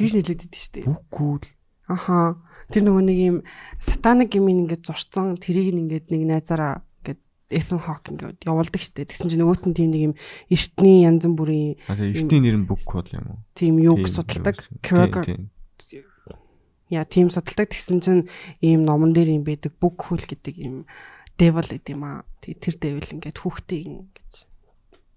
[0.01, 0.89] Тэгж нэлээд идэв штэ.
[0.89, 1.45] Бүк хүл.
[1.85, 2.41] Аха.
[2.73, 3.37] Тэр нөгөө нэг юм
[3.77, 7.21] сатаник юм ингээд зурцсан тэрийг ингээд нэг найзаараа ингээд
[7.53, 9.05] Ethan Hawke ингээд явуулдаг штэ.
[9.05, 10.15] Тэгсэн чинь нөгөөт нь тийм нэг юм
[10.49, 13.39] эртний янз бүрийн эртний нэр нь бүк хүл юм уу?
[13.53, 14.71] тийм юг судалдаг.
[16.89, 18.25] Яа тийм судалдаг тэгсэн чинь
[18.65, 20.89] ийм номон дээр юм байдаг бүк хүл гэдэг ийм
[21.37, 22.25] devil гэдэг юм аа.
[22.41, 24.33] Тэр devil ингээд хүүхдийг ингэж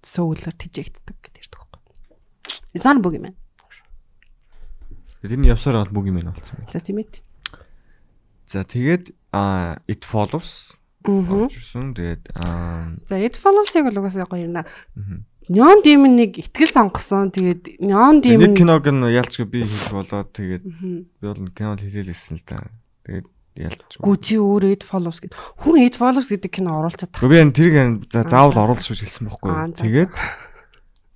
[0.04, 2.82] сөүлөр тижээгддэг гэдэг юм байна.
[2.82, 3.30] Сан бүг юм
[5.24, 5.32] байна.
[5.32, 6.60] Тэрний явсаар бол бүг юм байна болсон.
[6.68, 7.24] За тийм ээ.
[8.46, 9.16] За тэгээд
[9.88, 10.76] it follows.
[11.08, 11.96] Оржсэн.
[11.96, 12.36] Тэгээд
[13.08, 14.68] За it follows-ыг бол угаасаа гоё юм аа.
[15.52, 17.32] Neon Demon нэг ихтгэл сонгосон.
[17.32, 22.40] Тэгээд Neon Demon нэг киног нь ялч би хийх болоод тэгээд би бол киног хийлээсэн
[22.40, 22.72] л да.
[23.04, 23.28] Тэгээд
[23.60, 24.00] ялч.
[24.00, 25.36] Гү чи өөрөө it follows гэдэг.
[25.36, 27.28] Хүн it follows гэдэг кино оруулцаад тах.
[27.28, 29.76] Би энэ тэрийг за заавал оруулах гэж хэлсэн байхгүй юу.
[29.84, 30.12] Тэгээд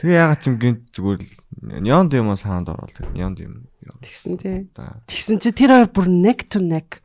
[0.04, 1.32] тэгээ ягаад ч юм гинт зүгээр л
[1.88, 3.08] Neon Demon саунд оруулдаг.
[3.16, 3.64] Neon Demon.
[4.02, 4.68] Тэгсэн тий.
[5.08, 7.00] Тэгсэн чи тэр хоёр бүр neck to neck.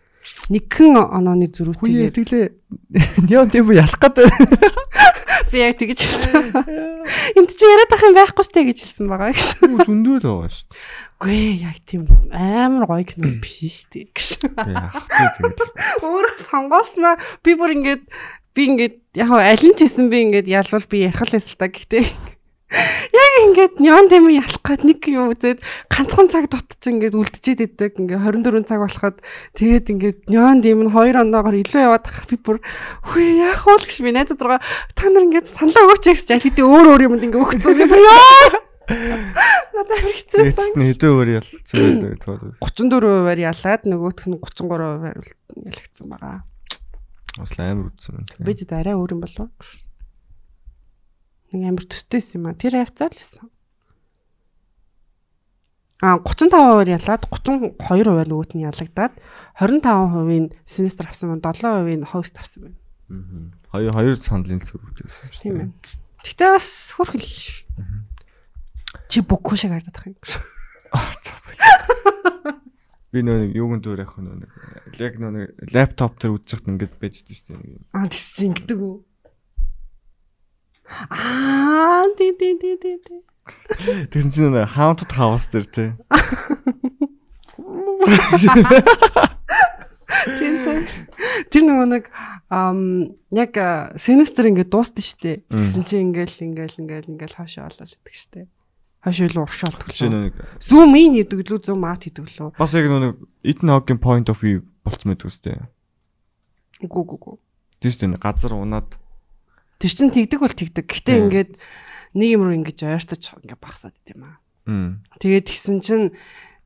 [0.51, 2.47] Нэгхэн онооны Хүүе зөрүүтэйгээр тэглээ.
[3.29, 4.27] Neon Demon ялах гэдэг.
[5.53, 6.45] би яг тэгэж хэлсэн.
[7.37, 9.45] Энд чи яриад ах юм байхгүй штэ гэж хэлсэн байгаа гэж.
[9.85, 10.49] Зөндөө л байгаа
[11.21, 14.29] Үгүй ээ яг тийм амар гоё кино биш штэ гэж.
[14.49, 14.81] дээ.
[14.81, 15.73] Ах тий тэгэл.
[16.01, 17.15] Өөрөө сонгоосноо
[17.45, 18.05] би бүр ингээд
[18.57, 22.05] би ингээд яг аль нь ч гэсэн би ингээд ялвал би ярих л та гэхдээ
[22.73, 25.61] яг ингээд неон тэм ялах гээд нэг юм үзээд
[25.93, 29.17] ганцхан цаг дутж ингээд үлдчихэд идэг ингээд 24 цаг болоход
[29.57, 32.59] тэгээд ингээд неон тэм нь 2 оноогоор илүү яваад тахаар би бүр
[33.13, 34.65] хөө яах вэ гэж би найзад руугаа
[34.97, 38.01] та нар ингээд саналаа өгөөч гэж жаа хэдий өөр өөр юмд ингээд өгсөн би бүр
[38.01, 42.57] яа надад хэрэгцээсэн нь хэдэн өөр ялцсан байлээ.
[42.61, 46.39] 34%-аар ялаад нөгөөх нь 33%-аар ялагдсан байгаа.
[47.39, 48.27] Бас амар үтсэн юм.
[48.43, 49.49] Би ч арай өөр юм болов.
[51.53, 52.57] Нэг амар төстэйс юм а.
[52.57, 53.53] Тэр хавцаа л байсан.
[56.03, 59.15] А 35% ялаад 32% нөгөөт нь ялагдаад
[59.61, 61.55] 25% нь Sinister авсан байна.
[61.55, 62.79] 7% нь Host авсан байна.
[63.71, 65.43] Хоёр хоёр сандлын зүрхтэйсэн шүү.
[65.45, 65.71] Тийм ээ.
[66.27, 67.23] Гэтэ бас хөрхөл.
[69.07, 70.17] Чи бүггүй шиг байгаа юм.
[73.13, 74.51] Би нөө юуган дөр явах нөө нэг
[74.97, 77.93] яг нөө лаптоп төр үзчихт ингээд байж дээ шүү дээ.
[77.93, 78.97] Аа тэгс чи ингэдэг үү?
[81.11, 83.21] Аа тий тий тий тий тий.
[84.13, 85.89] Тэгсэн чинь нөө haunted house дээр тий.
[90.23, 90.87] Тийм.
[91.51, 92.05] Тэр нөгөө нэг
[92.53, 93.57] ам яг
[93.99, 95.43] Sinister ингээд дуустсан штэ.
[95.49, 98.47] Тэгсэн чи ингээл ингээл ингээл ингээл хаашаа олол идэг штэ.
[99.03, 102.55] Хаашаа л уршаал нэг Zoom in хийдэг лүү zoom out хийдэг лүү.
[102.55, 105.59] бас яг нэг Ethan Hawke-ийн point of view болцсон мэт үстэй.
[106.83, 107.33] Гү гү гү.
[107.83, 108.23] Шүү дээ.
[108.23, 108.95] Газар унаад
[109.83, 110.87] Тэр чин тэгдэг бол тэгдэг.
[110.87, 111.53] Гэтэ ингээд
[112.15, 114.39] нэг юм руу ингэж ойртож ингээд багсаад идэм аа.
[114.71, 115.03] Мм.
[115.19, 116.03] Тэгээд тэгсэн чин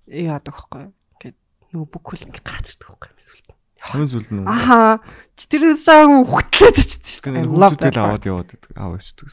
[0.04, 0.92] яадаг байхгүй.
[1.16, 1.36] Ингээд
[1.72, 3.56] нөгөө бүхэл ингээд гараад ирдэг байхгүй юм эсвэл.
[3.80, 5.00] Хамгийн зүйл нь Аха.
[5.32, 7.48] Тэр сааг хөтлөөд очдөг шүү дээ.
[7.48, 8.50] Хүүхдүүдэл аваад яваад.
[8.76, 9.32] Аваад шүү.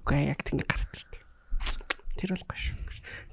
[0.00, 1.20] Үгүй яг тийм гараад ирдэг.
[2.16, 2.76] Тэр бол гоё шүү.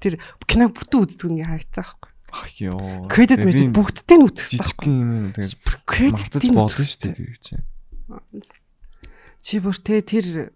[0.03, 0.13] Тэр
[0.49, 2.11] киног бүтэн үздэг нэг харагдсан байхгүй.
[2.27, 3.07] Ах ёо.
[3.07, 7.63] Тэгээд мэдээд бүгдтэй нь үзсэн жижигхэн юм юм тэгээд мартаж болно шүү дээ.
[9.47, 10.51] Чи бүр те тэр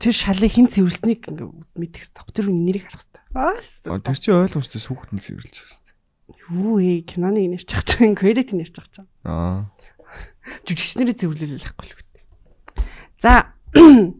[0.00, 1.28] тэр шалыг хин цэвэрлсэнийг
[1.76, 2.32] мэдэх хэрэгтэй.
[2.32, 4.00] Тэр үний нэрийг харах хэрэгтэй.
[4.00, 6.40] Тэр чинь ойлгомжтой хүүхэд нь цэвэрлж байгаа дээ.
[6.48, 9.04] Юу ээ, киноны нэр чах чаа, credit нэр чах чаа.
[9.28, 9.68] Аа.
[10.64, 12.24] Жүжигчнэрээ цэвэрлэл байхгүй л үгтэй.
[13.20, 13.52] За,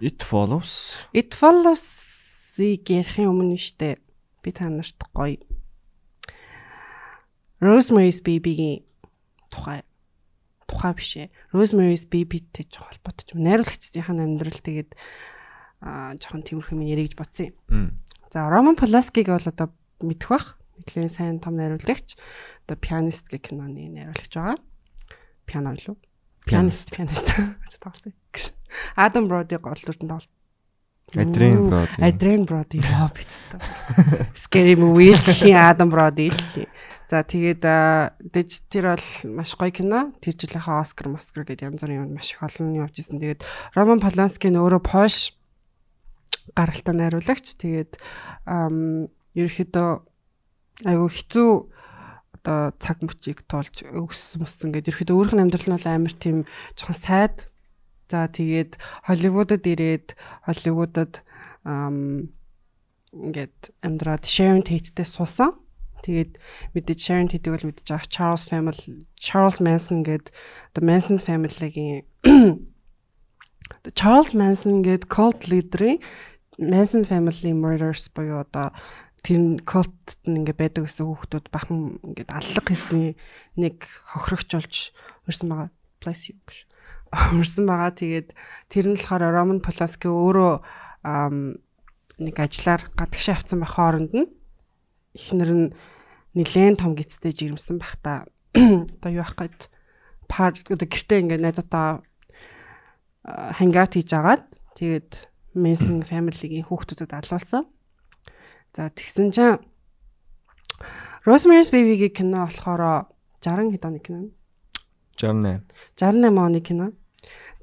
[0.00, 0.96] It follows.
[1.12, 4.00] It Follows-ийг ярихын өмнө нь штэ
[4.40, 5.36] би та нарт гоё
[7.60, 8.80] Rosemary's Baby-гийн
[9.52, 9.84] тухай
[10.70, 11.34] тухай биш ээ.
[11.50, 13.42] Rosemary's Baby-тэй жоо холбоотой юм.
[13.42, 14.94] Найруулагчдын амьдрал тэгээд
[15.82, 17.98] аа жоохон тиймэрхүү юм ярих гэж бодсон юм.
[18.30, 20.46] За Роман Поланскиг бол одоо мэдэх бах.
[20.78, 22.14] Нэлээд сайн том найруулагч.
[22.70, 24.56] Одоо пианист гэх киноны найруулагч байгаа.
[25.50, 25.98] Пиано юу?
[26.46, 27.26] Пианист, пианист.
[27.82, 28.14] Тоглосон.
[28.94, 30.30] Адам Броди гол дүртэн тоглолт.
[31.14, 31.98] Adrian Brody.
[31.98, 33.58] Adrian Brody яа биз та.
[34.34, 36.66] Scary movie гэх Адам Броди л.
[37.10, 37.66] За тэгээд
[38.22, 40.14] дэж тэр бол маш гоё кино.
[40.22, 43.18] Тэр жилийнхээ Оскар, Москар гэдэг янз бүрийн юм маш их олон явж исэн.
[43.18, 43.42] Тэгээд
[43.74, 45.34] Роман Полански нь өөрөө Пош
[46.54, 47.58] гаралтай найруулагч.
[47.58, 47.98] Тэгээд
[48.46, 49.90] ерөөхдөө
[50.86, 51.50] айгүй хэцүү
[52.40, 54.94] одоо цаг мөчийг туулж өгсөн мөссөн гэдэг.
[54.94, 56.46] Ерөөхдөө өөрийнх нь амьдрал нь бол амар тийм
[56.78, 57.50] жоохон сайд
[58.10, 58.74] За тэгээд
[59.06, 61.22] Холливуудад ирээд Холливуудад
[63.14, 65.54] ингээд амьдраад Sharon Tate-тэй суусан.
[66.04, 66.40] Тэгээд
[66.74, 70.32] мэдээж Sharon Tate-ийг бол мэдээж авах Charles family Charles Manson гээд
[70.74, 72.04] the Manson family-гийн
[73.98, 76.00] Charles Manson гээд cult leader-ийн
[76.60, 78.72] Manson family murders буюу одоо
[79.20, 83.16] тэр cult ингээ байдаг гэсэн хүүхдүүд бахан ингээд аллах хийсний
[83.56, 83.84] нэг
[84.16, 84.74] хохирогч болж
[85.28, 85.68] өрсөн байгаа.
[86.00, 86.64] Bless you гэж
[87.36, 87.92] урсан байгаа.
[87.92, 88.28] Тэгээд
[88.72, 90.52] тэр нь болохоор Роман Полански өөрөө
[92.20, 94.28] нэг ажлаар гадагшаа авсан байх хооронд нь
[95.14, 95.66] эхнэр нь
[96.34, 99.70] нилээн том гистэй жирэмсэн байх та одоо юу ах гээд
[100.30, 102.02] пар одоо гэртээ ингээд найзуудаа
[103.26, 104.44] хангаут хийж агаад
[104.78, 107.66] тэгээд Manson family-гийн хүүхдүүдэд алуулсан.
[108.70, 109.58] За тэгсэн чинь
[111.26, 113.10] Rosemary's Baby-гийн кино болохоор
[113.42, 114.30] 60 хэд оны кино?
[115.18, 115.66] 68.
[115.98, 116.86] 68 оны кино.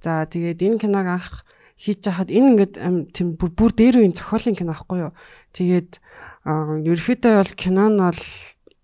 [0.03, 1.47] За тэгээд энэ киног анх
[1.79, 2.73] хийж хахад энэ ингээд
[3.15, 5.13] тийм бүр дээр үеийн зохиолын кино аахгүй юу.
[5.55, 6.03] Тэгээд
[6.47, 8.21] ерөөхдөө бол кино нь бол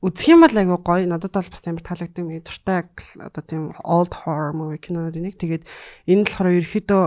[0.03, 1.07] үзэх юм бол айгүй гоё.
[1.07, 2.43] Надад бол бас амар таалагдсан юм.
[2.43, 2.83] Дуртай
[3.23, 5.39] одоо тийм old horror movie кинод нэг.
[5.39, 5.63] Тэгээд
[6.11, 7.03] энэ болохоор ерөөхдөө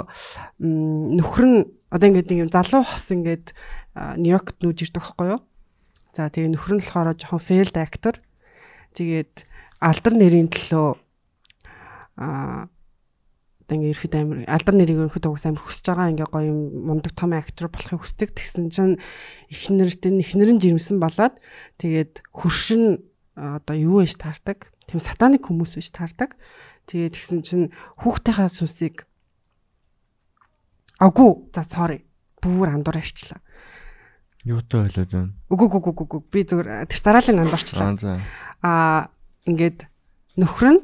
[1.21, 1.59] нөхөр нь
[1.93, 3.53] одоо ингээд нэг юм залуу хос ингээд
[4.17, 5.41] Нью-Йоркт нүүж ирдэг байхгүй юу.
[6.17, 8.17] За тэгээ нөхөр нь болохоор жоохон failed actor.
[8.97, 9.45] Тэгээд
[9.85, 10.97] алдар нэрийн төлөө
[12.17, 12.76] одоо
[13.73, 17.33] ингээ ерхэд амир алдар нэрийг ерхэд угс амир хүсэж байгаа ингээ гоё юм мундаг том
[17.35, 18.35] актер болохыг хүсдэг.
[18.35, 18.99] Тэгсэн чинь
[19.51, 21.39] эхнэрт нь эхнэр нь жирэмсэн болоод
[21.83, 23.03] тэгээд хөршин
[23.35, 24.71] одоо юу вэ таардаг?
[24.87, 26.39] Тийм сатаник хүмүүс биш таардаг.
[26.87, 27.67] Тэгээд тэгсэн чинь
[28.03, 29.07] хүүхдийнхаа сүнсийг
[31.03, 32.07] агуу за sorry.
[32.39, 33.43] Бүр андуур арчлаа
[34.47, 35.35] юутай ойлоод байна?
[35.51, 36.21] Үгүй үгүй үгүй үгүй.
[36.31, 37.91] Би зүгээр тэр дараалын андуурчлаа
[38.63, 39.11] аа
[39.43, 39.91] ингээд
[40.39, 40.81] нөхөр нь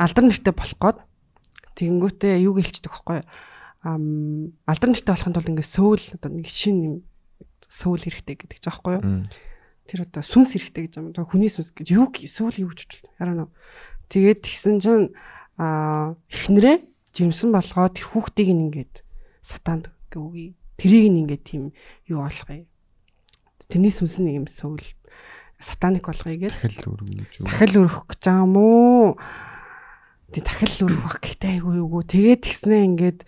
[0.00, 0.98] алдар нэртэй болох гээд
[1.76, 3.22] Тэгэнгүүтээ юу гэлчдэг вэ?
[3.84, 6.94] Ам алдар нэртэй болохын тулд ингээ сөүл одоо нэг шин юм
[7.64, 9.24] сөүл хэрэгтэй гэдэг ч аахгүй юу?
[9.88, 11.06] Тэр одоо сүнс хэрэгтэй гэж юм.
[11.16, 13.12] Хүний сүнс гэж юу сөүл юу гэж хэлдэг.
[13.16, 13.50] Яраа нөө.
[14.10, 15.06] Тэгээд тэгсэн чинь
[15.56, 16.76] а эхнэрээ
[17.14, 18.94] жирэмсэн болгоод хүүхдийг ингээд
[19.40, 20.54] сатаанд үгүй.
[20.76, 21.62] Тэрийг нь ингээд тийм
[22.10, 22.66] юу болгоё.
[23.70, 24.82] Тэрний сүнс нэг юм сөүл
[25.60, 26.54] сатаник болгоё гэж.
[26.56, 27.32] Дахил өргөж.
[27.44, 29.20] Дахил өргөх гэж юм уу?
[30.30, 32.02] Тэг дахил өрөх бах гэхдээ айгүй юу.
[32.06, 33.20] Тэгээд тэгснээ ингээд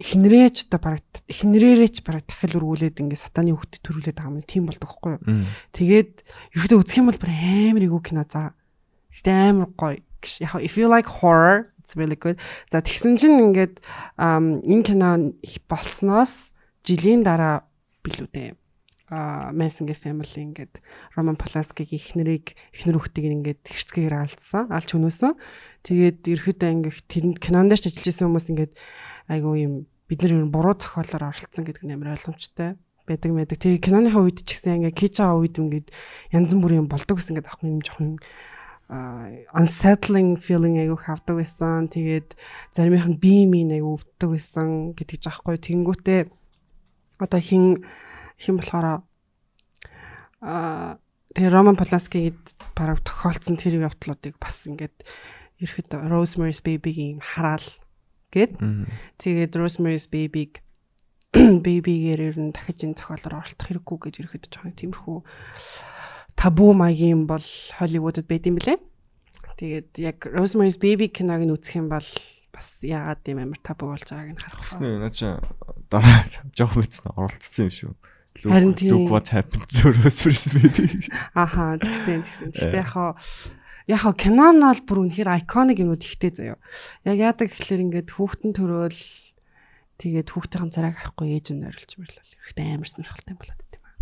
[0.00, 4.48] эхнэрээч одоо бараг эхнэрээрээч бараг дахил өргүүлээд ингээд сатаны хөвгт төрүүлээд байгаа юм.
[4.48, 5.24] Тийм болдог хгүй юу.
[5.76, 6.12] Тэгээд
[6.56, 8.56] ерөөдөө үзэх юм бол бүр амар игүү кино за.
[9.12, 10.00] Гэтэ амар гоё.
[10.40, 12.40] Яг if you like horror it's really good.
[12.72, 13.84] За тэгсэн чинь ингээд
[14.16, 15.36] энэ кино
[15.68, 16.56] болсноос
[16.88, 17.68] жилийн дараа
[18.00, 18.56] билүү дээ
[19.10, 20.78] Messenger family ингээд
[21.18, 25.34] Roman Polanski-гийн эхнэрийг эхнэр хүүхдийг ингээд хэрцгээр алдсан, алж хөнөөсөн.
[25.82, 28.72] Тэгээд ерөөхдөө ингээд тэр кинонд ч ажиллаж исэн хүмүүс ингээд
[29.34, 29.74] айгуу юм
[30.06, 32.78] бид нар юу буруу зохиолоор оролцсон гэдэг нь амар ойлгомжтой
[33.10, 33.58] байдаг мэдэг.
[33.58, 35.88] Тэгээ киноныхаа үед ч гэсэн ингээд кич байгаа үед ингээд
[36.30, 38.10] янз бүрийн болдог гэсэн ингээд авах юм жоохон
[39.54, 41.86] unsettling feeling айгуу хавдаг байсан.
[41.86, 42.34] Тэгээд
[42.74, 45.58] заримийнх нь бие минь айгуу өвддөг байсан гэдэг жаахгүй.
[45.62, 46.20] Тэнгүүтээ
[47.22, 47.86] одоо хин
[48.40, 49.04] хэм болохоор
[50.40, 50.98] аа
[51.36, 55.04] тэгээ Роман Поланскигэд бараг тохиолдсон тэр явдлуудыг бас ингээд
[55.60, 57.68] ерхэд Rosemary's Baby-гийн хараал
[58.32, 58.56] гээд
[59.20, 60.64] тэгээд Rosemary's Baby-г
[61.66, 65.18] Baby-гээр ер нь дахиж энэ зохиолоор оролцох хэрэггүй гэж ерхэд жоохон тиймэрхүү
[66.34, 67.44] табу маягийн бол
[67.78, 68.82] Холливуудад байд юм блэ.
[69.60, 72.08] Тэгээд яг Rosemary's Baby киног нь үзэх юм бол
[72.50, 75.06] бас яагаад юм амар табу болж байгааг нь харах байна.
[75.06, 75.28] Наа чи
[75.86, 76.26] дараа
[76.56, 77.92] жоох мэдсэн оролцсон юм шүү.
[78.38, 79.04] Харин тийм.
[79.04, 81.08] Look what happened to Rosemary's Baby.
[81.34, 82.50] Аха, тэгсэн тэгсэн.
[82.54, 83.18] Гэтэ яхаа
[83.90, 86.58] яхаа кино нь бол бүр үнэхээр iconic юмуд ихтэй заяа.
[87.02, 89.02] Яг яадаг гэхэлэр ингээд хүүхдэн төрөөл
[89.98, 92.32] тэгээд хүүхдийн царайг харахгүй ээж нь ойрлж мөрлөл.
[92.46, 93.94] Ихтэй амар сонирхолтой болоод тийм аа.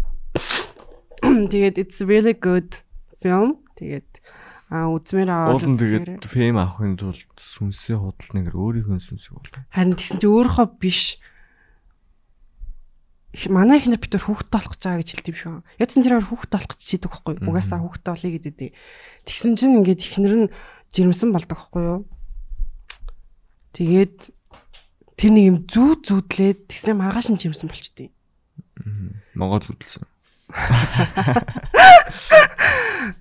[1.51, 2.85] Тэгээд it's really good
[3.18, 3.64] film.
[3.81, 4.22] Тэгээд
[4.68, 9.64] а үзмээр аваад Уулын тэгээд фэм авахын тулд сүнсээ худалнаар өөрийнхөө сүнсийг бол.
[9.72, 11.16] Харин тэгсэн чи өөрийнхөө биш
[13.35, 15.57] их- манай ихнэр бид нар хүүхдтэй болох гэж байгаа гэж хэлдэв шүү.
[15.79, 17.49] Ядсан тэрээр хүүхдтэй болох гэж чийдэг байхгүй юу?
[17.53, 18.70] Угаасаа хүүхдтэй болъё гэдэг.
[19.29, 20.53] Тэгсэн чинь ингээд ихнэр нь
[20.95, 22.01] жирэмсэн болдог байхгүй юу?
[23.76, 24.18] Тэгээд
[25.20, 28.09] тэр нэг юм зүү зүүдлээд тэгснэ маргааш нь жирэмсэн болчтой.
[29.37, 30.03] Монгол үдэлсэн.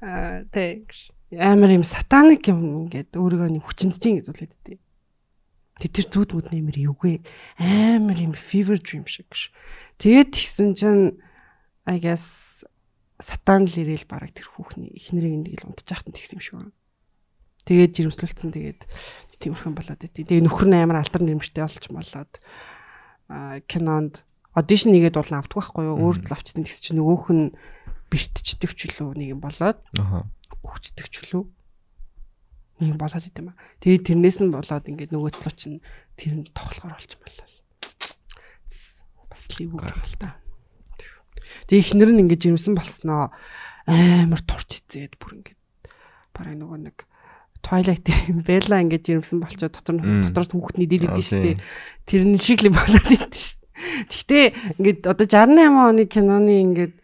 [0.01, 0.93] Аа тэг.
[1.35, 4.79] Амар юм сатаник юм ингээд өөрийгөө хүчинд чинь гэж үлээд дээ.
[5.77, 7.21] Тэг тэр зүуд мүд нэмэр юугүй
[7.61, 9.53] амар юм fever dream шиг ш.
[10.01, 11.21] Тэгээд тэгсэн чинь
[11.85, 12.65] I guess
[13.21, 16.73] сатан л ирээл бараг тэр хүүхний эхнэрийг нэг л унтчих хат тэгсэн юм шиг байна.
[17.67, 18.81] Тэгээд жирэмслэлцэн тэгээд
[19.37, 22.33] тиймэрхэн болоод байдیں۔ Тэгээ нөхөр нь амар алтар нэрмжтэй болч болоод
[23.29, 24.25] аа кинонд
[24.57, 26.01] аудишн нэгээд дуулан автдаг байхгүй юу?
[26.01, 27.53] Өөр тал авчсан тэгс чи нөгөөх нь
[28.09, 30.25] бэртчдэг ч үлээ нэг юм болоод Аха.
[30.63, 31.43] өгчдөг ч үлээ.
[32.77, 33.59] Нэг болоод идэм ба.
[33.81, 35.81] Тэгээд тэрнээс нь болоод ингээд нөгөө цлуу чинь
[36.13, 37.47] тэр нь тоглохоор болж болоо.
[39.29, 40.37] Бас лив үг л та.
[41.67, 43.33] Тэгээ ихнэр нь ингээд жирэмсэн болсноо
[43.89, 45.59] амар турч эзээд бүр ингээд
[46.35, 46.97] бараг нөгөө нэг
[47.65, 48.05] Twilight
[48.47, 51.59] Bella ингээд жирэмсэн болчоо дотор нь дотроос хүүхдний дид идэв штэ.
[52.05, 53.65] Тэрний шиг л болоод идэв штэ.
[54.07, 54.45] Гэхдээ
[54.79, 56.95] ингээд одоо 68 оны киноны ингээд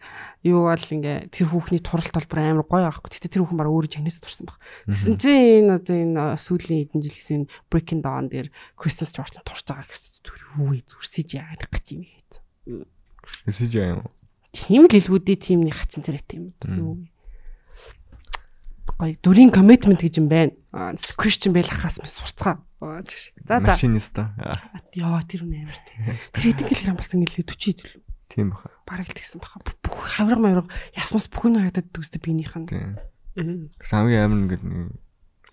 [0.44, 3.08] юу бол ингээ тэр хүүхний туралт бол бүр амар гоё аахгүй.
[3.16, 4.60] Гэтэ тэр хүүхэн бараг өөрөө жигнэс турсан баг.
[4.84, 7.42] Тэсэн чинь энэ одоо энэ сүүлийн хэдэн жил гэсэн
[7.72, 12.02] Breaking Dawn дээр Kristen Stewart турж байгаа гэсэн зүгээр үгүй зүр CGI арих гэж юм
[12.04, 12.32] хийц.
[13.48, 14.04] Эсэж юм.
[14.52, 16.94] Тийм л илгүүдээ тийм нэг хацсан царайтай юм юу.
[19.00, 20.52] Гоё дүрийн commitment гэж юм байна.
[21.18, 22.60] Christian Bale хаас мэс сурцгаа.
[22.78, 23.72] За за.
[23.72, 24.36] Машиниста.
[24.94, 25.78] Яа тэр үнэ амар.
[26.30, 27.96] Тэр хэдэн килограмм болсон нэлээ 40 идэл.
[28.34, 28.74] Тийм баха.
[28.82, 29.62] Бараг л тэгсэн баха.
[29.62, 30.66] Бүх хавраг мавраг
[30.98, 32.66] ясмас бүх нь харагдаад дүгсдэ биенийх нь.
[32.66, 33.70] Тийм.
[33.78, 34.98] Хамгийн амар ингээд нэг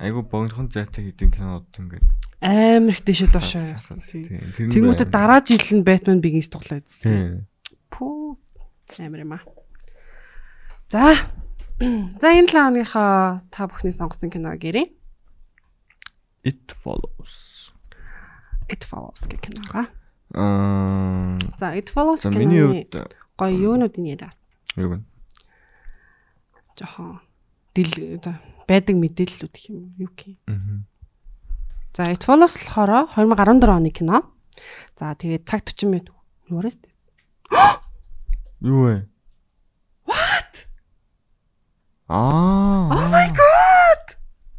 [0.01, 2.01] айгу богдхон зайтай хэдин кинод ингээд
[2.41, 3.61] Амар их дэшээ доошоо.
[4.01, 4.73] Тийм.
[4.73, 7.05] Тэнгүүтээ дараа жил нь Batman Begins тоглоод үзтээ.
[7.05, 7.45] Тийм.
[7.93, 8.33] Пүү.
[8.97, 9.45] Амар юм аа.
[10.89, 11.13] За.
[12.17, 14.89] За энэ 7 оныхоо та бүхний сонгосон кино гэрээ.
[16.41, 17.69] It follows.
[18.65, 20.00] It Follows гэх киногаа.
[20.33, 22.87] Аа За It Follows киноны
[23.37, 24.31] гоё юунуудын яриа.
[24.75, 24.97] юу вэ?
[26.79, 27.19] Жохон
[27.75, 27.91] дил
[28.67, 30.39] байдаг мэдээллүүд гэх юм юу гэх юм.
[30.47, 30.83] Аа.
[31.93, 34.23] За It Follows болохоор 2014 оны кино.
[34.95, 36.15] За тэгээд цаг 40 минут.
[36.47, 36.77] Юурээс?
[38.61, 38.95] Юу вэ?
[40.07, 40.53] What?
[42.07, 42.87] Аа.
[42.91, 44.03] Oh my god.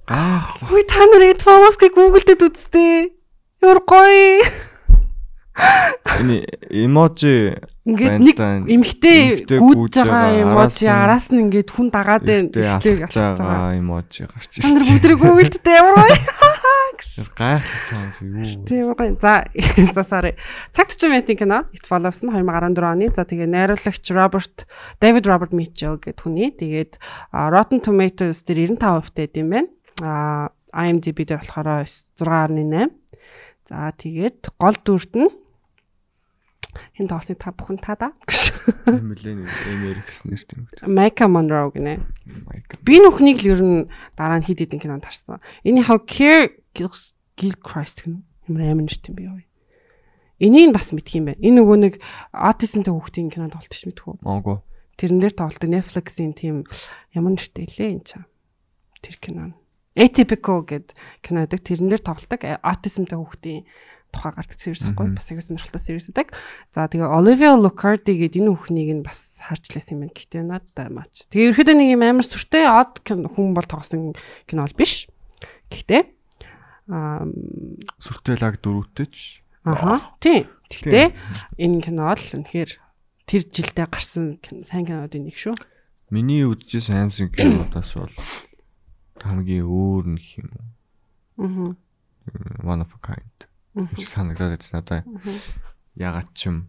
[0.08, 0.68] Гайхал.
[0.68, 3.12] Хүй та нар It Follows-ыг Google дээр үзтээ.
[3.64, 4.44] Ямар гоё.
[6.20, 8.38] Энэ эможи Ингээд нэг
[8.70, 13.74] эмхтэй гүйж байгаа юм уу араас нь ингээд хүн дагаад Эмхтэйг алхаж байгаа.
[13.74, 16.14] эможи гарч Та нар ирж бүгдрийг Google-д ямар гоё.
[17.34, 18.64] Гайхал сонс юу.
[18.64, 19.18] Тийм гоё.
[19.18, 19.44] За
[19.98, 20.38] за sorry.
[20.70, 23.10] Цаг 40 минутын кино It Follows нь 2014 оны.
[23.10, 24.56] За тэгээ найруулагч Robert
[25.02, 26.54] David Robert Mitchell гэдэг хүний.
[26.54, 27.02] Тэгээд
[27.34, 29.68] Rotten Tomatoes дээр 95% тайд юм байна.
[30.00, 32.94] А IMDb дээр болохоор 6.8.
[33.66, 35.41] За тэгээд гол дүрт нь
[36.96, 38.08] хин тоосны та бүхэн та да.
[38.86, 40.68] Эмилен Эмерикс нэрт юм.
[40.86, 42.02] Майка Monroe гинэ.
[42.82, 45.40] Би нүхнийг л ер нь дараа нь хид хидэн кинонд харсан.
[45.64, 48.22] Энэ хав Care Gilchrist гэнэ.
[48.48, 49.40] Ямар амин нэрт юм бэ юу?
[50.42, 51.38] Энийг бас мэдх юм байна.
[51.38, 51.94] Энэ нөгөө нэг
[52.34, 54.26] аутизмтай хүүхдийн кинонд тоглолт ш мэдхүү.
[54.26, 54.66] Монго.
[54.98, 56.66] Тэрэн дээр тоглолт Netflix-ийн тийм
[57.14, 58.26] ямар нэртэй лээ энэ чам.
[58.98, 59.54] Тэр кино.
[59.94, 61.62] Atypical гэд кино гэдэг.
[61.62, 63.62] Тэрэн дээр тоглолдог аутизмтай хүүхдийн
[64.12, 66.30] тухай гардаг series ахгүй бас яг сонирхолтой series гэдэг.
[66.70, 70.14] За тэгээ Olivia Luccardi гэдэг энэ хүүхнийг нь бас харж лээс юм байна.
[70.14, 71.26] Гэхдээ надад маач.
[71.32, 74.12] Тэгээ ерөөдөө нэг юм амар сүртэй од хүн бол тоглосон
[74.46, 75.08] кино бол биш.
[75.72, 76.02] Гэхдээ
[76.92, 77.24] аа
[77.98, 79.40] Сүртэлаг дөрөвтэй ч.
[79.64, 80.46] аха тийм.
[80.68, 81.16] Гэхдээ
[81.58, 82.70] энэ кино бол үнэхээр
[83.28, 85.56] тэр жилдээ гарсан сайн кинодын нэг шүү.
[86.12, 88.12] Миний үзчихсэн аймсын кинодаас бол
[89.22, 90.48] хамгийн өөр нэг юм.
[91.38, 91.72] Аа.
[92.62, 93.38] One of a kind.
[93.74, 95.00] Их санагдаад байсан надаа.
[95.96, 96.68] Ягаад ч юм.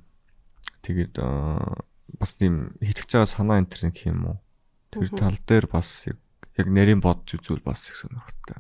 [0.84, 1.84] Тэгээд аа,
[2.20, 4.38] бас тийм хитгэж байгаа санаа энэ төр гэх юм уу.
[4.92, 8.60] Тэр тал дээр бас яг нарийн бодж үзвэл бас их сонирхолтой.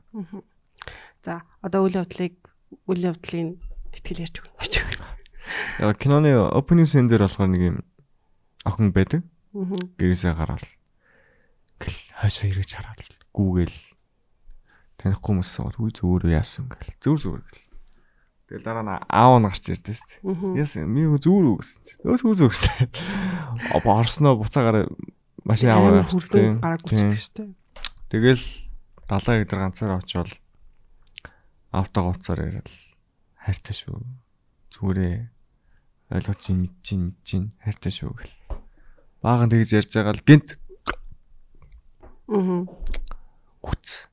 [1.23, 2.35] За одоо үйл явдлыг
[2.87, 3.59] үйл явдлын
[3.95, 5.07] ихтгэл ярьж өгнө.
[5.79, 7.77] Яг киноны opening scene дээр болохоор нэг юм
[8.65, 9.21] охин байдаг.
[9.53, 10.65] Гэрээсээ гараад
[11.79, 12.99] гэл хойшоо эргэж хараад
[13.35, 13.77] гүүгээл
[14.97, 17.72] танихгүй хүмүүс сууд үгүй зүгээр яасан гэл зүр зүгээр гэл
[18.53, 20.05] тэгэл дараа нь аав нь гарч ирдэ шүү
[20.53, 22.87] дээ яасан ми зүгээр үү гэсэн чинь өөс үү зүгээр гэсэн
[23.73, 24.77] опо орсноо буцаагаар
[25.41, 27.49] машин аваад хүрдэн гараг үчдэг шүү дээ.
[28.13, 28.45] тэгэл
[29.09, 30.33] далаа гэдэр ганцаараа очивол
[31.73, 32.69] автог уцаар яриад
[33.41, 33.97] хайртай шүү
[34.69, 35.17] зүгээрээ
[36.13, 38.33] ойлгож чинь мэдж чинь мэдж чинь хайртай шүү гэл.
[39.25, 40.49] Баахан тэгж ярьж байгаа л гинт
[42.29, 42.63] Аа.
[43.65, 44.07] хүц.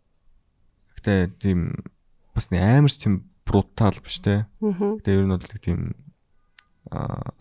[0.99, 1.77] Гэтэ тийм
[2.35, 4.47] бас нэг амар тийм брутал биш те.
[4.63, 5.81] Гэтэ ер нь бол тийм
[6.95, 7.35] аа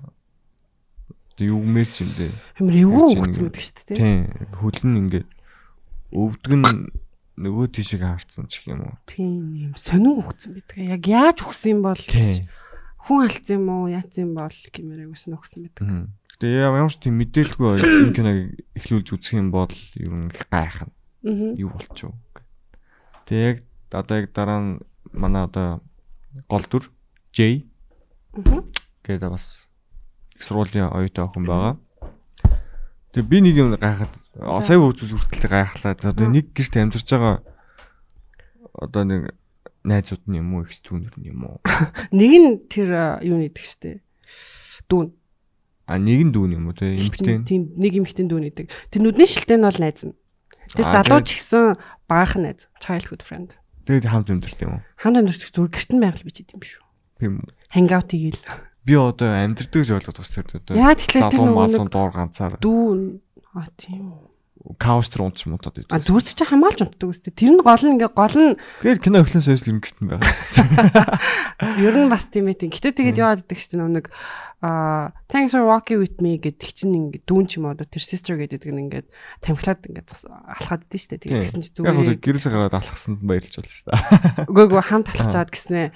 [1.39, 2.33] юу мэрч юм дээ.
[2.59, 3.95] Амар эвгүй ийн- гэдэг шүү дээ.
[3.95, 4.21] Тийм.
[4.59, 5.29] Хөлн ингээд
[6.11, 6.67] өвдөг нь
[7.39, 8.95] нөгөө тишиг хаарцсан ч юм уу.
[9.07, 10.77] Тийм юм сонин хөгцөн байдаг.
[10.99, 12.43] Яг яаж өгсөн юм бол гэж.
[12.99, 15.87] Хүн алдсан юм уу, яатсан юм бол гэмээр агуулсан өгсөн байдаг.
[16.35, 18.37] Гэтэ ямар ч тийм мэдээлэлгүй энэ киног
[18.75, 20.91] эхлүүлж үзэх юм бол ер нь гайхна.
[21.23, 22.43] Юу болчих вэ?
[23.23, 23.57] Тэг яг
[23.95, 24.71] одоо яг дараа нь
[25.15, 25.79] манай одоо
[26.47, 26.91] гол дүр
[27.33, 27.65] J
[29.03, 29.67] гэдэг бас
[30.35, 31.75] их сургуулийн оюутан охин байгаа.
[33.11, 34.13] Тэг би нэг юм гайхаад
[34.63, 35.97] сая үрдүс үртэл гайхлаа.
[35.97, 37.41] Одоо нэг гэрт амьдарч байгаа
[38.77, 39.21] одоо нэг
[39.83, 41.57] найзууд нь юм уу их түүнэр нь юм уу?
[42.15, 43.99] Нэг нь тэр юу нэдэг штэ.
[44.87, 45.11] Дүүн.
[45.89, 47.43] А нэг нь дүүн юм уу те эмхтэн.
[47.43, 48.67] Тийм нэг эмхтэн дүүн нэдэг.
[48.93, 50.15] Тэр нүдний шилтэй нь бол найз нь.
[50.77, 51.65] Тэр Аа, залуу тэгээд- ч гэсэн
[52.07, 52.69] баахан найз.
[52.79, 53.58] Childhood friend.
[53.89, 54.81] Тэгээд хамт амьдарч юм уу?
[55.01, 56.85] Ханаа нүрт зүгээр гэрт нь байгаль бич идэм шүү.
[57.17, 57.41] Тийм.
[57.73, 58.45] Hangout хийгээл.
[58.85, 60.77] Би одоо амьдардаг гэж ойлгоод бас тэр одоо.
[60.77, 63.17] Яа тэгэхээр тэр нөгөө доор ганцаар дүүн
[63.57, 64.29] а тийм.
[64.77, 66.05] каустер унтч мутаад А байдаг.
[66.05, 67.33] зүрт чи хамгаалж унтдаг үстэй.
[67.33, 71.17] Тэр нь гол нь ингээ гол нь Тэгээд кино эхлэн сойс юм гэртэн байгаа.
[71.89, 72.69] ер нь бас тийм ээ.
[72.69, 74.11] Гэтэ тэгээд яваад идэх чинь нэг
[74.59, 78.35] а thanks for walking with me гэдэг чинь ингээ дүүн ч юм уу тэр sister
[78.35, 79.07] гэдэг нь ингээ
[79.39, 81.15] тамхилаад ингээ зос- алхаад идэв штэ.
[81.23, 83.99] Тэгээд гэсэн чи Яг зүгээр л гэрээсээ гараад алхсанд баярлж болно шүү дээ.
[84.51, 85.87] Үгүй үгүй хамт алхаж чаад гэснээ.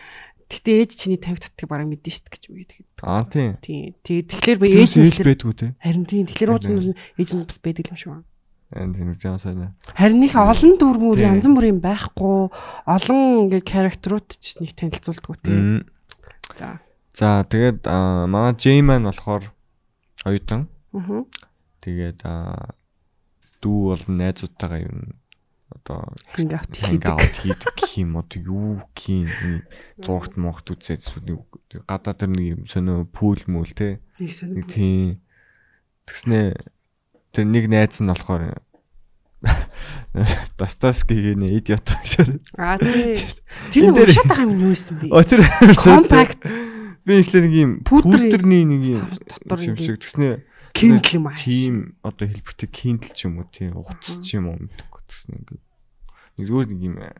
[0.47, 2.89] Гэтэ ээж чиний тавь татдаг бараг мэдэн штт гэж үгээд тэгээд.
[3.03, 3.51] Аа тийм.
[3.59, 3.97] Тийм.
[4.05, 5.67] Тэгээд тэгэхээр би Ээж нь байдгүй те.
[5.81, 8.27] харин тийм тэгэхээр ууч нь ээж нь бас байдаг юм шиг байна.
[8.73, 9.73] Энэ тийм зам сайн.
[9.97, 12.53] Харин их олон дүр мөр янз бүрийн байхгүй
[12.85, 15.89] олон ингээд характерууд ч нэг танилцуулдаг тийм.
[16.53, 16.81] За.
[17.13, 19.53] За тэгээд манай J-man болохоор
[20.25, 20.65] оюутан.
[20.97, 21.25] Аа.
[21.85, 22.25] Тэгээд
[23.61, 25.13] дүү бол найзуудтайгаа юу
[25.73, 26.73] одоо Hangout
[27.37, 27.73] хийдэг.
[27.77, 29.29] гэх юм одоо юу гин
[29.97, 31.01] зургт могт үзээд
[31.85, 35.21] гадаа тэр нэг юм сонио пул мүл те Нэг тийм
[36.05, 36.57] тэгснэ
[37.33, 38.61] тэр нэг найз нь болохоор
[40.57, 42.39] Достоевскигийн идиот гэж.
[42.55, 43.19] Аа тий.
[43.75, 45.11] Тэр нэг уншаад байгаа юм юу юм бэ?
[45.11, 45.41] О тэр
[45.75, 46.47] Compact
[47.05, 49.01] би ихлээр нэг юм пүүтерний нэг юм
[49.47, 50.43] дотор юм шиг тэгснэ
[50.73, 51.37] Kindle юм аа.
[51.37, 55.61] тийм одоо хэлбэртэй Kindle ч юм уу тийм утас ч юм уу мэдээгүй тэгснэ ингээд
[56.39, 57.13] нэг зүгээр нэг юм э,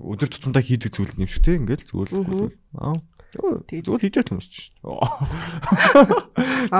[0.00, 2.96] өдөр тутамдаа хийдэг зүйл юм шүү те ингээд зүгээр л аа.
[3.36, 4.96] Зүгээр хийж юм шүү дээ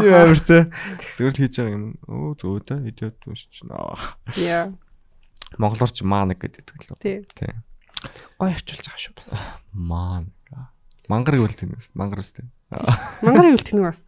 [0.00, 0.58] тийм амар те.
[1.20, 1.84] Зүгээр л хийж байгаа юм.
[2.08, 3.68] Өө зөө та идиот юм шүү дээ
[4.40, 4.72] Яа.
[5.60, 7.20] монголоор ч маанаг гэдэг л Тий.
[7.36, 7.52] тий.
[8.40, 9.28] Гой орчуулж байгаа шүү бас.
[9.76, 10.32] маан
[11.08, 12.40] мангар гэвэл үст мангар үст
[13.22, 14.02] Мангар юу тэнэг бас.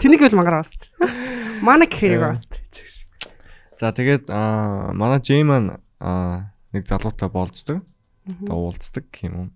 [0.00, 0.70] Тэнийг бол мангар бас.
[1.64, 2.44] Манай гэхээр бас.
[3.80, 7.80] За тэгээд аа манай J-man аа нэг залуутай болцдог.
[8.28, 9.48] Одоо уулздаг юм уу.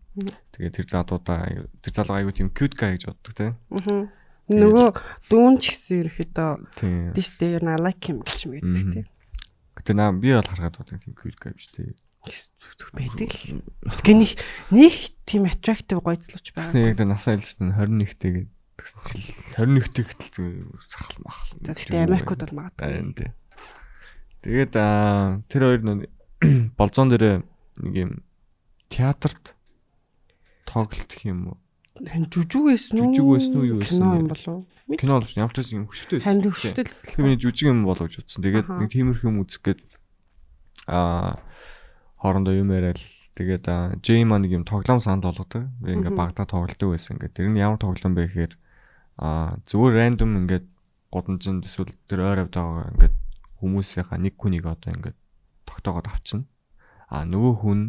[0.57, 3.53] Тэгээд тэр залуудаа тэр залуу аягүй тийм cute guy гэж боддог тийм.
[3.71, 4.09] Аа.
[4.45, 4.89] Нөгөө
[5.33, 7.13] дүүн ч гэсэн ерөөхдөө Тийм.
[7.17, 9.07] this day I like him гэж юм гэдэг тийм.
[9.77, 11.97] Гэтэ наа би бол харахад бодог тийм cute guy биш тийм.
[12.95, 13.61] Байдаг л.
[14.01, 14.33] Тэгэхээр нэг
[14.73, 14.95] нэг
[15.29, 16.89] тийм attractive гойцлууч байгаа.
[16.89, 21.53] яг тэ насаа илжсэн 21-тэй гэсэн чил 21-тэй гэтэл сахал махал.
[21.63, 23.33] За тэгтээ Америкууд бол магадгүй.
[24.45, 26.01] Тэгээд аа тэр хоёр нэг
[26.77, 27.45] болзон дээр
[27.81, 28.11] нэг юм
[28.93, 29.57] театрт
[30.69, 31.59] тоглолт гэх юм уу?
[31.95, 33.15] Хэн жүжиг байсан уу?
[33.15, 34.63] Жүжиг байсан уу, юу байсан Кино юм болов уу?
[34.99, 36.29] Кино л ямар ч юм хөшөлтэй байсан.
[36.29, 37.23] Танд хөвшөлтэй л.
[37.23, 38.43] Миний жүжиг юм болов гэж утсан.
[38.45, 39.81] Тэгээд нэг тиймэрхүү юм үзэх гээд
[40.91, 41.41] аа
[42.25, 42.97] хоорондоо юм яриад
[43.37, 45.69] тэгээд аа, J-man нэг юм тоглоом санд болгодог.
[45.85, 47.21] Би ингээ багтаа тоглолдог байсан.
[47.21, 48.53] Ингээ тэр нь ямар тоглоом бэ гэхээр
[49.21, 50.65] аа зүгээр рандом ингээд
[51.13, 53.15] годамжинд эсвэл тэр ойр авд байгаа ингээд
[53.61, 55.19] хүмүүсийнхаа нэг хүнийг одоо ингээд
[55.69, 56.49] тогтоогоод авчна.
[57.13, 57.81] Аа нөгөө хүн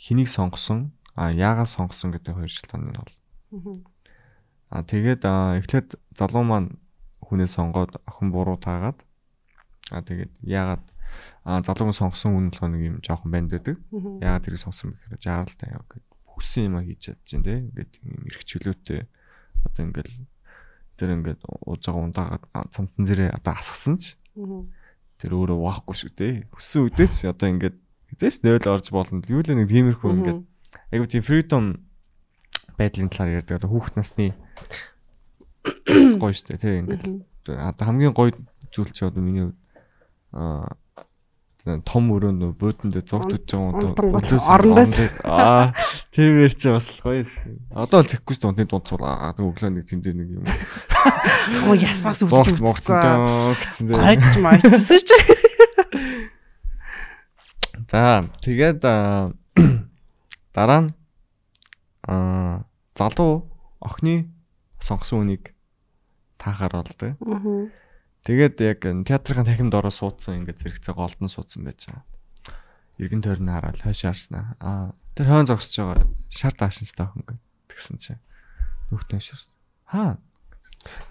[0.00, 3.12] хэнийг сонгосон а яагаад сонгосон гэдэг хоёр шалтгаан нь бол
[4.72, 6.80] А тэгээд а, эхлээд залуу маань
[7.22, 8.98] хүнээ сонгоод охин буруу таагаад
[9.94, 10.93] а тэгээд яагаад а
[11.44, 13.76] залууг нь сонгосон хүн болохоор нэг юм жоохон банд байдаг.
[13.92, 17.54] Яагаад тэрийг сонгосон бэ гэхээр жааралтай яа гэд хүссэн юм а хийж чадчихжээ те.
[17.68, 19.00] Ингээд юм эргчлөөтэй
[19.64, 20.10] одоо ингээд
[20.98, 24.14] тэр ингээд ууж байгаа ундаагаад цамтан дээрээ одоо асгасан ч
[25.18, 26.28] тэр өөрөө waахгүй шүү те.
[26.54, 27.76] Хүссэн үедээ ч одоо ингээд
[28.14, 29.22] хизээч нөөл орж болно.
[29.26, 30.40] Юу л нэг тиймэрхүү ингээд
[30.90, 31.64] айгуу тийм freedom
[32.78, 33.58] байдлын талаар ярьдаг.
[33.62, 34.34] Одоо хүүхд насны
[36.20, 37.04] гоё шүү дээ тий ингээд
[37.46, 38.34] одоо хамгийн гоё
[38.74, 39.58] зүйл чи одоо миний хувьд
[40.34, 40.76] аа
[41.64, 45.00] том өрөөнд нөө буудан дээр зогтож байгаа юм гол орондоос.
[45.24, 45.72] аа
[46.12, 47.56] тэр мэр чи бас гоё юм.
[47.72, 50.44] Одоо л тэгэхгүй шүү дээ дунд суулаа өглөө нэг тэн дээр нэг юм.
[51.64, 53.00] Оо ясмаас Зогт өвдөж могцсон
[53.64, 53.96] гэсэн.
[53.96, 55.16] Гойдч мойцсон чи.
[57.88, 59.32] За тэгээд аа,
[60.52, 60.92] дараа нь
[62.04, 63.48] аа залуу
[63.80, 64.28] охины
[64.84, 65.56] сонгосон үнийг
[66.36, 67.16] таахаар болдог.
[67.24, 67.83] Аа.
[68.24, 72.04] Тэгээд яг театрын танхимд ороо суудсан ингээд зэрэгцээ голдон суудсан байж байгаа.
[72.96, 74.56] Иргэн тойрны хараад хойшоо харснаа.
[74.64, 78.22] Аа тэр хойн зогсож байгаа шар даашинчтай охин ингээд тэгсэн чинь
[78.88, 79.52] нүхтэн шарсан.
[79.84, 80.16] Хаа.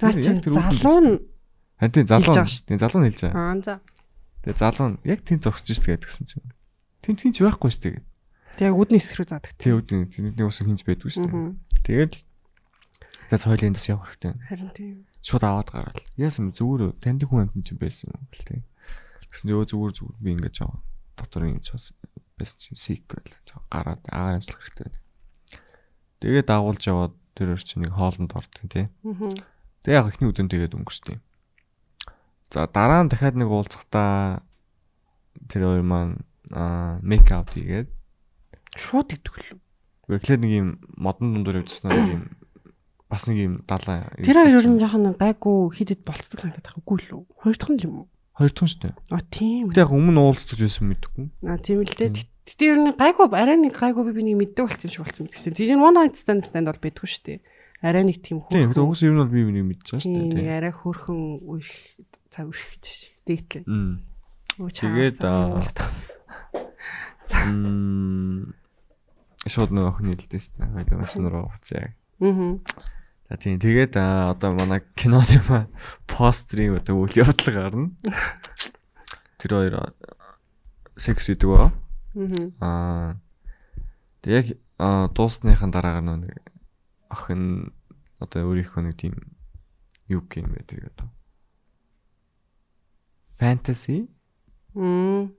[0.01, 1.17] Тэр яг тэр залуу нь
[1.77, 2.33] Харин тийм залуу.
[2.33, 3.45] Шүү Тийм залуу нь хэлж байгаа.
[3.45, 3.73] аа за.
[4.41, 6.49] Тэгээ залуу нь яг тийм зогсож штэ гэдгсэн чинь.
[7.03, 8.05] Тин тин ч байхгүй штэ гэдэг.
[8.57, 9.51] Тэгээ үдний эсрэг заадаг.
[9.59, 11.27] Тэгээ үүдний тэний ус хинж байдгүй штэ.
[11.27, 11.53] Аа.
[11.83, 12.13] Тэгээд
[13.33, 14.37] за соёлын дэс явах хэрэгтэй.
[14.45, 14.97] Харин тийм.
[15.25, 18.61] шууд аваад гараад яасан зүгээр таньдаг хүн амт чинь байсан юм гэл тээ.
[19.33, 20.77] Тэгсэн чинь өө зүгээр зүгээр би ингэж жаа
[21.17, 21.85] дотор бас
[22.37, 24.85] байсан чинь secret жаа гараад агаар амжилт хэрэгтэй.
[24.85, 25.01] байна.
[26.21, 28.85] Тэгээд дагуулж яваад тэр өр чинь нэг хоолнд ордсон тий.
[29.01, 29.33] Аа.
[29.81, 31.17] Тэгээ яг ихний өдөн тэгээд өнгөрчтэй.
[32.53, 34.45] За дараа нь дахиад нэг уулзахдаа
[35.49, 36.21] тэр хоёр маань
[36.53, 37.89] аа мейк аут хийгээд
[38.77, 39.57] Шууд идэх лөө.
[40.21, 42.23] эхлээд нэг юм модон дундуур явжсан нэг юм
[43.13, 44.09] бас нэг юм далаа.
[44.25, 47.21] Тэр хоёр ер нь жоохон гайгүй хидэд болцдог байгаа үгүй лөө.
[47.45, 48.07] Хоёр дахь нь л юм уу?
[48.33, 48.95] хоёр дахь нь шүү дээ.
[49.13, 49.69] А тийм.
[49.69, 51.25] Гэтэ яг өмнө уулздаг байсан мэдэхгүй.
[51.45, 52.09] А тийм л дээ.
[52.43, 55.23] Тэгтээ ер нь гайгүй арай нэг гайгүй би би нэг мэддэг болсон юм шиг болсон
[55.29, 55.53] мэт гэсэн.
[55.53, 57.39] Тэгээ one night stand stand бол байдгүй шүү дээ.
[57.85, 58.71] Арай нэг тийм Тийм, хөөрхөн.
[58.73, 60.57] гэтэ угс юм бол би нэг мэдчихэж Тийм шүү дээ.
[60.57, 61.71] арай хөөрхөн үерх
[62.33, 63.13] цаг үрэх гэж шиг.
[63.23, 63.63] Дээтлээ.
[64.57, 65.61] Тэгээд, аа,
[67.33, 67.47] Аа.
[67.53, 68.53] Мм.
[69.47, 70.71] Шууд хэлдэ шүү дээ.
[70.73, 71.91] Хоёул машин руу уцаа.
[73.33, 75.65] За тийм тэгээд одоо манай кино юм аа
[76.05, 77.89] пострийн одоо үйл явдал гарна.
[79.41, 79.89] Тэр хоёр
[81.01, 81.73] секс идэг ба.
[82.61, 83.17] Аа.
[84.21, 86.45] Тэг яг аа, дуусныхын дараагаар нэг
[87.09, 87.73] охин
[88.21, 89.17] одоо өөрийнхөө нэг тийм
[90.13, 91.09] юу юм тэр одоо.
[93.41, 94.13] Fantasy
[94.77, 95.33] Мм.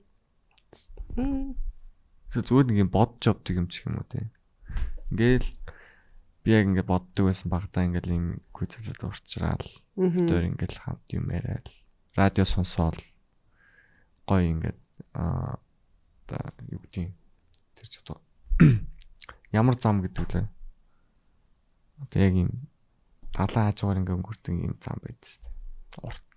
[2.27, 4.27] Эсвэл зүгээр нэг юм бодж авдаг юм чих юм уу те.
[5.15, 5.47] Ингээл
[6.45, 9.65] би яг ингээд боддог байсан багтаа ингээл юм квизлүүд урчраал.
[9.97, 11.65] Тэр ингээл хамт юм яриад
[12.13, 12.93] радио сонсоол
[14.29, 14.79] гоё ингээд
[15.17, 15.57] аа
[16.29, 17.09] та юу гэдэг
[17.73, 18.21] тэр ч одоо
[19.59, 20.47] ямар зам гэдэг лээ.
[22.05, 22.69] Одоо яг юм
[23.33, 25.53] талаа хажуугаар ингээд өнгөрдөг юм зам байдаг шүү дээ.
[26.05, 26.27] Урт.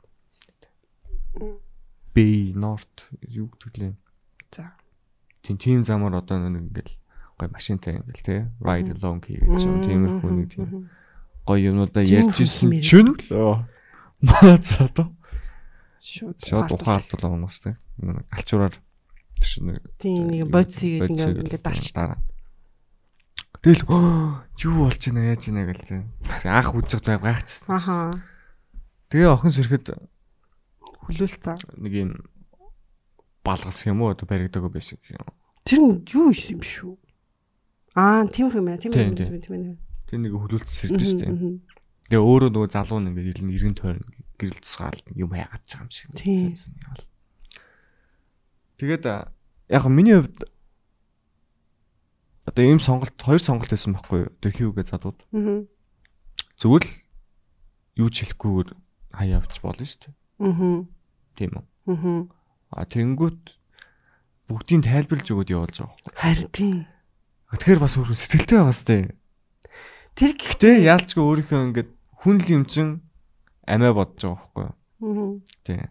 [2.16, 2.96] Би норт
[3.28, 3.94] юу гэдэг лээ.
[4.56, 4.72] За.
[5.42, 6.97] тийм тийм замаар одоо нэг ингээл
[7.38, 10.90] гой машинтай ингээл те ride along хийгээд ч юм тиймэрхүү нэг тийм
[11.46, 13.64] гой юмудаа ярьж хүн чинь л
[14.26, 15.14] маа одоо
[15.98, 17.76] Шууд ухаалтал уунаас те.
[17.98, 18.74] Нэг алчуураар
[19.42, 21.10] тийш нэг Тийм нэг бодис хийгээд
[21.42, 22.18] ингээд дарч дараа.
[23.60, 23.82] Тэгэл
[24.62, 25.66] юу болж байна яаж байна?
[25.74, 26.48] гэл те.
[26.48, 28.22] Анх үзэж байгаад гайхчихсан Аха.
[29.10, 29.86] тэгээ охин сэрэхэд
[31.02, 31.56] Хүлээлцээ.
[31.82, 32.10] нэг юм
[33.42, 34.14] балгас юм уу?
[34.14, 35.26] Одоо баригдаг байсан юм
[35.66, 36.94] Тэр нь юу исэн юм шүү.
[37.98, 39.42] Аа, тийм юм яа, тийм Тийм, юм тийм.
[39.42, 39.76] тийм юм.
[40.06, 41.26] тэр нэг хөлөлт сэрдэж штэ
[42.08, 44.06] Тэгээ өөрөө нөгөө залуу нэг ингээд ирэн иргэн тойрон
[44.40, 46.08] гэрэл тусгаал юм хаягаад байгаа юм шиг.
[46.16, 46.56] Тийм.
[46.56, 47.04] сансан яал.
[48.80, 49.04] Тэгээд
[49.68, 50.40] яг миний хувьд
[52.48, 54.32] одоо ийм сонголт хоёр сонголт байсан байхгүй юу?
[54.40, 55.20] Тэр хивгээ задууд.
[55.36, 55.68] Аа.
[56.56, 56.92] Зүгээр л
[58.00, 58.70] юу ч хэлэхгүйгээр
[59.12, 60.14] хаяа авч болно шүү дээ.
[60.48, 60.80] Аа.
[61.36, 61.64] Тийм үү?
[61.92, 62.24] Аа.
[62.72, 63.42] А тэнгүүт
[64.48, 66.16] бүгдийг тайлбарлаж өгöd явуулж байгаа байхгүй.
[66.16, 66.76] Харин тийм.
[67.48, 69.16] Тэгэхээр бас өөр сэтгэлтэй байгаа сте.
[70.12, 71.90] Тэр Гэтэ яалчгүй өөрийнхөө ингээд
[72.20, 73.00] хүн л юм чин
[73.64, 75.40] амиа бодож байгаа байхгүй юу?
[75.64, 75.88] Тий.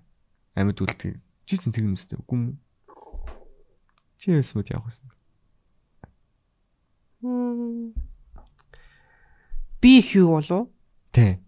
[0.53, 1.18] Амьд үлдээ.
[1.49, 2.62] Чи зэн тэр юмстэй үгүй юм.
[4.22, 5.10] Чи яасан мэт явах юм.
[9.82, 10.70] Би хүү болов?
[11.10, 11.41] Тий.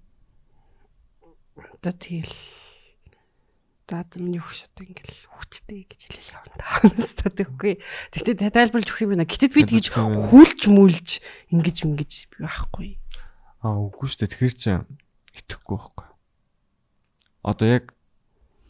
[1.53, 2.33] Одоо тэгэл
[3.89, 6.65] За миний хөш одоо ингээл хүчтэй гэж хэлэл явна та.
[6.93, 7.81] Хаста тэгэхгүй.
[8.13, 9.25] Тэгтээ тайлбарлаж өгөх юм байна.
[9.25, 11.09] Гэтэд би тэгж хүлж мүлж
[11.49, 13.01] ингэж ингэж байхгүй.
[13.65, 14.31] Аа үгүй шүү дээ.
[14.37, 14.69] Тэгэхээр чи
[15.41, 16.07] итгэхгүй байхгүй.
[17.49, 17.85] Одоо яг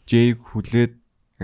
[0.08, 0.92] J-г хүлээд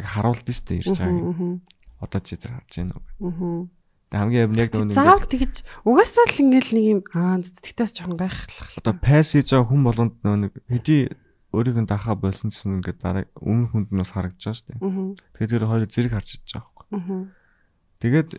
[0.01, 1.37] яг харуулдаг шүү дээ ирж байгааг.
[1.37, 1.61] Аа.
[2.01, 3.05] Одоо чи тэр харж байна уу?
[3.29, 3.61] Аа.
[4.09, 8.17] Тэг хамгийн амин яг нөгөө Заавал тэгж угаасаа л ингээл нэг юм аа тэгтээс жоохон
[8.17, 8.73] гайхлах.
[8.81, 11.03] одоо пасс хийж байгаа хүн болгонд нөгөө нэг хэдий
[11.57, 14.79] өөрийг нь дахаа болсон гэсэн ингээд дараа өмнө хүнд нь бас харагдаж байгаа шүү дээ.
[14.85, 15.17] Аа.
[15.33, 16.87] Тэгэхээр тэр хоёр зэрэг харж идэж байгаа байхгүй.
[18.05, 18.31] Тэгээд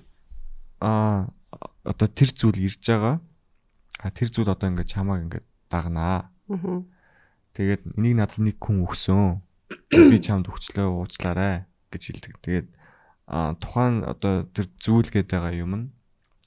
[0.86, 1.34] аа
[1.82, 3.15] одоо тэр зүйл ирж байгаа.
[4.05, 6.30] А тэр зүйл одоо ингээд чамааг ингээд дагнаа.
[6.47, 6.86] Аа.
[7.57, 9.41] Тэгээд энийг надад нэг хүн өгсөн.
[9.89, 12.34] Би чамд өгчлөө уучлаарай гэж хэлдэг.
[12.45, 12.68] Тэгээд
[13.28, 15.86] а тухайн одоо тэр зүйл гээд байгаа юм нь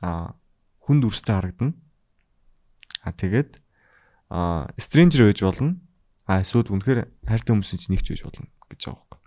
[0.01, 0.39] а
[0.87, 1.75] хүнд үрстэй харагдана.
[3.05, 3.61] А тэгээд
[4.31, 5.77] а stranger байж болно.
[6.31, 9.19] А эсвэл үнэхээр хайртай хүмүүс чинь нэгч байж болно гэж байгаа юм.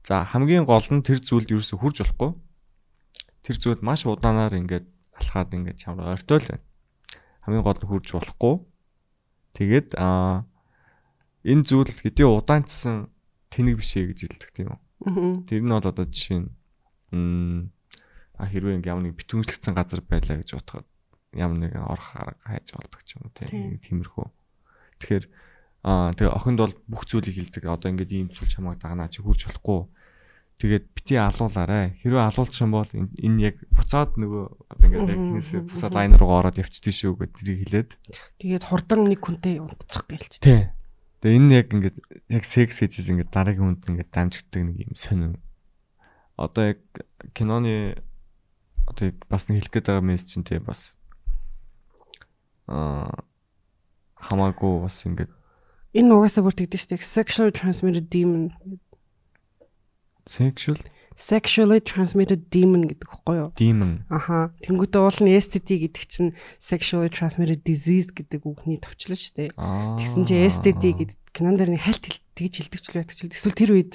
[0.00, 2.32] За хамгийн гол нь тэр зүйлд ерөөсө хурж болохгүй.
[3.44, 4.88] Тэр зүйлд маш удаанаар ингээд
[5.20, 6.64] алхаад ингээд чамраа ойртол байна.
[7.44, 8.54] Хамгийн гол нь хурж болохгүй.
[9.60, 10.48] Тэгээд а
[11.44, 13.12] энэ зүйл хэдий удаанчсан
[13.52, 14.80] тэнэг биш ээ гэж хэлдэг тийм үү.
[15.44, 16.48] Тэр нь бол одоо жишээ
[17.12, 17.68] нь
[18.40, 20.88] а хэрвээ ингээм ямар нэг битүүнслэгдсэн газар байлаа гэж бодоход
[21.36, 24.26] ямар нэг орох арга хайж болдог ч юм уу тийм тиймэрхүү.
[25.04, 25.24] Тэгэхээр
[25.84, 27.68] аа тэгээ охинд бол бүх зүйлийг хилдэг.
[27.68, 29.84] Одоо ингээд ийм зүйл чамайг дагнаа чи хурж болохгүй.
[30.56, 32.00] Тэгээд бити алуулаарай.
[32.00, 36.32] Хэрвээ алуулчих юм бол энэ яг буцаад нөгөө одоо ингээд яг хинээс буцаад лайн руу
[36.32, 37.90] ороод явчихдээ шүү гэдэг тэрийг хэлээд.
[38.40, 40.40] Тэгээд хурдан нэг хүнтэй унтчих гэлч.
[40.40, 40.72] Тий.
[41.20, 41.96] Тэгээ энэ яг ингээд
[42.32, 45.36] яг секс гэж ингээд дараагийн хүнд ингээд дамжигддаг нэг юм сонин.
[46.40, 46.80] Одоо яг
[47.36, 48.00] киноны
[48.88, 50.96] одоо бас нэг хэлэх гээд байгаа мессеж чинь тий бас
[52.70, 53.24] аа
[54.16, 55.32] хамаагүй бас ингээд
[55.94, 58.50] Энэ угаасаа бүр тэгдэж штэ sexually transmitted demon
[60.26, 60.74] sexual
[61.14, 63.50] sexually transmitted demon гэдэг хэвгүй юу?
[63.54, 64.50] demon Аха.
[64.66, 69.54] Тэнгүүдээ уул нь STD гэдэг чинь sexually transmitted disease гэдэг үгний товчлоо штэ.
[69.54, 72.02] аа Тэгсэн чи STD гэдэг кинон дээр нэг хальт
[72.34, 73.92] тэгж хэлдэг ч л байдаг ч л эсвэл тэр үед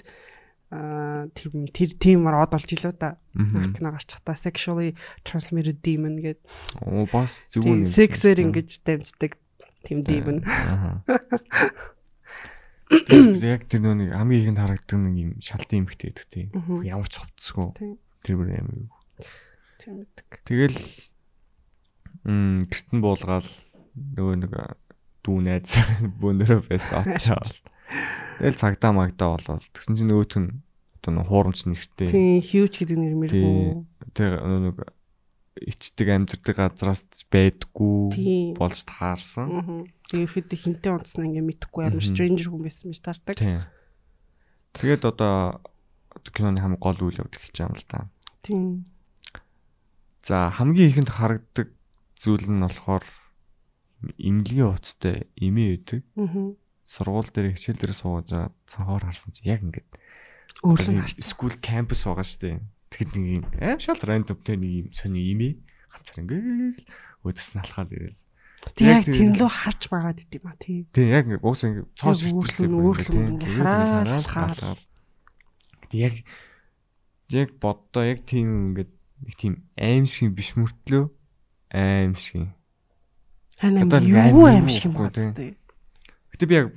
[0.72, 3.20] аа тийм тэр тиймэр од болж илүү да.
[3.36, 4.96] Кино гарч чата sexually
[5.28, 6.48] transmitted demon гэдэг.
[6.88, 9.36] оо бас Тийм зүгүүн сексээр ингэж дамждаг
[10.54, 11.02] Аа.
[12.90, 16.50] Тэр яг тэр нүг хамгийн ихэнд харагддаг нэг юм шалтын эмхтэй байдаг тийм.
[16.82, 17.70] Ямар ч ховцсгүй.
[17.78, 17.94] Тийм.
[18.26, 18.90] Тэр бүр юм.
[19.78, 20.28] Тийм байдаг.
[20.46, 20.80] Тэгэл
[22.26, 23.50] м гэртэн буулгаал
[23.94, 24.54] нөгөө нэг
[25.22, 25.78] дүү найз
[26.22, 27.54] бөөнөрөө байсан очоод.
[28.42, 30.50] Тэгэл цагтаа магдаа болоод тэгсэн чинь нөгөөт нь
[31.00, 32.10] одоо нэг хуурамч нэртэй.
[32.10, 33.86] Тийм huge гэдэг нэр мэргүй.
[34.18, 34.82] Тэр нэг
[35.58, 38.54] ичдэг амьддаг газраас байдгүй Тийм.
[38.56, 39.48] болж таарсан.
[39.50, 39.84] Аа.
[40.10, 42.02] Тэгээд хэд хинтээ унтсан ингээ мэдхгүй Мгм.
[42.06, 43.36] stranger хүн байсан мэт таардаг.
[44.78, 45.62] Тэгээд одоо
[46.30, 48.00] киноны хамгийн гол үйл явдал эхэлж байгаа юм л да.
[48.46, 48.66] Тийм.
[50.24, 51.68] За хамгийн ихэнд харагддаг
[52.16, 53.06] зүйл нь болохоор
[54.16, 56.02] имлэгийн уцтай эмээ өгдөг.
[56.16, 56.54] Аа.
[56.86, 59.90] Сургууль дээр хичээл дээр сууж байгаа цанхоор харсан чи яг ингээд
[60.66, 62.60] Өөрлөн скул кампус байгаа шүү дээ.
[62.90, 65.54] Тэгэхэд нэг юм аим шал рандомтэй нэг юм сони имээ
[65.90, 66.80] ганцаар ингээд
[67.26, 68.18] өдөс нь алхаад ирэл.
[68.76, 70.86] Тэг яг яг тэн лөө харж байгаад идэв ба тий.
[70.92, 74.82] Тийм яг ингээд уус ингээд цоос Яг хараал, хараал.
[75.88, 76.16] Тэг яг
[77.30, 81.08] яг боддоо яг тийм ингээд нэг тийм аимшиг биш мөртлөө
[81.72, 82.52] аимшиг.
[83.64, 85.34] Нэг юу аим аим шиг юм бодсон.
[85.36, 86.68] Гэтэ би яг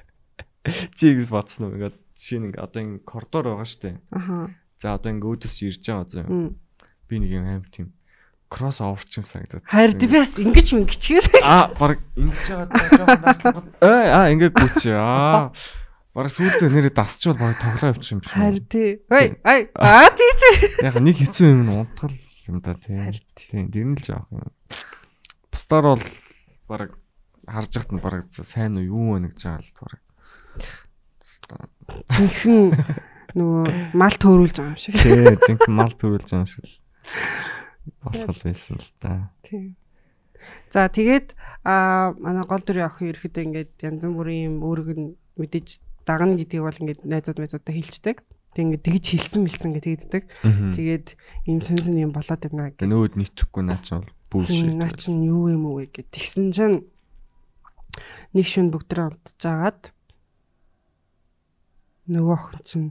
[0.98, 3.96] чи гэж бодсон уу ингээд жишээ нь ингээд одоо энэ коридор байгаа дээ.
[4.12, 4.52] Аха.
[4.80, 6.56] За одоо ингээд өөдөөс чи ирж байгаа зөө.
[7.04, 7.92] Би нэг юм аим тийм
[8.48, 9.60] кросс оверч юм санагдаад.
[9.68, 11.26] Харин би бас ингэж мөнгөчгээс.
[11.44, 13.60] Аа баг ингэж байгаа.
[13.84, 15.52] Ой аа ингээд гүч аа.
[16.16, 18.40] Бараг сүүлдээ нэрээ дасчвал баг тоглоо явчих юм биш үү?
[18.40, 18.90] Харин тий.
[19.12, 19.68] Ой, ай.
[19.76, 20.40] Аа тийч.
[20.80, 22.16] Яг нэг хэцүү юм нь унтгал
[22.48, 23.20] юм да тий.
[23.36, 24.48] Тийм, тэр нь л жоох юм.
[25.52, 26.04] Бусдаар бол
[26.72, 26.96] баг
[27.44, 30.00] харж яхад нь баг сайн уу юу вэ гэж байгаа л баг.
[32.08, 34.94] Жинхэнэ нөгөө мал төөрүүлж байгаа юм шиг.
[34.98, 36.80] Тий, жинхэнэ мал төрүүлж байгаа юм шиг л
[38.02, 39.30] болох байсан л да.
[39.42, 39.76] Тийм.
[40.70, 45.68] За тэгээд аа манай гол дүрийн охин ерөөхдөө ингээд янз бүрийн юм өөрөг нь мэдээж
[46.06, 48.16] дагна гэдгийг бол ингээд найзууд найзуудаа хэлцдэг.
[48.54, 50.24] Тэг ингээд тэгж хэлсэн мэлсэн гэж тэгддэг.
[50.74, 51.06] Тэгээд
[51.46, 52.88] ийм сонь сонь юм болоод байна гэх.
[52.88, 54.74] нөөд нийтгэхгүй наа ч бол бүлшит.
[54.74, 56.78] Наа чин юу юм уу гэж тэгсэн чинь
[58.34, 59.94] нэг шүн бүгдрээ унтж агаад
[62.10, 62.90] нөгөө охин чинь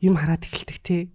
[0.00, 1.08] юм хараад эхэлдэг те.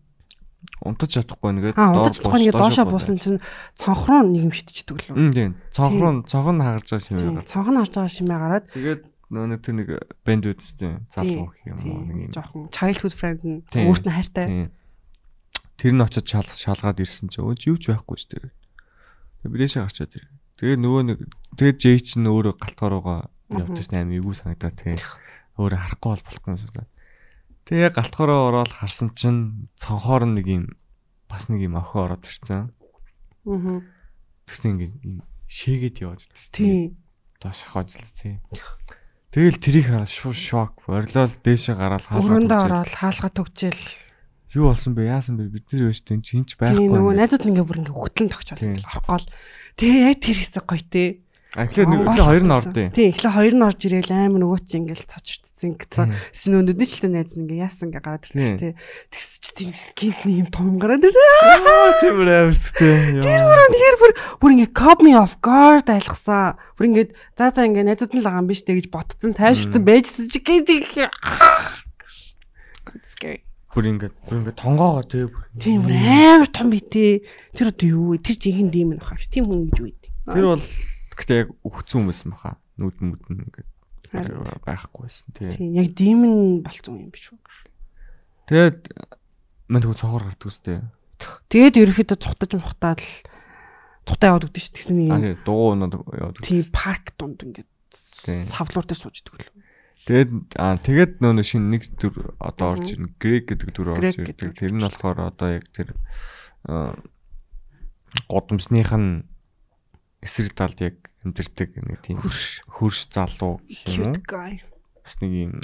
[0.82, 3.42] Унтаж чадахгүй нэгээд Аа унтаж чадахгүй нэг доошоо буусан чинь
[3.78, 5.34] цонхроо нэг юм шидчихдэг лөө.
[5.34, 5.54] Тийм.
[5.70, 7.34] Цонхрон цонхон хагарж байгаа юм Тийм.
[7.38, 7.50] байна.
[7.50, 9.90] Цонхон харж байгаа шимээ гараад Тэгээд нөө нэг тэр нэг
[10.26, 10.44] бэнд
[11.10, 12.34] залуу гэх юм уу нэг юм.
[12.34, 14.46] жоохон childhood friend нь өөрт нь хайртай.
[14.46, 14.70] Тийм.
[15.78, 18.54] Тэр нь очиж шал шалгаад ирсэн чинь өөч юу ч байхгүй шүү дээ.
[19.46, 20.26] Тэгээ бидээшээ гарчаад ир.
[20.62, 21.20] Тэгээ нөгөө нэг
[21.60, 23.20] тэгээ Жей чинь өөрөө галтгааруугаа
[23.54, 25.04] явдсан аим эвгүй санагдаа тэгээ
[25.60, 26.74] өөрөө харахгүй бол болохгүй юм шиг.
[27.66, 30.64] Тэгээ галтгаараа ороод харсан чинь цонхоор нэг юм
[31.26, 32.70] бас нэг юм охин ороод ирсэн.
[33.50, 33.82] Аа.
[34.46, 36.54] Тэгсэн ингэ юм шээгээд яваад ирсэн.
[36.54, 37.02] Тийм.
[37.42, 38.38] Доош хожлоо тий.
[39.34, 40.86] Тэгэл тэрийг хараад шууд шок.
[40.86, 42.86] Орилол дээшээ гараад хаалгаа.
[42.86, 43.84] ороод хаалга төгчээл.
[44.56, 45.12] Юу болсон бэ?
[45.12, 45.52] Яасан бэ?
[45.52, 46.88] Бид нар өштэй чинь ч байхгүй.
[46.88, 48.80] Тийм нөгөө найзууд ингээ бүр ингээ хөтлөн тогчоол Тийм.
[48.80, 49.30] орохгүй л.
[49.76, 51.04] Тэгээ яг тэр хэсэг гоё те.
[51.52, 54.60] А эхлээд нэг эхлээ хоёр нь ордیں۔ Тийм эхлээ хоёр нь орж ирээл амар нөгөө
[54.64, 56.12] чи ингээл цочрц цэцэн гэсэн.
[56.36, 58.74] Син өнөдний жилтэй найз ингээ яасан ингээ гараад ирчих тий.
[59.08, 62.00] Тэгс чи тийм гинт нэг юм том гараад ирлээ.
[62.04, 63.24] Тийм амарстэй.
[63.24, 64.12] Тэр бүр тэгэхээр бүр
[64.44, 66.60] бүр ингээ cop me off guard айлгсан.
[66.76, 70.44] Бүр ингээ за за ингээ найзууд нь лаган биш дээ гэж ботцсон тайвширсан байжсэн чи
[70.44, 71.08] гинт ихээр
[73.08, 73.40] scary.
[73.72, 75.24] Бүр ингээд бүр ингээд тонгоогоо тий.
[75.32, 75.44] бүр.
[75.56, 77.24] Тийм бүр амар том битээ.
[77.56, 78.20] Тэр одоо юу вэ?
[78.20, 79.16] Тэр жинхэнэ дийм хаа.
[79.20, 80.04] Тийм хүн гэж үйд.
[80.36, 80.64] Тэр бол
[81.16, 82.60] гэхдээ яг өгцөн хүмүүс юм баха.
[82.76, 83.68] Нүд мүд нь ингээд
[84.66, 85.50] байхгүйсэн тий.
[85.76, 87.40] Яг дийм нь болцсон юм биш үү?
[88.48, 88.80] Тэгээд
[89.68, 90.86] мань тэгвэл цогоор гардаг үстэй.
[91.50, 93.12] Тэгээд ерөөхдөө цухтаж мухтаад л
[94.06, 94.76] цухтаа яваад өгдөө шүү.
[94.78, 96.38] Тэгсэн нэг юм тий дугуй унаад яваад.
[96.46, 97.70] тийм парк дунд ингээд
[98.54, 99.50] савлуур дээр сууж идэг л.
[100.06, 103.18] Тэгээд аа тэгээд нөө шинэ нэг дүр одоо орж ирнэ.
[103.18, 104.54] Грек гэдэг дүр орж ирдэг.
[104.54, 105.98] Тэр нь болохоор одоо яг тэр
[108.30, 109.26] годамсных нь
[110.22, 110.96] эсрэг талд яг
[111.26, 113.10] амьдэрдэг нэг тийм Хөрш.
[113.10, 114.22] залуу гэх юм уу?
[115.02, 115.58] Бас нэг юм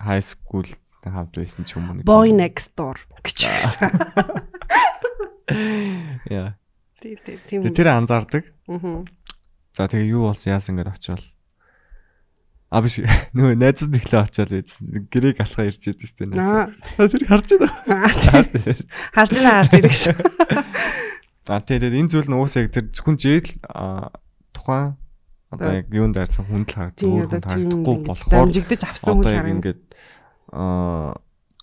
[0.00, 0.64] high school
[1.04, 2.00] хамт байсан ч юм уу.
[2.06, 3.44] Boy next door гэж.
[6.32, 6.56] Яа.
[7.02, 7.18] Тийм
[7.74, 8.46] тэр анзаардаг.
[8.70, 9.02] Аа.
[9.74, 11.26] За тэгээ юу болсон яасан гэдээ очивол.
[12.72, 12.96] А биш
[13.36, 15.12] нөгөө найзууд нэглээ ийдсэн.
[15.12, 16.32] Грек алхаа ирж идэв шүү дээ.
[16.32, 16.72] Найзууд.
[16.96, 18.08] Тэр харж байна.
[19.12, 20.16] Харж байна харж ирэх шүү.
[21.50, 23.50] А тэгээд энэ зүйл нь уусаа яг тэр зөвхөн жийл
[24.54, 24.94] тухайн
[25.52, 28.82] одоо яг юунд дайрсан хүнд л харагдсан Тийм өөр одоо хүнд тийм харагдахгүй болохоор дамжигдаж
[28.88, 29.52] авсан хүн харна.
[29.52, 29.82] ингээд
[30.52, 31.12] аа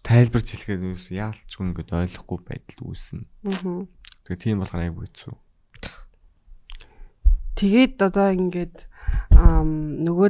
[0.06, 3.26] тайлбарч хэлэхэд юус яалтчгүй ингээд ойлгохгүй байдал үүснэ.
[3.50, 3.86] Аа.
[4.30, 5.34] Тэгээ тийм болохоор айгу хэцүү.
[7.60, 8.78] Тэгээд одоо ингээд
[9.36, 10.30] нөгөө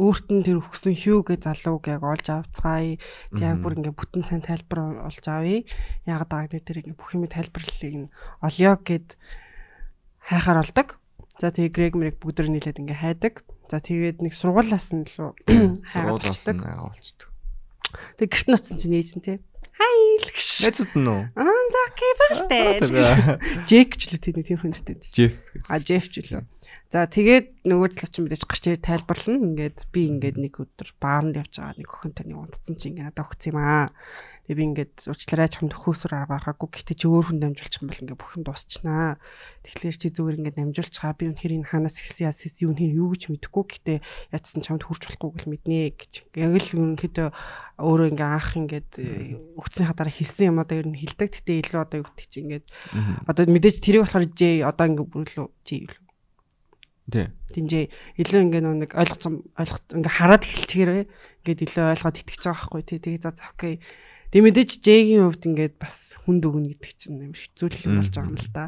[0.00, 2.96] өөрт нь тэр өгсөн хьюгээ залууг яг олж авцгаая.
[3.34, 5.66] Тэг яг бүр ингээд бүтэн сайн тайлбар олж авъя.
[6.06, 9.18] Яг дааг нэг тэр ингээд бүх юм тайлбарлалыг нь олё гэд
[10.24, 10.99] хайхаар болдог.
[11.40, 13.34] За тэгээ Грег мэрэг бүгд нийлээд ингээд хайдаг.
[13.72, 15.40] За тэгээд нэг сургуулаас нь лөө
[15.88, 16.60] хайгаад болчдөг.
[18.20, 19.40] Тэг гэрт ноцсон чинь ээж нь те.
[19.72, 20.68] Хай л гэж.
[20.68, 21.24] Найзууд нь уу?
[21.32, 22.60] Аа за окей ба штэ.
[22.84, 25.00] Тэгээ Джек ч л тийм тийм хүн штэ.
[25.00, 25.32] Жеф.
[25.64, 26.44] А Джеф ч лөө.
[26.90, 29.46] За тэгээд нөгөө залууч мэдээж гарч ирээд тайлбарлана.
[29.46, 33.30] Ингээд би ингээд нэг өдөр баарнд явж байгаа нэг охин таны унтцсан чи ингээд надад
[33.30, 33.94] өгсөн юм аа.
[34.50, 36.66] Тэгээ би ингээд уучлаарай чамд хөөсөр арга гаргаагүй.
[36.82, 39.22] Гэтэ чи өөр хүн дамжуулчих юм бол ингээд бүх юм дуусчихнаа.
[39.62, 41.14] Тэгэхээр чи зүгээр ингээд дамжуулчихаа.
[41.14, 43.64] Би үнэхээр энэ ханаас ихсэн яас ихсэн юу нэр юу гэж мэдэхгүй.
[43.70, 43.94] Гэтэ
[44.34, 46.12] ятсан чамд хүрч болохгүй гэл мэднэ гэж.
[46.34, 47.28] Яг л ерөнхийдөө
[47.78, 48.90] өөрөө ингээд анх ингээд
[49.54, 51.38] өгцөн хадараа хэлсэн юм одоо ер нь хилдэг.
[51.38, 52.66] Гэтэ илүү одоо юу гэдэг чи ингээд
[53.30, 56.09] одоо мэдээж тэрийг болохоор J одоо ингээд бүрэлөө J юу Тий.
[57.50, 57.84] Тинжээ
[58.22, 61.02] илүү ингээ нэг ойлгоцсон ойлгох ингээ хараад эхэлчихээрээ
[61.42, 63.74] ингээд илүү ойлгоод итгэж байгаа байхгүй тий тэгээ за окей
[64.30, 68.30] тэг мэдээж J-ийн хувьд ингээд бас хүнд өгнө гэдэг чинь амар хэцүү л болж байгаа
[68.30, 68.64] юм л да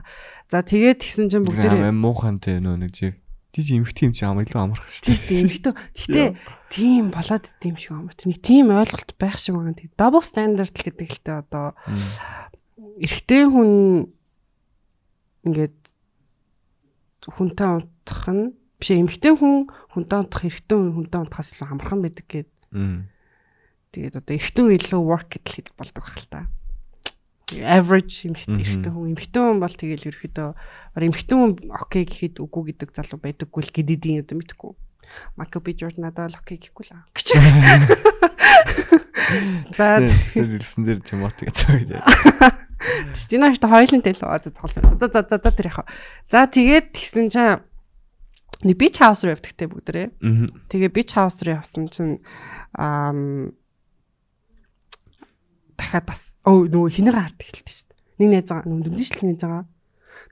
[0.50, 3.14] за тэгээд тэгсэн чинь бүгд Бүгд муухан тий нөө нэг жеф.
[3.54, 5.28] Тий чи эмхтэй юм чи ам илүү амарх шүү дээ.
[5.28, 6.28] тийм эмхтөө гэтээ
[6.72, 8.08] тийм болоод идэм шиг юм.
[8.08, 9.76] Нэг тийм ойлголт байх шиг байгаа.
[9.76, 11.76] Тэг double standard гэдэг л тээ одоо
[12.96, 13.70] эрэгтэй хүн
[15.44, 15.81] ингээд
[17.28, 22.26] хүнтэй унтах нь биш эмэгтэй хүн хүнтэй унтах эрэгтэй хүн хүнтэй унтахаас илүү амархан байдаг
[22.26, 22.50] гэд.
[23.92, 26.48] Тэгээд одоо эрэгтэй илүү work гэдэл хэд болдог байх л та.
[27.52, 28.64] Average эмэгтэй Мгм.
[28.64, 30.48] эрэгтэй хүн эмэгтэй хүн бол тэгэл ерөөхдөө
[30.96, 34.72] баг эмэгтэй хүн окей гэхэд үгүй гэдэг залуу байдаггүй л гэдэдийн одоо мэдгүй.
[35.36, 37.04] Michael B Jordan надад л окей гэхгүй л аа.
[37.12, 37.28] Гэж.
[39.76, 42.04] За тэгсэн дэлсэн дээр Тимоти гэж байгаа.
[43.14, 44.98] Стина ихтэй хойлонтэй л байгаа зэтгалсан.
[44.98, 45.86] За за за за тэр яхаа.
[46.30, 47.62] За тэгээд тэгсэн чинь
[48.62, 50.08] нэг бич хаус руу явдагтэй бүгдээрээ.
[50.70, 52.22] Тэгээ бич хаус руу явсан чинь
[52.78, 53.54] ам
[55.74, 57.98] дахиад бас өө нөгөө хинэг хард эхэлдэг шүү дээ.
[58.22, 59.64] Нэг найз байгаа нөгөө нүднийшлэг найз байгаа.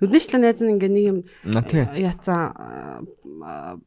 [0.01, 1.19] Нүднийшлэг найз нь ингээ нэг юм
[1.67, 1.85] тий.
[2.07, 2.41] яцсан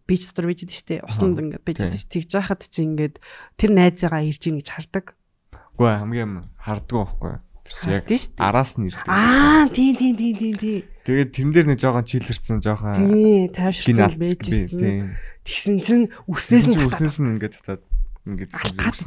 [0.07, 1.07] бич дотор бич дээ шүү дээ.
[1.07, 2.11] Усанд ингээ бич дээ.
[2.11, 3.15] Тэгж яхад чи ингээд
[3.55, 5.15] тэр найзыгаа ирж ийн гэж хардаг.
[5.79, 7.33] Үгүй хамгийн харддаг байхгүй.
[7.63, 8.03] Тэр чи яг
[8.43, 9.07] араас нь ирдэг.
[9.07, 10.79] Аа тий тий тий тий тий.
[11.07, 14.55] Тэгээд тэрэн дээр нэг жоохон чилэрсэн жоохон Тий тайвширсан алдсан байж би.
[14.67, 14.79] ирсэн.
[14.79, 14.99] Тий.
[15.47, 17.83] Тэгсэн чинь үснээс нь үснээс нь ингээд татаад
[18.23, 18.51] ингээд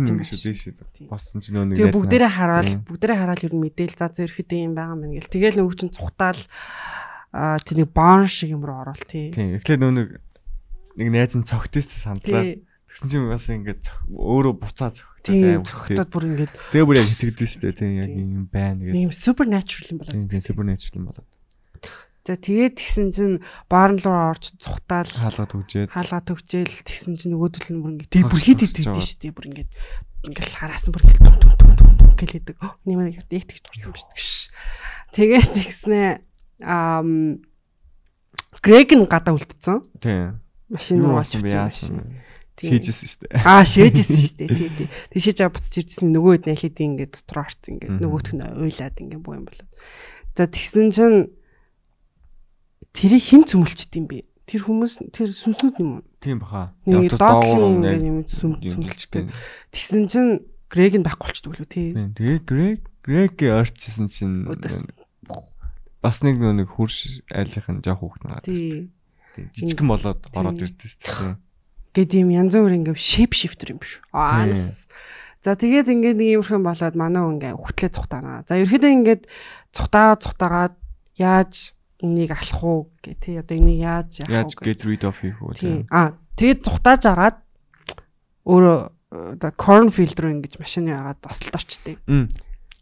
[0.08, 1.08] юм ингээд шүү дээ шүү.
[1.08, 4.50] Боссон чи нөө нэг Тэгээ найз бүгдээрээ хараад бүгдээрээ хараад ер нь мэдээл за зөрөхөд
[4.56, 5.32] юм байгаа мэн гэл.
[5.32, 6.40] Тэгээл нөгөө чинь цухтаал
[7.32, 9.32] аа тэр нэг бон шиг юм руу орол тий.
[9.32, 9.56] Тий.
[9.56, 10.08] Эхлээд нөө нэг
[11.00, 12.44] нэг найз нь цогтөөс сандлаа.
[12.44, 12.64] Тий.
[12.96, 17.44] Тэгсэн чинь бас ингээд өөрөө буцаа цогтоод Тийм цохтод бүр ингээд Тэгээ бүр яг итгэдэж
[17.44, 17.76] шүү дээ.
[17.76, 17.92] Тий.
[18.00, 19.04] Яг юм байна гэдэг.
[19.04, 20.16] юм supernatural юм болоод.
[20.16, 21.28] Тийм тийм supernatural юм болоод.
[22.24, 23.36] За тэгээд тэгсэн чинь
[23.68, 28.24] баарн руу орж цухтаал Хаалгаад үжээд хаалгаа төгчээл тэгсэн чинь нөгөөдөл нь бүр ингээд тэг
[28.32, 29.36] бүр хит хит шүү дээ.
[29.36, 29.70] Бүр ингээд
[30.32, 32.56] ингээд хараас нь бүр ингээд түн түн түн түн гэлээдэг.
[32.82, 34.24] Нэмэр яг тэгж дуртай юм дээ.
[35.12, 36.08] Тэгээд тэгснээ
[36.64, 37.44] ам
[38.64, 39.84] Грег нь гадаа үлдсэн.
[40.00, 40.32] тий.
[40.72, 41.44] Машин руу болсон
[42.56, 43.44] Шийжсэн шүү дээ.
[43.44, 44.48] Аа шээжсэн шүү дээ.
[44.48, 44.88] Тий, тий.
[45.12, 49.20] Тийшээ жаа буцаж ирсэн нөгөө хэд нэлээд ингээд дотор орсон ингээд нөгөөх нь уйлаад ингээд
[49.20, 49.68] буу юм болоо.
[50.32, 51.18] За тэгсэн чинь
[52.96, 54.24] тэрийг хэн цөмөлчд юм бэ?
[54.48, 56.04] Тэр хүмүүс тэр сүнснүүд юм уу?
[56.24, 56.72] Тийм баха.
[56.88, 59.28] Нэг доогуур ингээд юм цөм юм цөмөлчтэй.
[59.74, 60.32] Тэгсэн чинь
[60.66, 61.94] Грег нь байхгүй болчихдог лүү тий.
[61.94, 64.48] Тэгээ Грег Грег орчихсон чинь
[66.02, 68.42] бас нэг нэг хурш айлынх нь жоох хүүхд нэг.
[68.42, 68.90] Тий.
[69.54, 71.45] Жижигэн болоод ороод ирдэ шүү дээ.
[71.96, 74.04] Гэт юм янз бүр ингээд shape shifter юм биш.
[74.12, 74.52] Аа.
[75.40, 78.44] За тэгээд ингээд нэг юмрхэн болоод манай хүн ингээд хөтлөө цухтаана.
[78.44, 79.22] За ерөөдөө ингээд
[79.72, 80.74] цухтаа цухтаагаад
[81.16, 81.72] яаж
[82.04, 85.56] энийг алах уу гэх тий одоо энийг яаж яах уу get rid of хийх үү?
[85.56, 85.88] тий.
[85.88, 87.38] Аа тэгээд цухтааж агаад
[88.44, 88.78] өөрөө
[89.40, 91.96] одоо cornfield руу ингэж машины яагаад тосолд орчтой.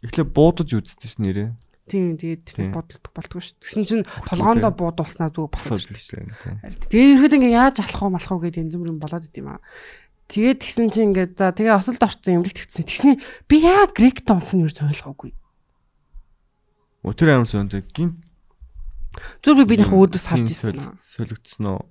[0.03, 1.55] Эхлээ буудаж үздэг ш нэрээ.
[1.85, 2.55] Тийм тэгээд Тийм.
[2.57, 3.61] тэр бодолдог болдгоо шүү.
[3.61, 6.33] Тэгсэн чинь толгоондоо буудуулснаа босоод ирсэн.
[6.33, 6.57] тийм.
[6.89, 9.61] Тэгээд ерөөд ингээ яаж алах уу малах уу гэдэг янз бүрийн болоод идэм аа.
[10.25, 12.89] Тэгээд тэгсэн чинь ингээ за тэгээ осолд орцсон юмрыг твцсэн.
[12.89, 15.37] Тэгсэн би яа грек томсон юу ойлгоогүй.
[17.05, 18.25] Өтөр амир сонтой гинт
[19.43, 20.97] Зүр би биенийхээ өөдөөс харж ирсэн.
[20.99, 21.81] Солигдсон уу?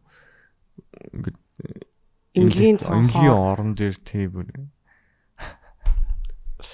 [1.15, 1.39] Ингээд
[2.35, 3.55] Эмнэлгийн эмнэлгийн цонхоо.
[3.55, 4.51] орон дээр тий бүр.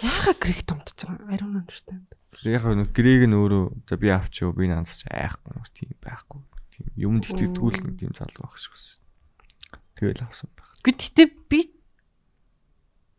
[0.01, 1.28] Яага грек томдож байгаа.
[1.30, 2.09] I don't understand.
[2.47, 6.40] Яг нэг грэг нь өөрөө за би авчив би наансч айхгүй юм тийм байхгүй.
[6.70, 9.01] Тийм юмд итгэдэггүй л нэг тийм залуу байх шиг байсан.
[9.98, 10.70] Тэгэл авсан байх.
[10.86, 11.61] Гэхдээ би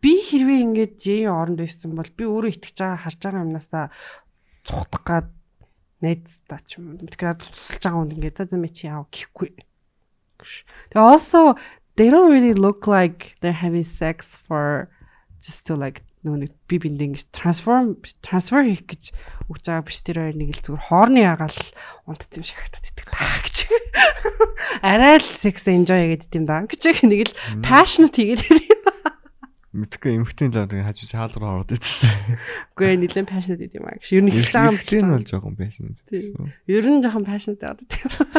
[0.02, 3.86] би хэрвээ ингээд J оронд байсан бол би өөрөө итгэж байгаа харж байгаа юмнасаа
[4.66, 5.28] цухтах гад
[6.02, 7.06] найздаа ч юм уу.
[7.06, 9.52] Тэгэхээр тусалж байгаа хүнд ингээд за за мэ чи яав гэхгүй.
[10.42, 11.54] Тэгээ also
[12.00, 14.90] they don't really look like they're having sex for
[15.38, 19.04] just to like нөө нэг би биндээ ингэж трансформ трансфер хийх гэж
[19.50, 21.60] өгч байгаа биш тэр хоёр нэг л зүгээр хоорны ягаал
[22.06, 23.58] унтц юм шиг харагдаад идэг таа гэж.
[24.92, 27.34] Арай л sex enjoy гэдэг юм даа гэж нэг л
[27.66, 28.82] passionate хийгээд
[29.72, 32.36] Мэдхгүй эмхтэн лав тэгээ хажуу хаал руу ороод идэв шүү дээ.
[32.76, 34.04] Үгүй ээ нэлээд passionate гэдэг юм аа.
[34.04, 35.96] Ер нь хэлж байгаа юм Эмхтэн бол жоохон байсан.
[36.12, 36.52] Тийм.
[36.68, 37.88] Ер нь жоохон passionate байдаг.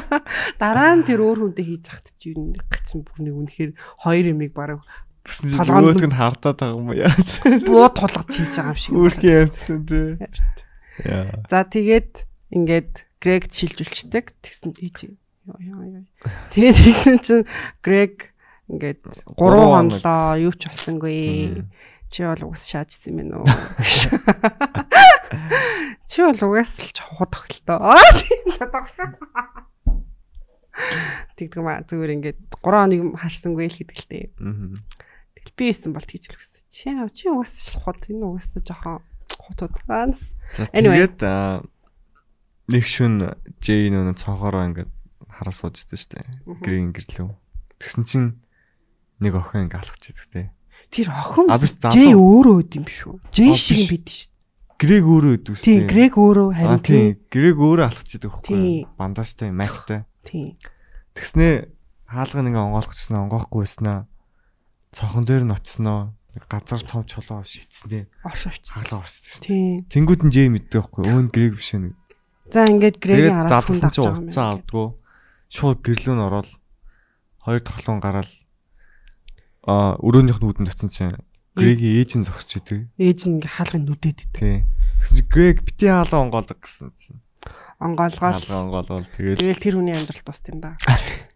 [0.61, 3.73] Дараа нь тэр өөр хүнтэй хийж захт чи ер нь гацсан бүр нэг үнэхээр
[4.05, 4.85] хоёр ямиг бараг
[5.23, 7.15] Гэсэн чинь өөдг нь хардаад байгаа юм яа.
[7.69, 8.94] бууд тулгаж хийж байгаа юм шиг.
[8.99, 10.19] Өөрхийн юмтан тий.
[11.07, 11.47] Яа.
[11.47, 14.35] За тэгээд ингээд Грег шилжүүлчихдэг.
[14.43, 14.74] Тэгсэн
[15.47, 16.03] ёо.
[16.51, 17.47] Тэгээд тэгсэн чинь
[17.86, 18.35] Грег
[18.66, 20.03] ингээд 3 Гурван хоног.
[20.03, 21.62] хонлоо юу ч болсонгүй.
[22.11, 23.47] Чи бол угас шаажсан юм уу?
[26.11, 27.78] Чи бол угас л чухал тохилтоо.
[27.94, 29.15] Аа тийм тогсон.
[31.39, 33.78] Тэгдэг маа зүгээр ингээд 3 хоног харсангүй л
[34.11, 34.35] дээ.
[34.43, 34.74] Мгм.
[35.43, 36.64] Тэгэл би ийсэн бол тэгж л үгс.
[36.70, 39.02] Чи чи угас шалхууд энэ угас жоохон
[40.56, 41.09] За Anyway.
[41.10, 41.19] тэгээд
[42.70, 44.90] нэг шүн Жей нөө цонхороо ингээд
[45.27, 46.27] хараа сууждаг шүү дээ.
[46.62, 47.31] Грин гэрлөө.
[47.82, 48.28] Тэгсэн чинь
[49.19, 50.43] нэг охин ингээд алхаж идэг те.
[50.93, 51.51] Тэр охин.
[51.90, 53.19] Жей өөрөө өд юм шүү.
[53.19, 54.31] А, шиг юм бид шүү.
[54.82, 57.10] Грэг өөрөө идэв шүү Тийм, Грег өөрөө харин тийм.
[57.31, 58.43] Грэг өөрөө алхаж идэг Тийм.
[58.43, 58.90] хөхгүй.
[58.98, 60.01] Бандажтай, магтай.
[60.27, 60.59] Тийм.
[61.14, 61.70] Тэгснээ
[62.10, 64.10] хаалга нэг онгойлгочсноо онгоохгүй байснаа.
[64.93, 66.12] Цохон дээр нь очсноо.
[66.48, 68.09] Газар том чулуу шийдснээ.
[68.24, 68.64] Оршовч.
[68.69, 69.48] Хаалга орчсон шүү дээ.
[69.48, 69.77] Тийм.
[69.89, 71.05] Тэнгүүд нь Жей мэддэг байхгүй.
[71.09, 71.93] Өөнд Грэг биш нэг.
[72.52, 74.52] За ингээд Тэгээд араас хүн авч байгаа юм уцаа байна.
[74.56, 74.89] авдггүй.
[75.52, 76.48] Шууд гэрлүүн ороод
[77.44, 78.31] хоёр тоглоом гараад
[79.69, 81.16] аа өрөөнийх нь үүдэн татсан чинь
[81.52, 82.89] Грегийн ээж нь зогсож идэг.
[82.97, 84.32] Ээж нь ингээ хаалгыг нүдэд идэв.
[84.32, 84.56] Тий.
[85.05, 87.20] Тэгсэн чинь Грег бити хаалга онгоолго гэсэн чинь.
[87.77, 88.32] Онгоолгоол.
[88.40, 90.77] Хаалга онгоолгол тэгэл Тэгэл тэр хүний амьдрал тусд юм да.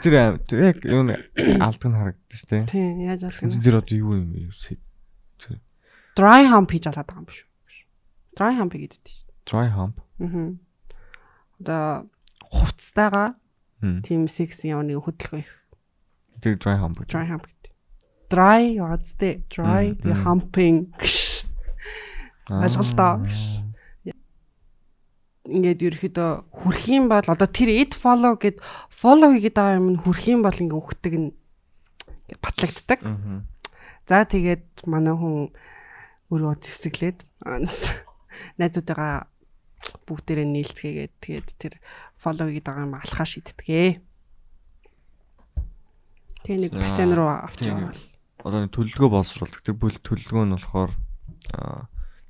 [0.00, 0.14] тэр
[0.48, 1.02] тэр яг юу
[1.66, 2.64] алдаг нь харагддаг шүү дээ.
[2.72, 4.48] Тийм, яаж чинь алах тэр одоо юу юм бэ?
[6.16, 7.48] Dry hump хийж алаад байгаа юм шүү.
[8.36, 9.20] Dry hump гэдэг тийм.
[9.48, 9.96] Dry hump.
[10.20, 10.60] Аа.
[11.60, 12.08] Одоо
[12.52, 13.28] хувцастайгаа
[13.80, 14.00] Хм.
[14.04, 15.52] тийм секс явныг хөдөлгөө их
[16.42, 17.00] Тэр dry hump.
[17.08, 17.70] dry hump гэдэг.
[18.32, 18.60] Dry.
[19.52, 20.24] Dry Мм, тэгээ мм.
[20.24, 20.76] humping.
[22.48, 23.71] Аа.
[25.42, 30.02] Ингээд ерөөхдөө хүрх юм бол одоо тэр it follow гэд follow хийгээд байгаа юм нь
[30.02, 31.30] хүрх юм бол ингээ үхдэг нь
[32.30, 33.00] ингээд батлагддаг.
[34.06, 35.50] За тэгээд манай хүн
[36.30, 37.90] өөрөө зэвсэглээд анас
[38.58, 39.26] найзуудаагаа
[40.06, 41.74] бүгдээрээ нийлцгээгээд тэгээд тэр
[42.14, 43.98] follow хийгээд байгаа юм алхаа шийдтгээ.
[46.46, 47.82] Тэгээ нэг бассейн руу авч тийм.
[47.82, 48.02] яваа бол.
[48.42, 49.62] Одоо нэг төлөлгөө боловсруулдаг.
[49.62, 50.90] Тэр бүл төлөлгөө нь болохоор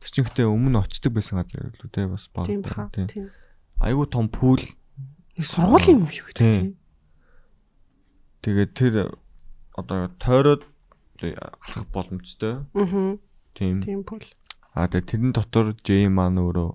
[0.02, 2.46] тэр чинь гэтээ өмнө очдөг байсан газар л үү те бас баг.
[2.50, 2.90] Тийм баха.
[2.90, 3.30] Тийм.
[3.78, 6.52] Айгу том пул Нэг сургуулийн юм шиг үү Тийм.
[6.52, 6.68] тийм.
[8.42, 8.94] тэгээд тэр
[9.78, 10.66] одоо тойроод
[11.22, 12.66] алхах боломжтой.
[12.74, 13.16] Аа.
[13.54, 13.78] Тийм.
[13.80, 14.20] Тийм пул.
[14.74, 16.70] Аа тэгээд тэрэн дотор J маань өөрөө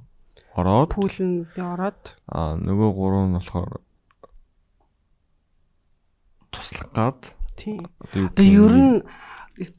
[0.56, 3.72] ороод Пул нь би ороод аа нөгөө гурав нь болохоор
[6.52, 7.90] туслах гад Тийм.
[8.14, 9.02] Одоо ер нь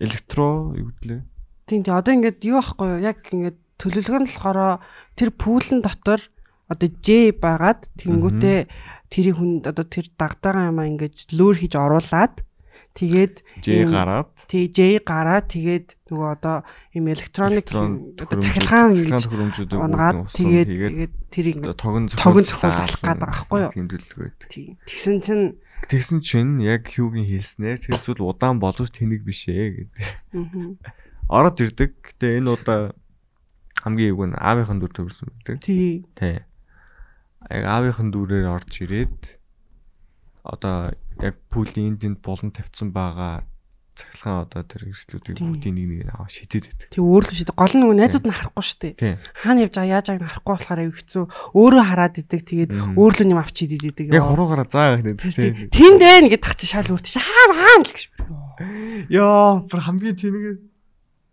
[0.03, 1.23] электро юу гэдлээ?
[1.69, 3.05] Тийм тий одоо ингээд юу байхгүй юу?
[3.05, 4.81] Яг ингээд төлөвлөгөө нь болохоор
[5.15, 6.20] тэр пүүлэн дотор
[6.69, 8.59] одоо J байгаад тэнгүүтээ
[9.09, 12.45] тэрийг хүн одоо тэр дагтаага юмаа ингээд лөөр хийж оруулаад
[12.99, 13.35] тэгээд
[13.65, 16.57] ийм- гараад тий J гараад тэгээд нөгөө одоо
[16.93, 19.24] ийм электроник электрон одоо цахилгаан ингэж
[19.73, 23.73] унгаад тэгээд тэгээд одоо ингээд тогон зохиолч зохиолж алах гээд байгаа байхгүй юу?
[23.73, 24.31] Тийм төлөвлөгөө.
[24.51, 25.47] тий тэгсэн чинь
[25.78, 29.95] Тэгсэн чинь яг хьюгийн хэлснээр тэр зүйл удаан боловч тэнэг биш ээ гэдэг.
[30.35, 30.74] мгм.
[31.29, 31.93] Ороод ирдэг.
[32.03, 32.81] Гэтэ энэ удаа
[33.85, 35.57] хамгийн эвгүй нь аавынхан дүр төвлөсөн байдаг.
[35.63, 36.05] тий.
[36.17, 36.41] Тий.
[37.53, 39.39] Яг аавынхан дүрээр орж ирээд
[40.43, 43.45] одоо яг пүүлийн энд болон тавьсан байгаа
[43.99, 46.89] цахилгаан одоо тэр хэрэгслүүдийг бүгдийг нэг нэг аваа шидэд байдаг.
[46.95, 49.19] тий өөрлөө шийдэ гол нь найзууд нь харахгүй шүү дээ.
[49.43, 51.25] Хаана явж байгаа яаж байгааг нь харахгүй болохоор аюу хэцүү.
[51.59, 52.95] Өөрөө хараад идэг тэгээд Мгм.
[52.95, 54.07] өөрлөө юм авч идэд идэг.
[54.15, 55.19] Яг хуруугаараа заа явах нэг
[55.75, 58.03] тэнд байна гэдээ тах чи шал өөрт чи хаа хаана л гэж
[59.11, 60.63] Яа, бүр хамгийн тэнэг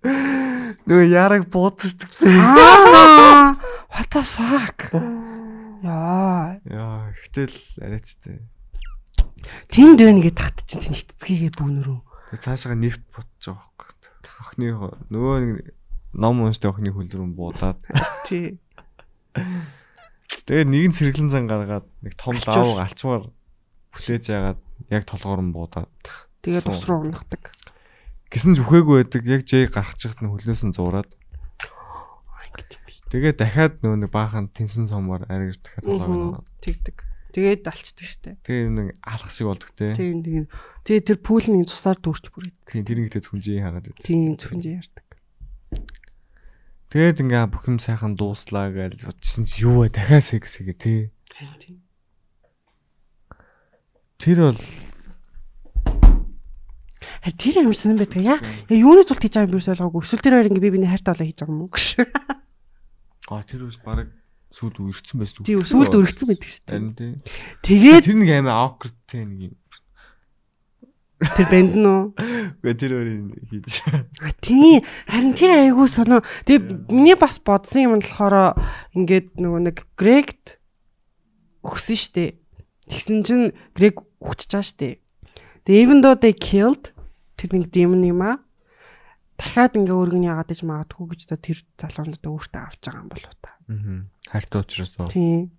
[0.06, 2.10] нөгөө яраг буудчихдаг.
[2.24, 3.58] аа
[3.92, 4.94] what the fuck
[5.86, 8.42] яа Яа, ихтэл арайцтай.
[9.70, 12.00] тэнд байна гэдээ тахт чи тэнд хитцгээгээ бүүнөрөө
[12.42, 13.94] цаашаа нефт ботж байгаа байхгүй.
[14.42, 14.66] Охны
[15.14, 15.74] нөгөө нэг
[16.16, 17.80] ном унштай охны хөл рүү буудаад
[18.28, 18.58] тий
[20.46, 23.24] тэгээд нэгэн цэргэлэн зан гаргаад нэг том лав алчмаар
[23.94, 24.60] хүлээж яагаад
[24.90, 25.92] яг толгоор нь буудаад
[26.42, 26.74] тэгээд Суу.
[26.74, 27.52] ус руу унахдаг
[28.36, 31.08] гисэн ч үхээгүй байдаг яг жээ гарах чигт нь хөлөөс нь зуураад.
[33.08, 36.44] Тэгээд дахиад нөгөө нэг баахан тэнсэн сомоор аригж дахиад Мгм.
[36.44, 37.00] ороод тэгдэг.
[37.32, 38.36] Тэгээд алчдаг штэ.
[38.44, 39.96] Тэгээд нэг алах шиг болдог те.
[39.96, 40.44] Тийм тийм
[40.84, 42.56] тэгээд тэр пүүлний цусаар дүүрч бүрээд.
[42.68, 44.04] Тийм тэр нэгтэй сүнжээ хараад байдаг.
[44.04, 45.06] Тийм зөвхөн ярьдаг
[46.96, 49.92] тэгээд ингээ бүх юм сайхан дууслаа гэж бодчихсон чи юу вэ?
[49.92, 51.12] Дахиад секс гээ те
[51.60, 51.84] тийм.
[54.16, 54.62] Тэр бол
[57.26, 58.38] харин тэр амар сонирн байдаг яа
[58.70, 61.26] юуны тулд хийж байгаа юм биш ойлгоогүй эсвэл тэр хоёр ингээ би биний хайртай болоо
[61.26, 61.86] хийж байгаа юм уу гэж
[63.34, 64.14] а тэр үс баг
[64.54, 67.18] сүлд үргэцсэн байсан тийм сүулд өргөцсөн байдаг харин тий
[67.66, 69.56] тэгээд Тэр нэг амар awkward те нэг юм.
[71.34, 72.14] тэр бэнд нь уу
[72.62, 73.86] Үгүй тэр өөрийн хийж.
[74.26, 76.26] А тийм харин тэр айгүй сонио.
[76.50, 78.58] Тэгээ миний бас бодсон юм нь болохоор
[78.96, 80.58] ингээд нөгөө нэг Грегт
[81.62, 82.42] өгсөн штэ.
[82.90, 83.46] Тэгсэн чинь
[83.78, 84.90] Грег өгчөж байгаа штэ.
[85.66, 86.95] Тэгээ even though they killed
[87.36, 88.40] тэр нэг демон юм аа.
[89.36, 93.52] Дахиад ингээ өргөний яагаад гэж магадгүй гэж тэр залуунуудаа өөртөө авч байгаа юм болов та.
[93.68, 94.08] Аа.
[94.32, 95.12] Хайртай учраас уу.
[95.12, 95.52] Тийм.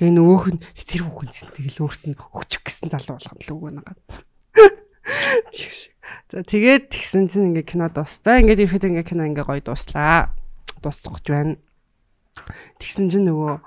[0.00, 3.70] Тэгээ нөгөөх нь тэр хүүхэн чинь тэгэл өөрт нь өгчих гэсэн залуу болгоод л өгөө
[3.76, 4.00] нагаад.
[6.32, 8.24] За тэгээд тэгсэн чинь ингээ кино дуус.
[8.24, 10.32] За ингээд ирэхэд ингээ кино ингээ гоё дууслаа.
[10.80, 11.60] Дуусгаж байна.
[12.80, 13.60] Тэгсэн чинь нөгөө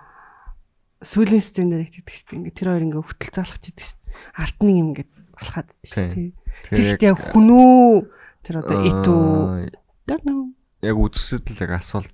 [1.06, 2.40] сүүлийн сцен дээр ихтгэдэг шүү дээ.
[2.42, 4.00] Ингээ тэр хоёр ингээ хөтөл заалах чийдэг шүү.
[4.42, 5.08] Арт нэг юм ингээ
[5.38, 6.34] алхаад байдаг шүү.
[6.64, 8.08] Тэр ихтэй хүн үү?
[8.46, 9.74] Тэр одоо ит үү?
[10.06, 10.54] Don't know.
[10.86, 12.14] Яг үдшэд л яг асуулт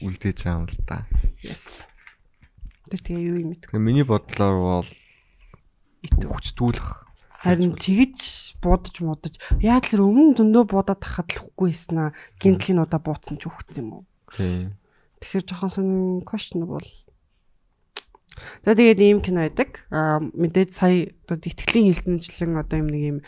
[0.00, 1.04] үлдээж байгаа юм л да.
[1.42, 1.82] Yes.
[2.86, 3.74] Тэр тэгээ юу юм бэ?
[3.82, 4.88] Миний бодлоор бол
[6.06, 6.30] Ит үү?
[6.30, 6.88] хүчтгүүлэх.
[7.42, 13.02] Харин тэгж будаж мудаж яа тэр өмнө зөндөө будаад тахад л хөхгүй байснаа гинтлийн удаа
[13.02, 14.04] бууцсан ч үхсэн юм уу?
[14.30, 14.78] Тийм.
[15.20, 16.86] Тэгэхээр жоохон сонин questionable.
[18.62, 19.86] За тэгээд ийм кино байдаг.
[19.90, 23.18] Аа мэдээж сая одоо итгэлийн хэлсэнчлэн одоо юм нэг юм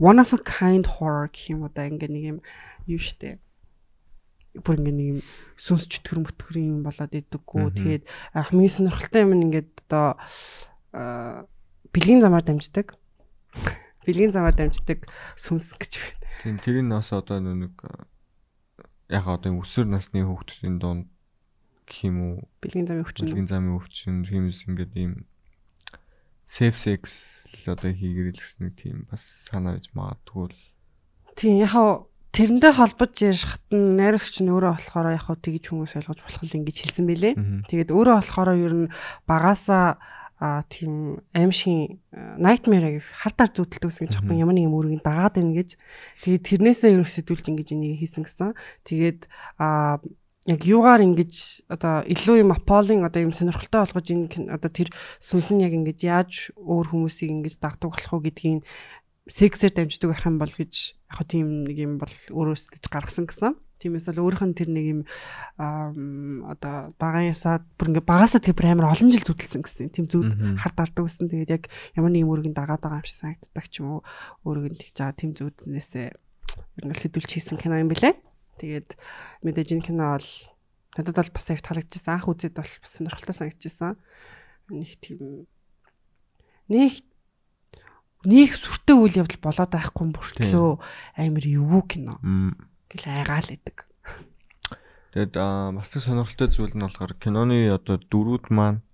[0.00, 2.38] one of a kind horror гэх юм одоо ингээ нэг юм
[2.88, 3.36] юу штэ.
[4.64, 5.20] Бүр ингээ нэг юм
[5.60, 7.68] сүнс чөтгөр мөтгөр юм болоод идэггүй.
[7.76, 10.16] Тэгээд хамгийн сонирхолтой юм нь ингээд одоо
[11.92, 12.96] бэлгийн замаар дамждаг.
[14.08, 15.04] Бэлгийн замаар дамждаг
[15.36, 16.18] сүнс гэж байна.
[16.40, 17.76] Тийм тэрийг нас одоо нэг
[19.12, 21.12] яг одоо энэ өсвөр насны хүүхдүүдийн дунд
[21.84, 23.26] гэх юм уу Бэлгийн замын хүчин.
[23.26, 25.12] Бүлгийн замын өвчин тиймээс ингээд ийм
[26.50, 27.02] safe sex
[27.62, 30.58] л одоо хийгэрэл гэсэн нэг тийм бас санаа гэж магадгүй л
[31.38, 36.42] Тийм яхаа тэрэндээ холбож ярихт нь найруулагч нь өөрөө болохоор яхаа тэгж хүмүүс ойлгож болох
[36.44, 37.06] л ингэж хэлсэн.
[37.06, 37.64] Мгм.
[37.70, 38.92] Тэгээд өөрөө болохоор ер нь
[39.24, 39.96] багасаа
[40.40, 45.36] а тийм аимшиг nightmare гэх хартаар зүтэлдэг гэсэн гэж жоохон ямар нэг юм өөрийг дагаад
[45.36, 45.76] байна гэж.
[46.24, 48.56] Тэгээд тэрнээсээ ерөөс сэтүүлж ингэж энийг хийсэн гэсэн.
[48.88, 49.28] Тэгээд
[49.60, 50.00] а
[50.50, 54.90] яг юугаар ингэж одоо илүү юм аполлын одоо юм сонирхолтой болгож энэ одоо тэр
[55.22, 58.66] сүнс нь яг ингэж яаж өөр хүмүүсийг ингэж дагдаг болох уу гэдгийг
[59.30, 60.74] сексээр дамждаг байх юм бол гэж
[61.06, 63.54] яг тийм нэг юм бол өөрөөс гэж гаргасан гэсэн.
[63.80, 65.00] Тиймээс бол өөрийнх нь тэр нэг юм
[66.44, 69.88] одоо багаан ясаад бүр ингээ багасаа тэр амар олон жил зүтэлсэн гэсэн.
[69.94, 71.32] Тийм зүуд хар дардаг гэсэн.
[71.32, 71.64] Тэгээд яг
[71.96, 74.04] ямар нэг юм өөрийг дагаад байгаа юм шиг санагддаг ч юм уу.
[74.44, 78.29] Өөрийг нь тэгж байгаа тийм зүуднээсээ ер нь сэдвүүлж хийсэн кино юм бэлээ.
[78.60, 79.00] Тэгээд
[79.40, 80.28] мэдээж энэ кино бол
[81.00, 82.20] надад бол бас яг таалагдчихсан.
[82.20, 83.96] Анх үзээд бол бас сонирхолтой санагдчихсан.
[84.68, 85.48] Нэг тийм
[86.68, 87.00] нэг
[88.28, 90.68] нэг сүртэй үйл явдал болоод байхгүй мөртлөө
[91.16, 92.20] амар эвгүй кино
[92.92, 93.88] гэл айгаал идэг.
[95.16, 98.84] Тэгэд аа бас сонирхолтой зүйл нь болохоор киноны одоо дөрүүд маань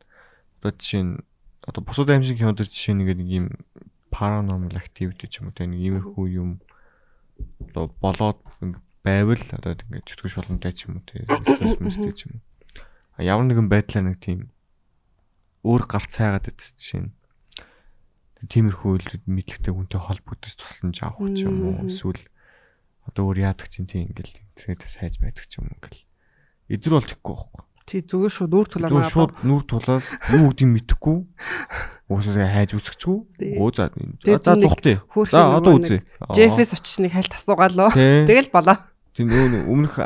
[0.63, 1.15] одоо жишээ нь
[1.67, 3.51] одоо бусад аимшиг кинод төр жишээ нэг юм
[4.15, 6.63] paranormal activity ч юм уу тэ нэг иймэрхүү юм
[7.69, 8.39] одоо болоод
[9.07, 11.23] байвал одоо ингээ чөтгөш боломжтой ч юм уу тэ
[11.79, 12.45] мэстэй ч юм уу.
[13.15, 14.51] А ямар нэгэн байдлаар нэг тийм
[15.63, 17.15] өөр гарц цайгаад идсэн жишээ нь
[18.51, 22.23] тиймэрхүү үйлдэл мэдлэгтэй хүнтэй холбогдож тусламж авах ч юм уу эсвэл
[23.07, 26.03] одоо өөр яадаг чинь тийм ингээл тэгээд сайж байдаг ч юм уу ингээл
[26.75, 27.63] эдэр бол тэхгүй байхгүй.
[27.87, 30.03] Тий зүгээр шууд нүүр тулаар Тэгвэл шууд нүур тулаад
[30.35, 31.19] юу гэдгийг мэдэхгүй
[32.11, 32.75] уусаа хайж.
[33.39, 33.55] Тий.
[33.55, 33.95] Өө за
[34.43, 34.59] за
[35.07, 36.03] хөөрхөн За одоо үзье.
[36.35, 37.95] Джеффэс очиж нэг хальт асуугаалаа.
[37.95, 38.27] Тий.
[38.27, 38.79] Тэгэл болоо.
[39.17, 39.97] Тийм нөө өмнөх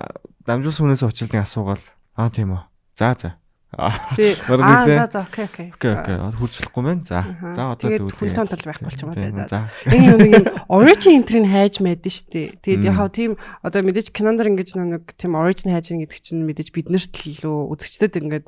[0.47, 1.83] дамжуулсан хүнээс очилтын асуугаал.
[2.15, 2.63] Аа тийм үү.
[2.95, 3.31] За за.
[3.75, 4.35] Аа Тий.
[4.51, 5.71] Бараг Аа за за окей окей.
[5.75, 6.17] окей окей.
[6.39, 7.03] Хурцлахгүй мэн.
[7.07, 7.23] За.
[7.55, 8.19] За одоо Тэгээд тэгвэл.
[8.19, 9.47] хүнтэй тол байхгүй болчих юм Тийм, байна.
[9.47, 9.59] За.
[9.91, 10.47] Энэ нэг юм
[10.79, 12.43] origin entry-г хайж мэдэн штэ.
[12.67, 17.15] Тэгээд яг тийм одоо мэдээж кинондор ингэж нэг тийм origin хайж гэдэг чинь мэдээж биднэрт
[17.15, 18.47] л лөө үзэгчдэд ингээд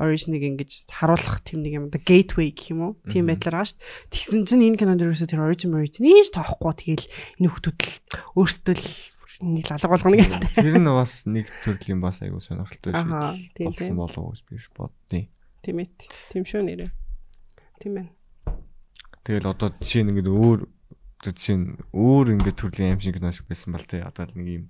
[0.00, 2.92] origin-ыг ингэж харуулах тийм нэг юм одоо gateway гэх юм уу?
[3.12, 3.84] Тийм байдлаар байгаа штэ.
[4.08, 7.06] Тэгсэн чинь энэ кинонд ерөөсөө тэр origin origin ийж тоохгүй тэгэл
[7.44, 7.96] энэ хүмүүс л
[8.40, 8.88] өөрсдөө л
[9.42, 10.54] нэг алга болгоно гэдэг.
[10.54, 13.96] Тэр нь бас нэг төрлийн бас аягүй сонирхолтой тийм, Болсон тийм.
[13.98, 15.26] болов уу би боддیں۔
[15.62, 15.90] Тийм ээ.
[16.30, 16.90] Тийм шүү нэрээ.
[17.82, 18.10] Тийм байна.
[19.26, 20.60] Тэгэл одоо жишээ нь ингээд өөр
[21.22, 24.64] жишээ нь өөр ингээд төрлийн аим шиг шиг байсан бол тий одоо нэг юм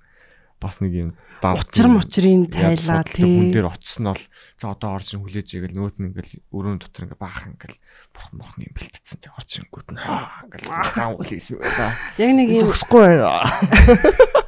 [0.63, 1.11] бас нэг юм
[1.43, 3.53] Учир мучрын тайлаа хүн тий.
[3.57, 4.23] дээр очсон нь бол
[4.61, 7.79] за одоо орж ин хүлээж игээл нөт нь ингээл өрөөнд дотор ингээ баах ингээл
[8.15, 11.97] бурхан мохны юм бэлтцсэн тий орж ингүүд нь ингээл зам хүлээсэн байла.
[12.21, 13.43] Яг нэг юм Зогсохгүй байна.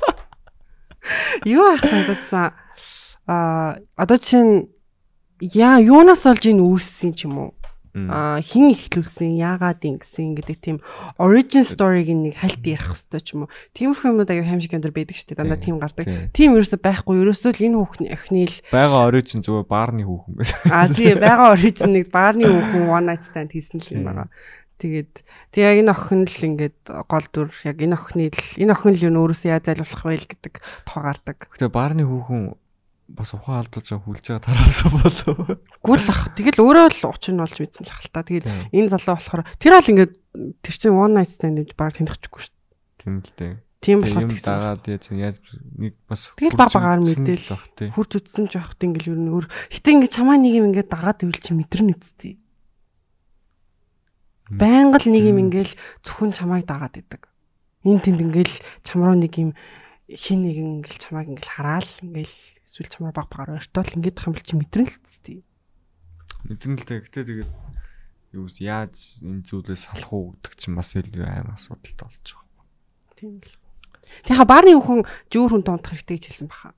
[1.44, 2.52] юу ах санагдсан.
[3.26, 4.68] Аа одоо чинь
[5.40, 7.50] яа юунаас олж энэ үүссэн ч юм уу?
[7.94, 10.76] Аа хин ихлүүлсэн, яагаад ингэсэн гэдэг тийм
[11.14, 13.54] origin story-г нэг хальт ярих хэвээр ч юм уу.
[13.70, 15.38] Тиймэрхүү юмнууд аюу хамшиг амдэр байдаг шүү дээ.
[15.38, 16.10] Дандаа тийм гардаг.
[16.34, 17.22] Тийм ерөөсө байхгүй.
[17.22, 20.58] Ерөөсөө л энэ хүүхний охины л Бага чинь зүгээр баарны хүүхэн байсан.
[20.74, 24.26] аа тий байгаа origin нэг баарны хүүхэн one night stand хийсэн л юм байгаа.
[24.74, 25.14] Тэгээд
[25.54, 29.04] тэг яг энэ охин л ингээд гол дүр яг энэ охины л энэ охин л
[29.06, 30.54] юу өөрөөсөө яаж зайлуулах вэ гэдэг
[30.86, 31.38] тоо гардаг.
[31.54, 32.58] Гэтэ баарны хүүхэн
[33.08, 35.36] бас ухаан алдуулж байгаа хүлж байгаа тараасан болов.
[35.84, 36.32] Гүйл ах.
[36.32, 38.24] Тэгэл өөрөө л учир нь болж мэдсэн л хальтаа.
[38.24, 40.12] Тэгэл энэ залуу болохоор тэр бол ингээд
[40.64, 43.04] тэр чинь one night stand гэж баг танихчихгүй шүү дээ.
[43.04, 43.54] Тийм л дээ.
[43.84, 44.48] Тийм болохоор тэгсэн.
[44.48, 45.36] дагаад яаж
[45.76, 47.92] нэг бас Тэгэл баг багаар мэдээл.
[47.92, 49.46] Хурд үтсэн ч явахт ингээл юу нөр.
[49.68, 52.40] Гэтэ ингээд чамаа нэг юм ингээд дагаад ивэл чи мэдэрнэ үсттэй.
[54.52, 55.72] Байнга л нэг юм ингээл
[56.04, 57.28] зөвхөн чамайг дагаад идэг.
[57.84, 58.54] Энд тэнд ингээл
[58.84, 59.56] чам руу нэг юм
[60.04, 64.44] хин нэг ингээл чамайг ингээл хараал ингээл эсвэл чамаар баг багаар ойртол ингээд хам бол
[64.44, 65.38] чи мэдэрнэ л үсттэй.
[66.44, 67.00] Мэдэн л дээ.
[67.08, 67.50] Гэтэ тэгээд
[68.36, 68.56] юу вэ?
[68.60, 72.64] яаж энэ зүйлээс салах уу гэдэг чинь бас илүү аим асуудалтай болж байгаа.
[73.16, 73.52] Тийм л.
[74.28, 75.00] Тэгэхээр баарны хүн
[75.32, 76.76] зөөр хүнтэй унтах хэрэгтэй гэж хэлсэн баха.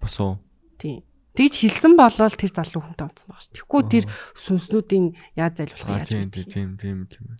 [0.00, 0.40] Уу.
[0.80, 1.05] Тийм.
[1.36, 3.52] Тэгж хэлсэн болол тэр залуу хүнтэй унтсан баг ш.
[3.52, 4.04] Тэгэхгүй тэр
[4.40, 5.06] сүнснүүдийн
[5.36, 7.36] яаж зайлуулах яаж мэдэх тийм тийм тийм.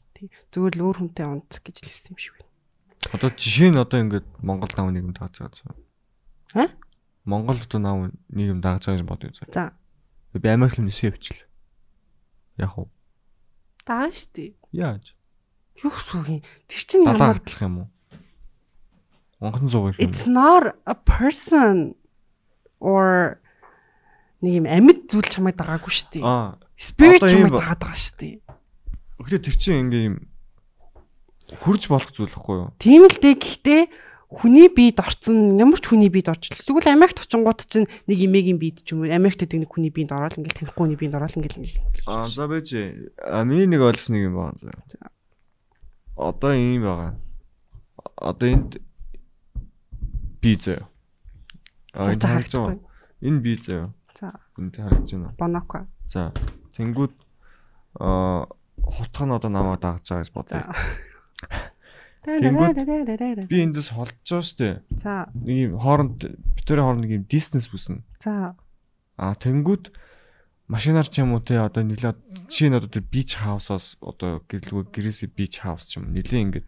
[0.53, 2.53] Зүгээр л өөр хүнтэй унт гэж хэлсэн юм шиг байна.
[3.17, 5.75] Одоо жишээ нь одоо ингээд Монгол нав нийгэм дааж байгаа.
[6.53, 6.65] Ха?
[7.25, 7.97] Монгол одоо нав
[8.29, 9.49] нийгэм дааж байгаа гэж бодъё.
[9.57, 9.73] За.
[10.37, 11.41] Би Америк юм нэсээ өвчл.
[12.61, 12.93] Яг уу.
[13.89, 14.61] Даа штий.
[14.73, 15.17] Яаж?
[15.81, 16.45] Юу юм?
[16.69, 17.89] Тэр чинь ямар гартлах юм уу?
[19.41, 20.03] Онгон зугаар юм.
[20.05, 21.97] It's not a person
[22.81, 23.41] or
[24.43, 26.23] нэг юм амьд зүйл чамайг дагаагүй штий.
[26.25, 26.59] Аа.
[26.77, 28.35] Spirit одоо ийм чамайг дагаад байгаа штий.
[29.21, 30.17] Гэхдээ тэр чинь ингээ юм
[31.63, 32.71] хурж болох зүйл хэвгүй юу?
[32.77, 33.37] Тийм л дээ.
[33.39, 33.83] Гэхдээ
[34.27, 38.59] хүний биед орцсон ямар ч хүний биед орч л тэгвэл Америкт очингууд чинь нэг эмээгийн
[38.59, 41.39] биед ч юм уу Америкт гэдэг нэг хүний биед ороод ингээл танихгүй хүний биед ороод
[41.39, 42.75] ингээл ингээл Аа за байж.
[43.23, 45.09] А миний нэг ойлгосон нэг юм байна заа.
[46.19, 47.13] Одоо ийм байгаа.
[48.19, 48.73] Одоо энд
[50.43, 50.83] би зөө.
[51.95, 52.77] А энэ байгаа.
[53.23, 53.96] Энэ би зөө.
[54.19, 55.35] За Энд харагдаж байна.
[55.39, 55.87] боноко.
[56.09, 56.33] За.
[56.77, 57.13] Тэнгүүд
[58.01, 58.49] аа
[58.81, 60.65] хутх нь одоо намайг дагж байгаа гэж бодъё.
[62.27, 64.83] Тэнгүүд- Би эндээс холж байгаа штэ.
[64.99, 66.19] За Нэг юм хооронд
[66.59, 68.03] битүүрийн хооронд нэг юм дистанс бүснэ.
[68.19, 68.57] за
[69.17, 69.95] А тэнгүүд
[70.69, 72.19] машинаар ч юм уу те одоо нэлээд
[72.51, 76.67] жишээ нь одоо бич хаусаас одоо гэрлгүй гэрээсээ бич хаус ч юм нэлээ ингээд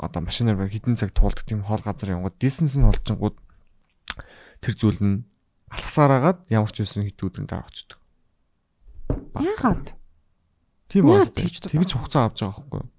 [0.00, 3.36] одоо машинаар хитэн цаг туулдаг тийм хоол газар явгод дистанс нь холжингууд
[4.64, 5.16] тэр зүйл нь
[5.72, 7.98] алхасаар агаад ямар ч байсан хит өдрийн дараа очдөг.
[9.40, 9.96] яагаад
[10.92, 11.24] Тийм байна.
[11.24, 12.90] тэгж хугацаа авч байгаа байхгүй юу?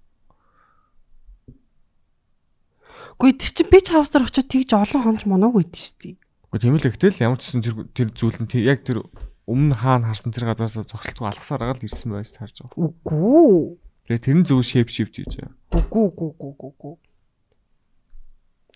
[3.14, 6.18] Гэхдээ тэр чинь би ч хаусаар очиод тэгж олон хонж моноог үйдэн штий.
[6.50, 9.06] Гэхдээ тийм л ихтэй л ямар ч гэсэн тэр тэр зүйл нь яг тэр
[9.46, 12.74] өмнө хаана харсан тэр газараас зогсолтгүй алхасаар агаад ирсэн байж таарж байгаа.
[12.74, 13.78] Үгүй.
[14.10, 15.54] Тэгээ тэр нь зөв shift хийж байгаа.
[15.78, 16.94] Үгүй үгүй үгүй үгүй үгүй.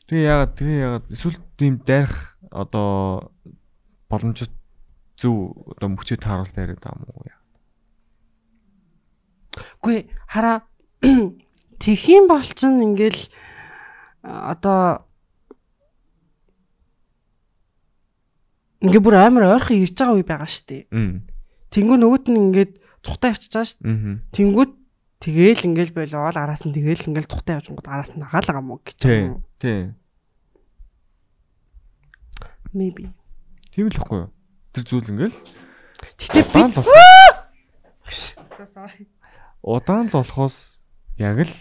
[0.06, 3.32] Тэгээ яагаад тэгээ яагаад эсвэл тийм дайрах одоо
[4.08, 4.52] боломжит
[5.20, 7.42] зөв одоо мөчөд тааруулт яриад байгаа юм уу яа.
[9.82, 10.64] Үгүй хараа
[11.82, 13.22] тэхийн болчин ингээл
[14.22, 15.08] а, одоо
[18.82, 20.86] ингээ бүр амар ойрхон ирж байгаа үе байгаа штэ.
[20.94, 21.26] Мм.
[21.74, 22.72] Тэнгүү нөгөөт нь ингээд
[23.02, 23.82] цухтаа явчихж байгаа штэ.
[23.82, 24.14] Мм.
[24.30, 24.72] Тэнгүүд
[25.18, 28.98] тэгээл ингээл болоод араас нь тэгээл ингээл цухтаа явж гот араас нь нагаалгаа мó гэж.
[29.02, 29.42] Юм уу?
[29.58, 29.90] Тий.
[32.70, 33.17] Maybe.
[33.78, 34.30] Тийм л ихгүй юу?
[34.74, 35.38] Тэр зүйл ингээл
[36.18, 36.66] Гэтэ би
[39.62, 40.82] удаан л болохоос
[41.14, 41.54] яг л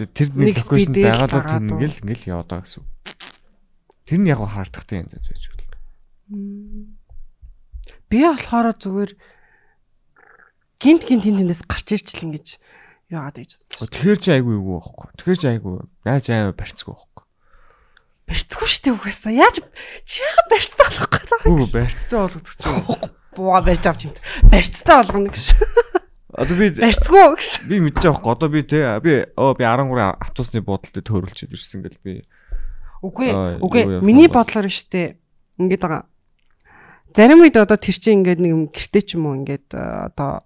[0.00, 2.84] тэ- тэр нэг локейшн дагаад тэр ингээл ингээл байгаа гэсэн.
[4.08, 5.76] Тэр нь яг хаардахтай янз байж болно.
[8.08, 9.12] би болохоор зүгээр
[10.80, 12.56] гинт гинт тэндээс гарч ирчихл ингэж
[13.12, 13.92] яагаад гэж бодож.
[13.92, 15.08] Тэгэхээр чи айгүй юу байхгүй.
[15.20, 15.74] Тэгэхээр чи айгүй
[16.08, 17.19] яаж аймаа барьцгүй байхгүй.
[18.30, 19.34] Барьцгүй штэ угаасаа.
[19.34, 19.58] Яаж
[20.06, 22.70] чи яагаад барьцтай болох гэдэг Үгүй барьцтай болгодог чи.
[23.34, 24.22] бууга барьж авч энэ.
[24.46, 25.46] Барьцтай болгоно гэж.
[26.30, 27.48] Одоо би Барьцгүй гэж.
[27.66, 28.30] би мэдэж байхгүй.
[28.30, 32.22] Одоо би те би оо би 13 автобусны буудалд төөрөлчөд ирсэн гэл би
[33.02, 33.32] Үгүй
[33.64, 35.16] үгүй миний бодлоор штэ
[35.58, 36.04] ингээд байгаа.
[37.16, 40.44] Зарим үед одоо тэр чинь ингээд нэг юм гэрте ч юм уу ингээд э, одоо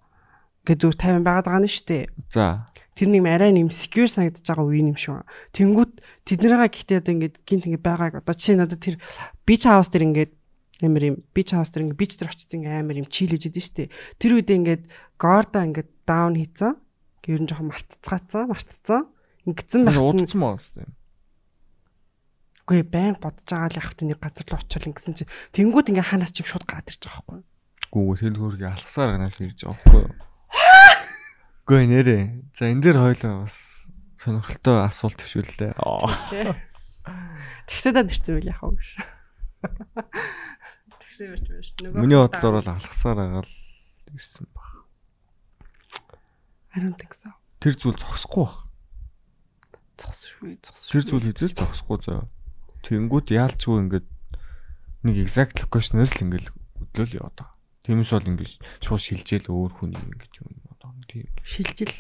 [0.64, 2.08] ингээд зүгээр тайван байгаад байгаа нь штэ.
[2.32, 5.26] за тэр нэг арай нэм secure санагдаж байгаа үе юм шиг.
[5.54, 5.92] Тэнгүүт
[6.30, 8.96] тэднийгээ гэхдээ одоо ингээд гинт ингээд байгааг одоо жишээ нь одоо тэр
[9.42, 10.32] beach house дээр ингээд
[10.82, 13.64] амар юм beach house дээр ингээд beach дээр очсон ингээд амар юм chill хийж идэв
[13.66, 13.90] штэ.
[14.22, 14.82] Тэр үедээ ингээд
[15.18, 16.78] гордо ингээд down хийцэн.
[17.26, 19.02] Ер нь жоохон мартцгаацсан, мартцсан.
[19.44, 20.92] Ингэсэн байх удацсан байгаа юм.
[22.64, 26.32] үгүй байн бодож байгаа л явахт нэг газар руу очил ингэсэн чинь тэнгүүд ингээд ханаас
[26.32, 27.40] чиг шууд гараад ирж байгаа байхгүй.
[27.92, 30.33] Гүү тэл хөргийг алхасаар ганаас ирж байгаа байхгүй юу?
[31.64, 32.52] Гүй нэрээ.
[32.52, 33.88] За энэ дээр хойлоо бас
[34.20, 35.72] сонирхолтой асуулт төвшүүллээ.
[37.68, 38.88] Тэгсээ даа ирсэн үл яхаа гэж.
[41.14, 41.88] Байж байна шүү.
[41.88, 43.52] Нөгөө Миний бодлоор бол алхасаар агаал
[44.12, 44.68] ирсэн баг.
[46.76, 47.32] I don't think so.
[47.64, 48.56] Тэр зүйл зогсохгүй баг.
[49.96, 50.92] Цогсшгүй, цогсшгүй.
[50.92, 52.28] Тэр зүйл хэзээ ч зогсохгүй заа.
[52.84, 54.08] Тэнгүүд яалчгүй ингээд
[55.08, 57.56] нэг exact location-аас л ингээд хөдлөөл яваад байгаа.
[57.88, 58.52] Тиймээс бол ингээд
[58.84, 60.63] шууд шилжээл өөр хүн юм ингээд юм
[61.14, 61.28] тийм.
[61.46, 61.94] шилжил.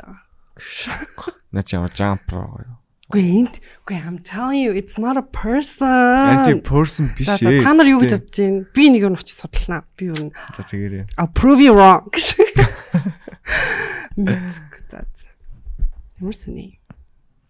[1.54, 2.76] Наа чи ямар jump байгаа юу?
[3.04, 5.86] Үгүй энд үгүй I'm telling you it's not a person.
[5.86, 7.62] Anti person биш ээ.
[7.62, 8.66] Та нар юу гэж бодож байна?
[8.74, 9.84] Би нэг юм очиж судалнаа.
[9.94, 11.14] Би юу н- За тэгээрээ.
[11.20, 12.08] I'll prove you wrong.
[14.16, 15.04] За.
[15.14, 15.28] за.
[16.20, 16.80] Ямар сони.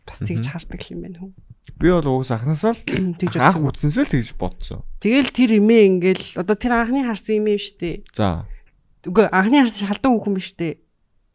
[0.06, 1.32] Бас тэгж хардаг юм байна хүн.
[1.80, 3.88] Би бол уус анханасаа л Тэгж анх бодсон.
[3.88, 4.80] үтсэнсээ л тэгж бодсон.
[5.00, 7.96] Тэгэл тэр имээ ингээл одоо тэр анхны харсан имээ шүү дээ.
[8.12, 8.44] За.
[9.06, 10.74] Үгүй анхны харсан шалдан хүүхэн биш дээ.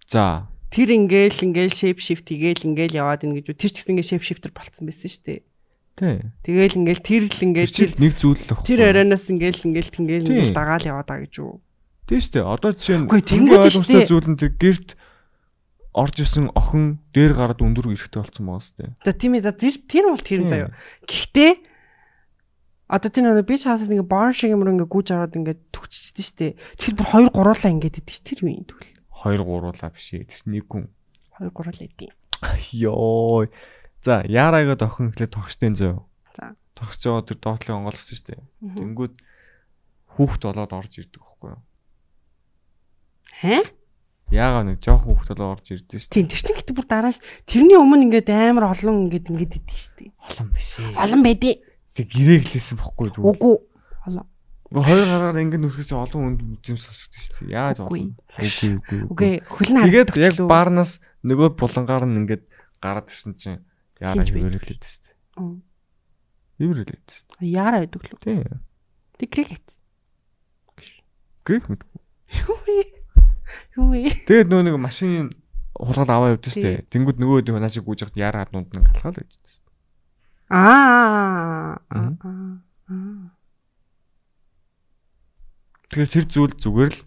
[0.09, 0.49] За.
[0.73, 4.25] Тэр ингээл ингээл shape shift хийгээл ингээл яваад ин гэж тэр ч гэсэн ингээл shape
[4.25, 5.41] shifter болцсон байсан шүү дээ.
[6.01, 6.17] Тий.
[6.45, 8.65] Тэгэл ингээл тэр л ингээл нэг зүйл л ахгүй.
[8.65, 10.05] тэр арианаас ингээл ингээл Тийм.
[10.33, 11.61] ингээл дагаал яваад байгаа гэж юу.
[12.09, 12.45] Тийм шүү дээ.
[12.45, 14.09] Одоо жишээ нь ойлгомжтой штэ.
[14.09, 14.89] зүйл нь тэр гэрт
[15.93, 18.89] орж исэн охин дээр гараад өндөр ирэхтэй болсон байгаа дээ.
[19.05, 20.73] За тийм ээ за тэр тэр бол тэр юм заяа.
[21.05, 21.51] Гэхдээ
[22.89, 26.47] одоо тэр нэг бич хаасаас нэг бар шиг юм ингээ гүйж ороод ингээ төгччихдээ штэ.
[26.77, 28.21] Тэр бүр 2 3-лаа ингээд идэв ш.
[28.25, 28.98] Тэр юм тэгвэл.
[29.23, 30.27] 2 3лаа биш ээ.
[30.27, 30.87] Тэр чинь нэг хүн.
[31.39, 32.11] 2 3 л идэв.
[32.71, 33.47] Йоо.
[33.99, 35.99] За, яараагаад охин ихлэ тогштой зөө.
[36.39, 36.55] За.
[36.75, 38.41] Тогсож байгаа тэр доотлыг онгоолгосон шүү дээ.
[38.79, 39.13] Тэнгүүд
[40.15, 41.61] хүүхд болоод орж ирдэг байхгүй юу?
[43.43, 43.57] Хэ?
[44.31, 46.15] Яагаад нэг жоохон хүүхд болоод орж ирдэ шүү дээ.
[46.15, 47.19] Тийм тэр чинь гэдэг бүр дараа ш.
[47.43, 50.15] Тэрний өмнө ингээд амар олон ингээд ингээд идэв штэ.
[50.15, 50.95] Олон биш ээ.
[50.95, 51.55] Олон байдیں۔
[51.95, 53.35] Тэг гэрээглээсэн бохгүй юу?
[53.35, 53.55] Үгүй.
[54.07, 54.27] Олон.
[54.69, 57.57] Гэхдээ хоёр гараар ингэ нүсгэж олон хүнд үзэм сонсогдсон шүү дээ.
[57.57, 57.89] Яаж олон?
[57.89, 58.99] Үгүй үгүй.
[59.09, 60.91] Үгүй хөлн Тэгээд харагдах яг баарнаас
[61.25, 62.43] нөгөө булангаар нь ингээд
[62.77, 63.65] гараад ирсэн чинь
[63.97, 65.17] яараа хөвөрлээд шүү дээ.
[65.41, 65.57] Мм.
[66.61, 67.49] Хөвөрлээд шүү дээ.
[67.49, 68.21] Яараа байдаг лөө.
[68.21, 68.39] Тий.
[69.17, 69.67] Тэг крикет.
[71.49, 71.81] Гриф мэд.
[72.45, 72.77] Юу вэ?
[73.73, 74.01] Юу вэ?
[74.29, 75.33] Тэгээд нөгөө нэг машин
[75.73, 76.85] хулгал аваа явдсан шүү дээ.
[76.93, 79.57] Тэнгүүд нөгөө нэг наашиг гүйж хад яараа хаднууд нь галхаа л гэж дээ.
[80.53, 81.81] Аа.
[81.89, 82.61] Мгм.
[82.85, 83.38] Аа.
[85.89, 87.01] Тэгэхээр тэр зүйл зүгээр л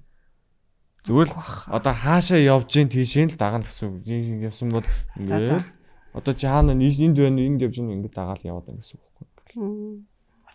[1.06, 1.36] зүгээр л
[1.70, 4.06] одоо хаашаа явж гин тийшээ л даган гэсэн үг.
[4.06, 4.86] Явсан бол
[5.18, 5.66] ингээд
[6.14, 10.02] одоо чи хаана энд байна энд явж гин ингээд дагаал яваад байна гэсэн үг байхгүй.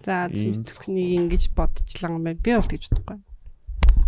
[0.03, 2.39] За зөвхнийг ингэж бодчихлаа юм байна.
[2.43, 3.19] Би бол тэгж бодохгүй.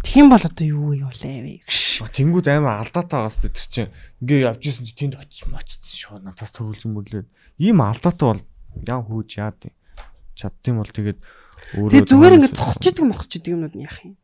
[0.03, 1.63] Тийм бол одоо юу явуулаа вэ?
[1.67, 2.01] Гш.
[2.01, 3.91] А, Тэнгүүд амар алдаатай байгаа сте тэр чинь
[4.23, 7.23] ингээ явж исэн чи тэнд очиж мочсон шоо надаас төрүүлсэн мөрлөө.
[7.59, 8.41] Ийм алдаатай бол
[8.87, 9.59] яа хөөж яад.
[10.39, 11.19] Чаддсан бол тэгээд
[11.69, 14.17] Тэгээ зүгээр ингэ тоосч зогсож идэг мохсож идэг юмнууд нь яах юм?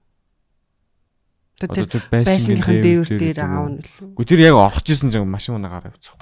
[1.55, 4.17] Тэр байшингийнхын дээвэр дээр аавна лөө.
[4.17, 6.19] Гэхдээ тэр яг орох гэсэн чинь машин унаа гараа явчихсан.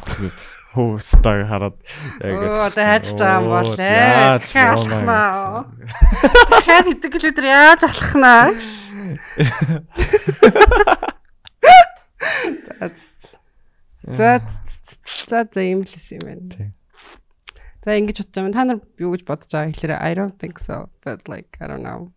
[0.73, 1.77] Хөө стаг хараад
[2.21, 5.65] яг одоо хайж байгаа юм бол яаж Дахиад алхнаа.
[6.53, 8.45] Дахиад хэдэг километр яаж алхнаа?
[14.03, 14.41] За
[15.29, 16.45] за за юм л юм байна.
[16.51, 16.69] Тий.
[17.83, 18.53] За ингэж бодож байгаа.
[18.55, 21.83] Та нар юу гэж бодож байгаа гэхээр I don't think so but like I don't
[21.83, 22.11] know.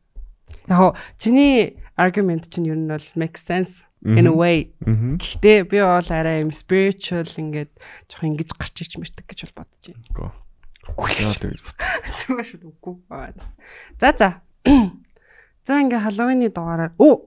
[0.70, 4.70] Яг чиний argument чинь ер нь бол make sense in a way.
[5.18, 7.74] Гэхдээ би бол арай юм spiritual ингээд
[8.06, 10.30] жоох ингэж гарч ич мэрдэг гэж бол бодож байна.
[12.62, 13.34] Үгүй.
[13.98, 14.30] За за.
[15.66, 17.26] За ингээ Halloween-ы дугаараар оо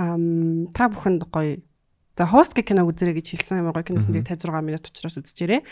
[0.00, 1.60] ам та бүхэнд гоё
[2.20, 5.64] За host гэх киног үзэрэй гэж хэлсэн амар гоё киносэн дээр 56 минут учраас үзчихээрэй.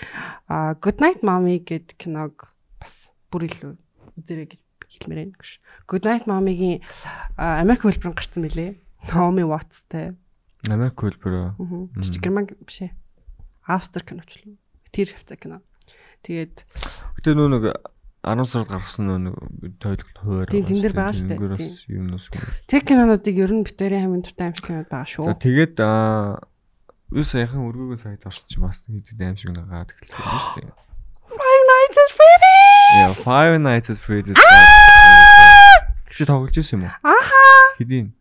[0.48, 3.76] А Good Night Mommy гэд киног бас бүр илүү
[4.16, 4.60] үзэрэй гэж
[4.96, 5.60] хэлмээр байна гэж.
[5.84, 6.80] Good Night Mommy-гийн
[7.36, 8.80] Америк хөлбөр гарсан мөлий.
[9.12, 10.16] Naomi Watts-тай.
[10.72, 11.52] Америк хөлбөр.
[11.60, 11.92] Мгм.
[12.00, 12.96] Тэр чи герман биш ээ.
[13.68, 14.56] Австри киноч л.
[14.88, 15.60] Тэр хавцаа кино.
[16.24, 16.64] Тэгээд
[17.20, 17.64] Гэтэ нөө нэг
[18.24, 19.34] 10 сард гаргасан нэг
[19.78, 20.50] тойлог хуваар.
[20.50, 21.38] Тийм, тэн дээр байгаа шүү дээ.
[21.38, 22.26] Тэнгэрээс юм нус.
[22.66, 25.24] тэр кинонуудыг ер нь битэрийн хамын дуртай амжилт кинод байгаа шүү.
[25.24, 26.42] За тэгээд аа
[27.14, 30.74] юу саяхан өргөөгөө сайд чи бас хэд аим шиг нагаад эхэлсэн юм шүү дээ.
[31.28, 32.96] Five Nights at Freddy's.
[32.98, 34.38] Яа, Five Nights at Freddy's.
[36.16, 36.94] Чи тоглож ирсэн юм уу?
[37.06, 37.42] Аха.
[37.78, 38.12] Хэдийн?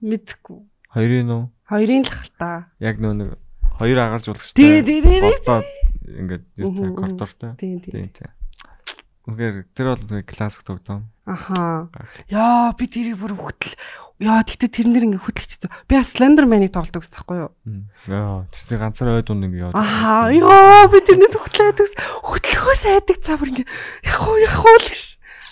[0.00, 0.58] Мэдгүй.
[0.96, 1.44] Хоёрын уу?
[1.68, 2.70] Хоёрын л хальтаа.
[2.80, 3.28] Яг нөө нэг
[3.76, 4.56] хоёр агарч уулагчтай.
[4.56, 5.20] Тий, тий, тий, тий.
[5.20, 5.66] Болдоод
[6.06, 6.94] ингээд юу та мгм.
[6.96, 7.50] коридортой.
[7.60, 8.08] Тийм тийм.
[9.26, 11.10] Үнэхээр тэр бол нэг классик тоглоом.
[11.26, 11.90] Аха.
[12.30, 13.74] Яа, би тэрийг бүр хөтл.
[14.22, 15.68] Яа, тэгтээ тэрнэр ингээ хөтлөгчтэй.
[15.90, 17.50] Би бас Slenderman-ыг тоглодог гэсэн таахгүй юу?
[18.06, 19.76] Яа, тэсний ганцаар ой дунд ингээ яваад.
[19.76, 20.30] Аха.
[20.30, 21.90] Яа, би тэрнээс хөтлөөдөг.
[22.22, 25.02] Хөтлөхөөс айдаг цаа бүр ингээ яг уу яг уу л гэж.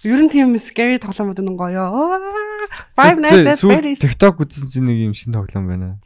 [0.07, 1.85] Ер нь тийм scary тоглоомод нэг гоё.
[2.95, 4.01] Five Nights at Freddy's.
[4.01, 5.99] TikTok үзсэн чинь нэг юм шин тоглоом байна.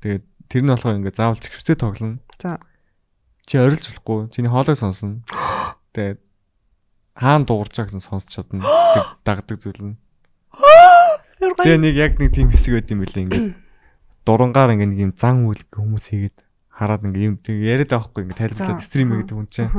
[0.00, 2.22] Тэгээд тэр нь болохоор ингээ заавал зэвстэй тоглоно.
[2.38, 2.62] За.
[3.48, 4.28] Чи орилж болохгүй.
[4.32, 5.24] Чиний хоолойг сонсно.
[5.96, 6.20] Тэгээд
[7.18, 8.62] хаана дуурч байгаа гэсэн сонсч чадна.
[9.26, 9.96] Дагдаг зүйл нь.
[11.38, 13.42] Тэгээ нэг яг нэг тийм хэсэг байт юм билээ ингээ.
[14.22, 16.38] Дурангаар ингээ нэг юм зан үйл хүмүүс хийгээд
[16.70, 19.70] хараад ингээ юм яриад байгаа хгүй ингээ тайлбарлаад стрим хийгээд хүн чинь.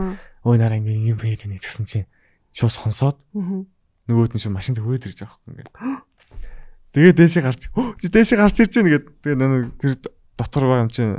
[0.44, 2.08] Ой нараа ингээ юм хийгээд байна гэсэн чинь
[2.52, 5.70] шууд сонсоод нөгөөд нь шууд машинд хөөд ирж байгаа хгүй ингээ.
[6.90, 9.12] Тэгээ дээшээ гарч "Хөө, чи дээшээ гарч ирж байна гэдэг.
[9.24, 9.92] Тэгээ нэг тэр
[10.40, 11.14] дотор байгаа юм чинь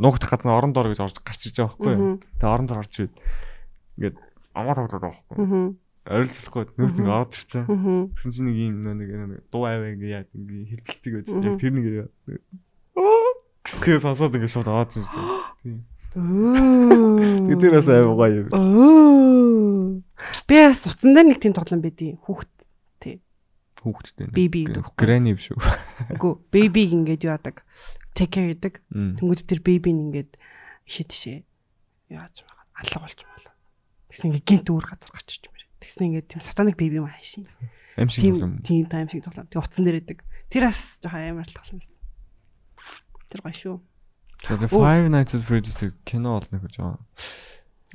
[0.00, 1.94] нуугдах гадна орон доор гэж орж гарч ирж байгаа хгүй.
[1.94, 2.16] Мгм.
[2.40, 3.14] Тэгээ орон доор орж ирээд
[4.00, 4.16] ингээд
[4.54, 5.36] амар тоглоод байгаа хгүй.
[5.42, 5.64] Мгм.
[6.02, 7.64] Ойролцохгүй нөгөөд нэг ороод ирсэн.
[7.70, 7.98] Мгм.
[8.16, 11.12] Тэгсэн чинь нэг юм нэг нэг дуу аваа ингээ яа ингээ хэлбэлцдэг.
[11.32, 11.46] Мгм.
[11.46, 11.86] Яг тэр нэг
[13.62, 15.24] Тэгээ сонсоод ингээ шууд аваад ирсэн.
[15.62, 15.78] Тийм.
[16.12, 18.48] Тэгээ тэр бас аймаг гоё юм.
[18.52, 20.02] Оо.
[20.50, 22.52] Би бас утсан дээр нэг тийм тоглоом байдیں۔ Хүүхд
[23.82, 24.30] Хүүхдтэй.
[24.30, 24.94] Baby гэдэг.
[24.94, 25.58] Грэни биш үү?
[26.14, 27.66] үгүй бэбиг ингээд яадаг.
[28.14, 28.78] Take care гэдэг.
[29.18, 30.38] Тэнгүүд тэр бэбиг ингээд
[30.86, 31.42] тишээ
[32.14, 33.50] яаж байгаа алга болж байна.
[34.12, 35.64] Тэгсэн ингээд гинт өөр газар гарч иж мэр.
[35.80, 37.48] Тэгсэн ингээд тийм сатаник бэби маа шин.
[37.96, 38.60] Аим шиг юм.
[38.60, 39.48] тийм тайм шиг тоглоом.
[39.48, 40.20] Тэг утсан дээр байдаг.
[40.52, 41.96] Тэр бас жоохон амар тоглоом байсан.
[43.32, 43.76] Тэр гоё шүү.
[43.80, 44.68] Оо.
[44.68, 47.00] Five Nights at Freddy's тэр кино бол нэг жоо.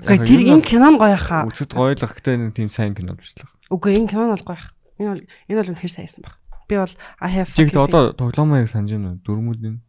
[0.02, 1.46] Гэхдээ тэр энэ кинон гоё хаа.
[1.46, 3.46] Үзэд гоёлох гэдэг нэг тийм сайн кино биш л.
[3.70, 4.74] Үгүй энэ кинон бол гоё хаа.
[4.98, 6.42] Энэ бол энэ бол үнэхээр сайсан баг.
[6.66, 9.22] Би бол I have Чиг fucking одоо тоглоомыг санаж байна?
[9.22, 9.86] Дөрмүүд нь.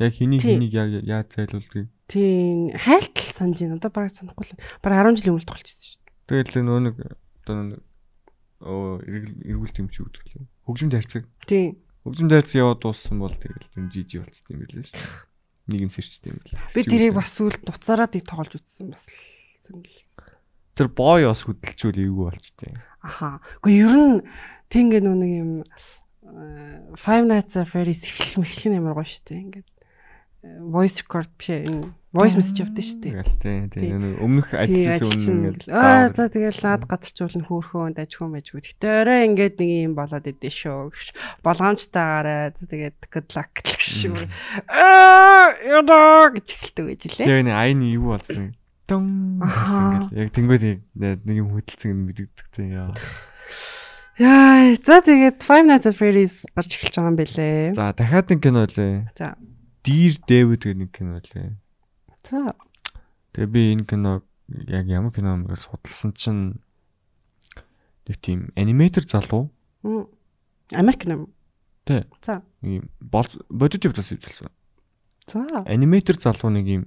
[0.00, 1.92] Яг хэнийг хэнийг яаж яаж зайлуулдгийг.
[2.08, 3.76] Тийм хайлтал санаж байна.
[3.76, 4.60] Одоо бараг санахгүй л.
[4.80, 6.16] Бараг 10 жилийн өмнө тоглолцсон шүү дээ.
[6.28, 6.96] Тэгэл л нөө нэг
[7.44, 7.80] одоо нэг
[8.64, 10.48] оо эргүүл тэм чи өгдөг лээ.
[10.64, 11.24] Хөгжим тарцаг.
[11.44, 11.78] Тийм.
[12.02, 15.28] Хөгжим тарцаг яваад дууссан бол тэгэл юм жижиг болцсон юм билээ шүү дээ.
[15.68, 16.60] Нэг юм сэрчтэй юм билээ.
[16.74, 19.20] Би тэрийг бас сүлд нуцаараа тийг тоглож үзсэн бас л
[19.62, 20.38] сонирхолтой.
[20.78, 22.72] тэр бой бас хөдөлчүүл эвгүй болчтой.
[23.02, 23.42] Аха.
[23.62, 24.16] Гэхдээ ер нь
[24.70, 29.26] ингээ нөө нэг юм э, Five Nights at Freddy's эхлэх мэхлэх нь амар гоё шүү
[29.26, 29.42] дээ.
[29.42, 29.68] Ингээд
[30.62, 31.50] voice record биш.
[31.54, 33.12] Энэ voice message явдаг шүү дээ.
[33.20, 33.84] Тэгэл тий.
[33.92, 34.16] Тийм.
[34.24, 38.60] Өмнөх Тийм, ажилчин үнэ Аа за тэгэл лаад газарчуулна хөөхөн дажгүй мэжгүй.
[38.64, 40.88] Гэтэ орой ингээд нэг юм болоод идэв шүү.
[40.88, 41.08] гэж.
[41.44, 44.24] Болгоомжтойгаараа тэгээд good luck гэх шүү.
[44.72, 47.26] Аа яда гэж эхэлдэг байж лээ.
[47.28, 48.46] Тэгээ нэг айн эвгүй болсон.
[48.88, 49.04] Дон.
[49.44, 50.08] Аха.
[50.16, 50.64] Яг тэнгууд
[50.96, 52.72] нэг юм хөдөлсөн мэддэг тий.
[52.72, 52.96] Яа.
[54.16, 57.76] Яа за тэгээд Five Nights at Freddy's гарч эхэлж байгаа юм бэлээ.
[57.76, 59.12] За дахиад нэг кино лээ.
[59.12, 59.36] За.
[59.88, 61.56] Dear David гэдэг нэг кино лээ.
[62.20, 62.52] За.
[63.32, 64.28] Тэгээ би энэ киног
[64.68, 66.60] яг ямар кино юм гэж судалсан чинь
[68.04, 69.48] нэг тийм аниматор залуу.
[70.76, 71.32] Америк юм.
[71.88, 72.04] Тий.
[72.20, 72.44] За.
[73.00, 74.52] бол бодит явдлаас ивдэлсэн.
[75.24, 75.64] За.
[75.64, 76.84] Аниматор залуу нэг юм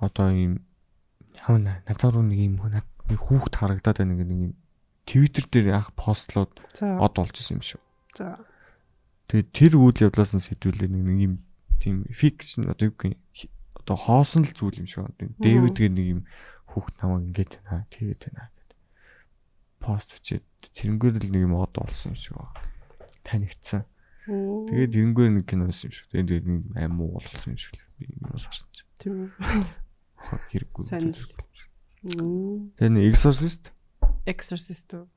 [0.00, 0.64] одоо юм
[1.36, 4.54] явна надад руу нэг юм нэг хүүхд харагдаад байна гэдэг нэг юм
[5.04, 6.96] Twitter дээр постлоод За.
[6.96, 7.80] од болж исэн юм шүү.
[8.16, 8.40] За.
[9.28, 11.34] Тэгээд тэр үйл явдлаас нь сэтгүүлээ нэг юм
[11.78, 15.36] тийм фикшн одоо юу гэх юм одоо хоосон л зүйл юм шиг байна.
[15.36, 16.20] Дэвид гэ нэг юм
[16.72, 17.84] хүүхд намайг ингэж байна.
[17.92, 18.78] Тэгээд байна гэдэг.
[19.84, 22.56] Пост үчээд тэрнгээр л нэг юм од болсон юм шиг байна.
[23.22, 23.84] Танигдсан.
[24.28, 26.08] Тэгээд тэрнгээр нэг кино байсан юм шиг.
[26.08, 27.76] Тэгээд нэг аим уу болсон юм шиг.
[28.00, 28.88] Би юм сарсан чинь.
[28.96, 29.16] Тийм.
[30.48, 30.82] Хэрэггүй.
[30.88, 31.12] Сайн.
[32.00, 33.76] Тэгээд нэг Exorcist
[34.28, 35.08] Exorcist үү?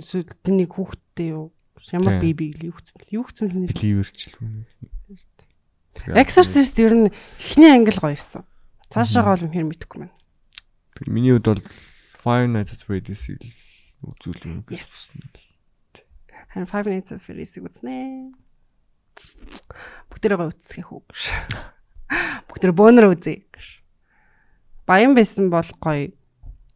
[0.00, 1.52] Эсвэл тэний хүүхдтэй юу?
[1.92, 3.14] Ямар беби юу хцэн бэл?
[3.20, 3.72] Юу хцэн бэл нэр?
[3.74, 4.66] Believer-члгүй.
[6.18, 8.44] Exorcist ер нь эхний англи гоёсэн.
[8.90, 10.16] Цаашаа гол юм хэр мэдэхгүй байна.
[10.94, 11.62] Тэр миний хувьд бол
[12.24, 13.42] Five Nights at Freddy's-ийг
[14.02, 15.28] үзүүл юм гэж бодсон.
[16.50, 18.32] Харин Five Nights at Freddy's-ийг үзнэ.
[20.08, 21.22] Бүгдээрээ гоё үзсгэх үү гэж.
[22.48, 23.44] Бүгдээрээ бөөнөр үзье.
[24.86, 26.14] Баян байсан бол гоё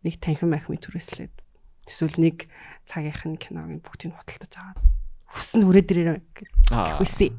[0.02, 1.38] нэг танхим ахмын түрээслээд
[1.89, 2.47] эсвэл нэг
[2.85, 4.78] цагийнх нь киног бүгдийг нь худалдаж аваад
[5.32, 7.01] хүсн хүрээд ирээрэй гэж Аа.
[7.01, 7.32] хүсье.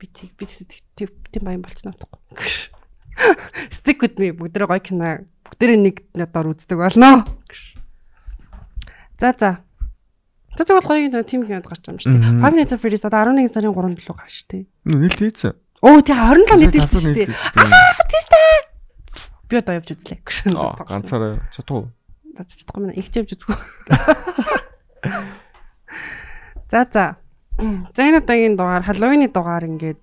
[0.00, 2.72] Би тэг би тэг тийм баян болчихно утгагүй.
[3.72, 5.08] Stick with me бүгдээрээ гоё кино
[5.48, 7.24] бүгдээрээ нэг надаар үздэг болно.
[9.20, 9.60] За за.
[10.56, 12.40] За тэгвэл гоё тим кинод гарч байгаа юм шүү дээ.
[12.44, 14.64] Five Nights at Freddy's одоо 11 сарын 3-нд л гарч шүү дээ.
[14.84, 15.52] Нэлт хийцэн.
[15.84, 17.28] Оо тий 27 нийтэлсэн шүү дээ.
[17.28, 18.60] Тийм шүү дээ.
[19.48, 20.18] Би одоо явж үзлээ.
[20.56, 21.88] Аа, ганцаараа чадуу.
[22.44, 23.56] Чадахгүй мэн их явж үзгүй.
[26.70, 27.16] За за.
[27.94, 30.02] За энэ удаагийн дугаар Halloween-ы дугаар ингээд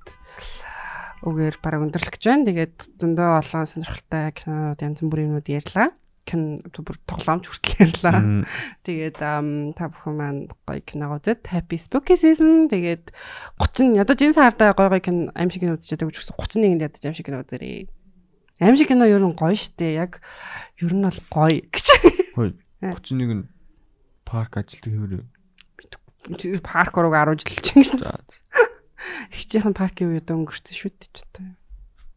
[1.27, 2.47] үгээр бараг өндөрлөх гэж байна.
[2.47, 5.91] Тэгээд зөндөө олон сонирхолтой кинонууд янз бүрийн юмнууд ярьлаа.
[6.23, 8.47] Кин бүр тоглоомч хүртэл ярьлаа.
[8.87, 13.11] Тэгээд та бүхэн маань гоё киног үзээд Happy Spooky Season тэгээд
[13.59, 17.15] 30 ядаж энэ сарда гоё гоё кино аим шиг кино үзчихэдэг гэж 31-нд ядаж аим
[17.15, 17.91] шиг кино үзээрэй.
[18.63, 20.23] Аим шиг кино ер нь гоё штэ яг
[20.79, 22.22] ер нь бол гоё гэж.
[22.33, 22.53] Хөөе.
[22.81, 22.93] Э.
[22.97, 23.45] 31 нь
[24.25, 25.23] парк ажилтг хэвээр.
[26.65, 28.17] Парк руу 10 жил чинь За.
[29.29, 31.43] Хичээхэн паркийн үед өнгөрсөн шүү дээ ч та.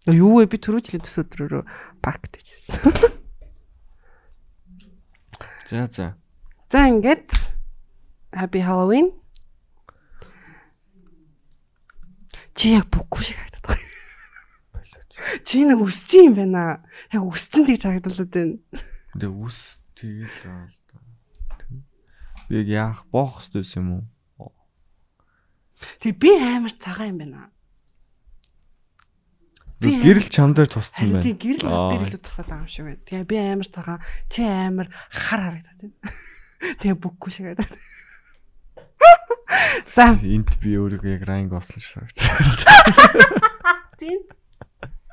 [0.07, 1.63] Юу вэ би түрүүжлийн төс өдрөөрөө
[2.01, 2.47] паркт дээ.
[5.71, 6.07] За за.
[6.71, 7.35] За ингээд
[8.33, 9.11] Happy Halloween.
[12.55, 15.43] Чи яг бүггүй шиг харагдаад байна.
[15.43, 16.87] Чи нэг өсч юм байна.
[17.13, 18.57] Яг өсч нь тэгж харагдаад байна.
[19.19, 21.01] Тэгээ үс тэгэл л да.
[22.47, 24.07] Би яг яах боох хэрэгтэй юм
[24.39, 24.53] уу?
[26.01, 27.51] Тэг би амар цагаан юм байна.
[29.77, 31.27] Би гэрэл чам дээр тусцсан байна.
[31.27, 31.93] тийм гэрэл Аа.
[31.93, 33.05] дээр илүү тусаад байгаа юм шиг байна.
[33.05, 34.01] Тэгээ би амар цагаан,
[34.33, 35.97] чи амар хар харагдаад байна.
[36.81, 37.77] Тэгээ бүггүй шиг харагдаад.
[39.93, 42.25] За Энт би өөрийгөө яг ранг шиг санагч.
[44.01, 44.25] тийм.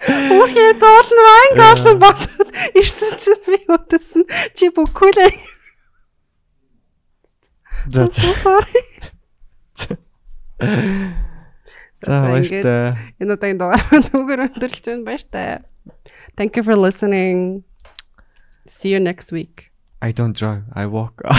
[0.03, 5.31] Үрхээ дуулна анги олон бодод ирсэн чинь би өдөөсөн чи бүггүй л.
[7.87, 8.27] За за.
[12.03, 12.99] За баяртай.
[13.19, 13.79] Энэ удаагийн дугаар
[14.11, 15.63] нүгээр өндөрлж байна баяртай.
[16.35, 17.63] Thank you for listening.
[18.67, 19.71] See you next week.
[20.01, 20.63] I don't drive.
[20.75, 21.23] I walk.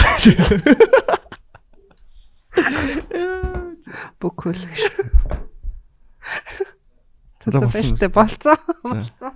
[4.21, 4.65] Бүггүй л.
[7.45, 8.55] За, Баяртай болцоо.
[8.83, 9.31] За.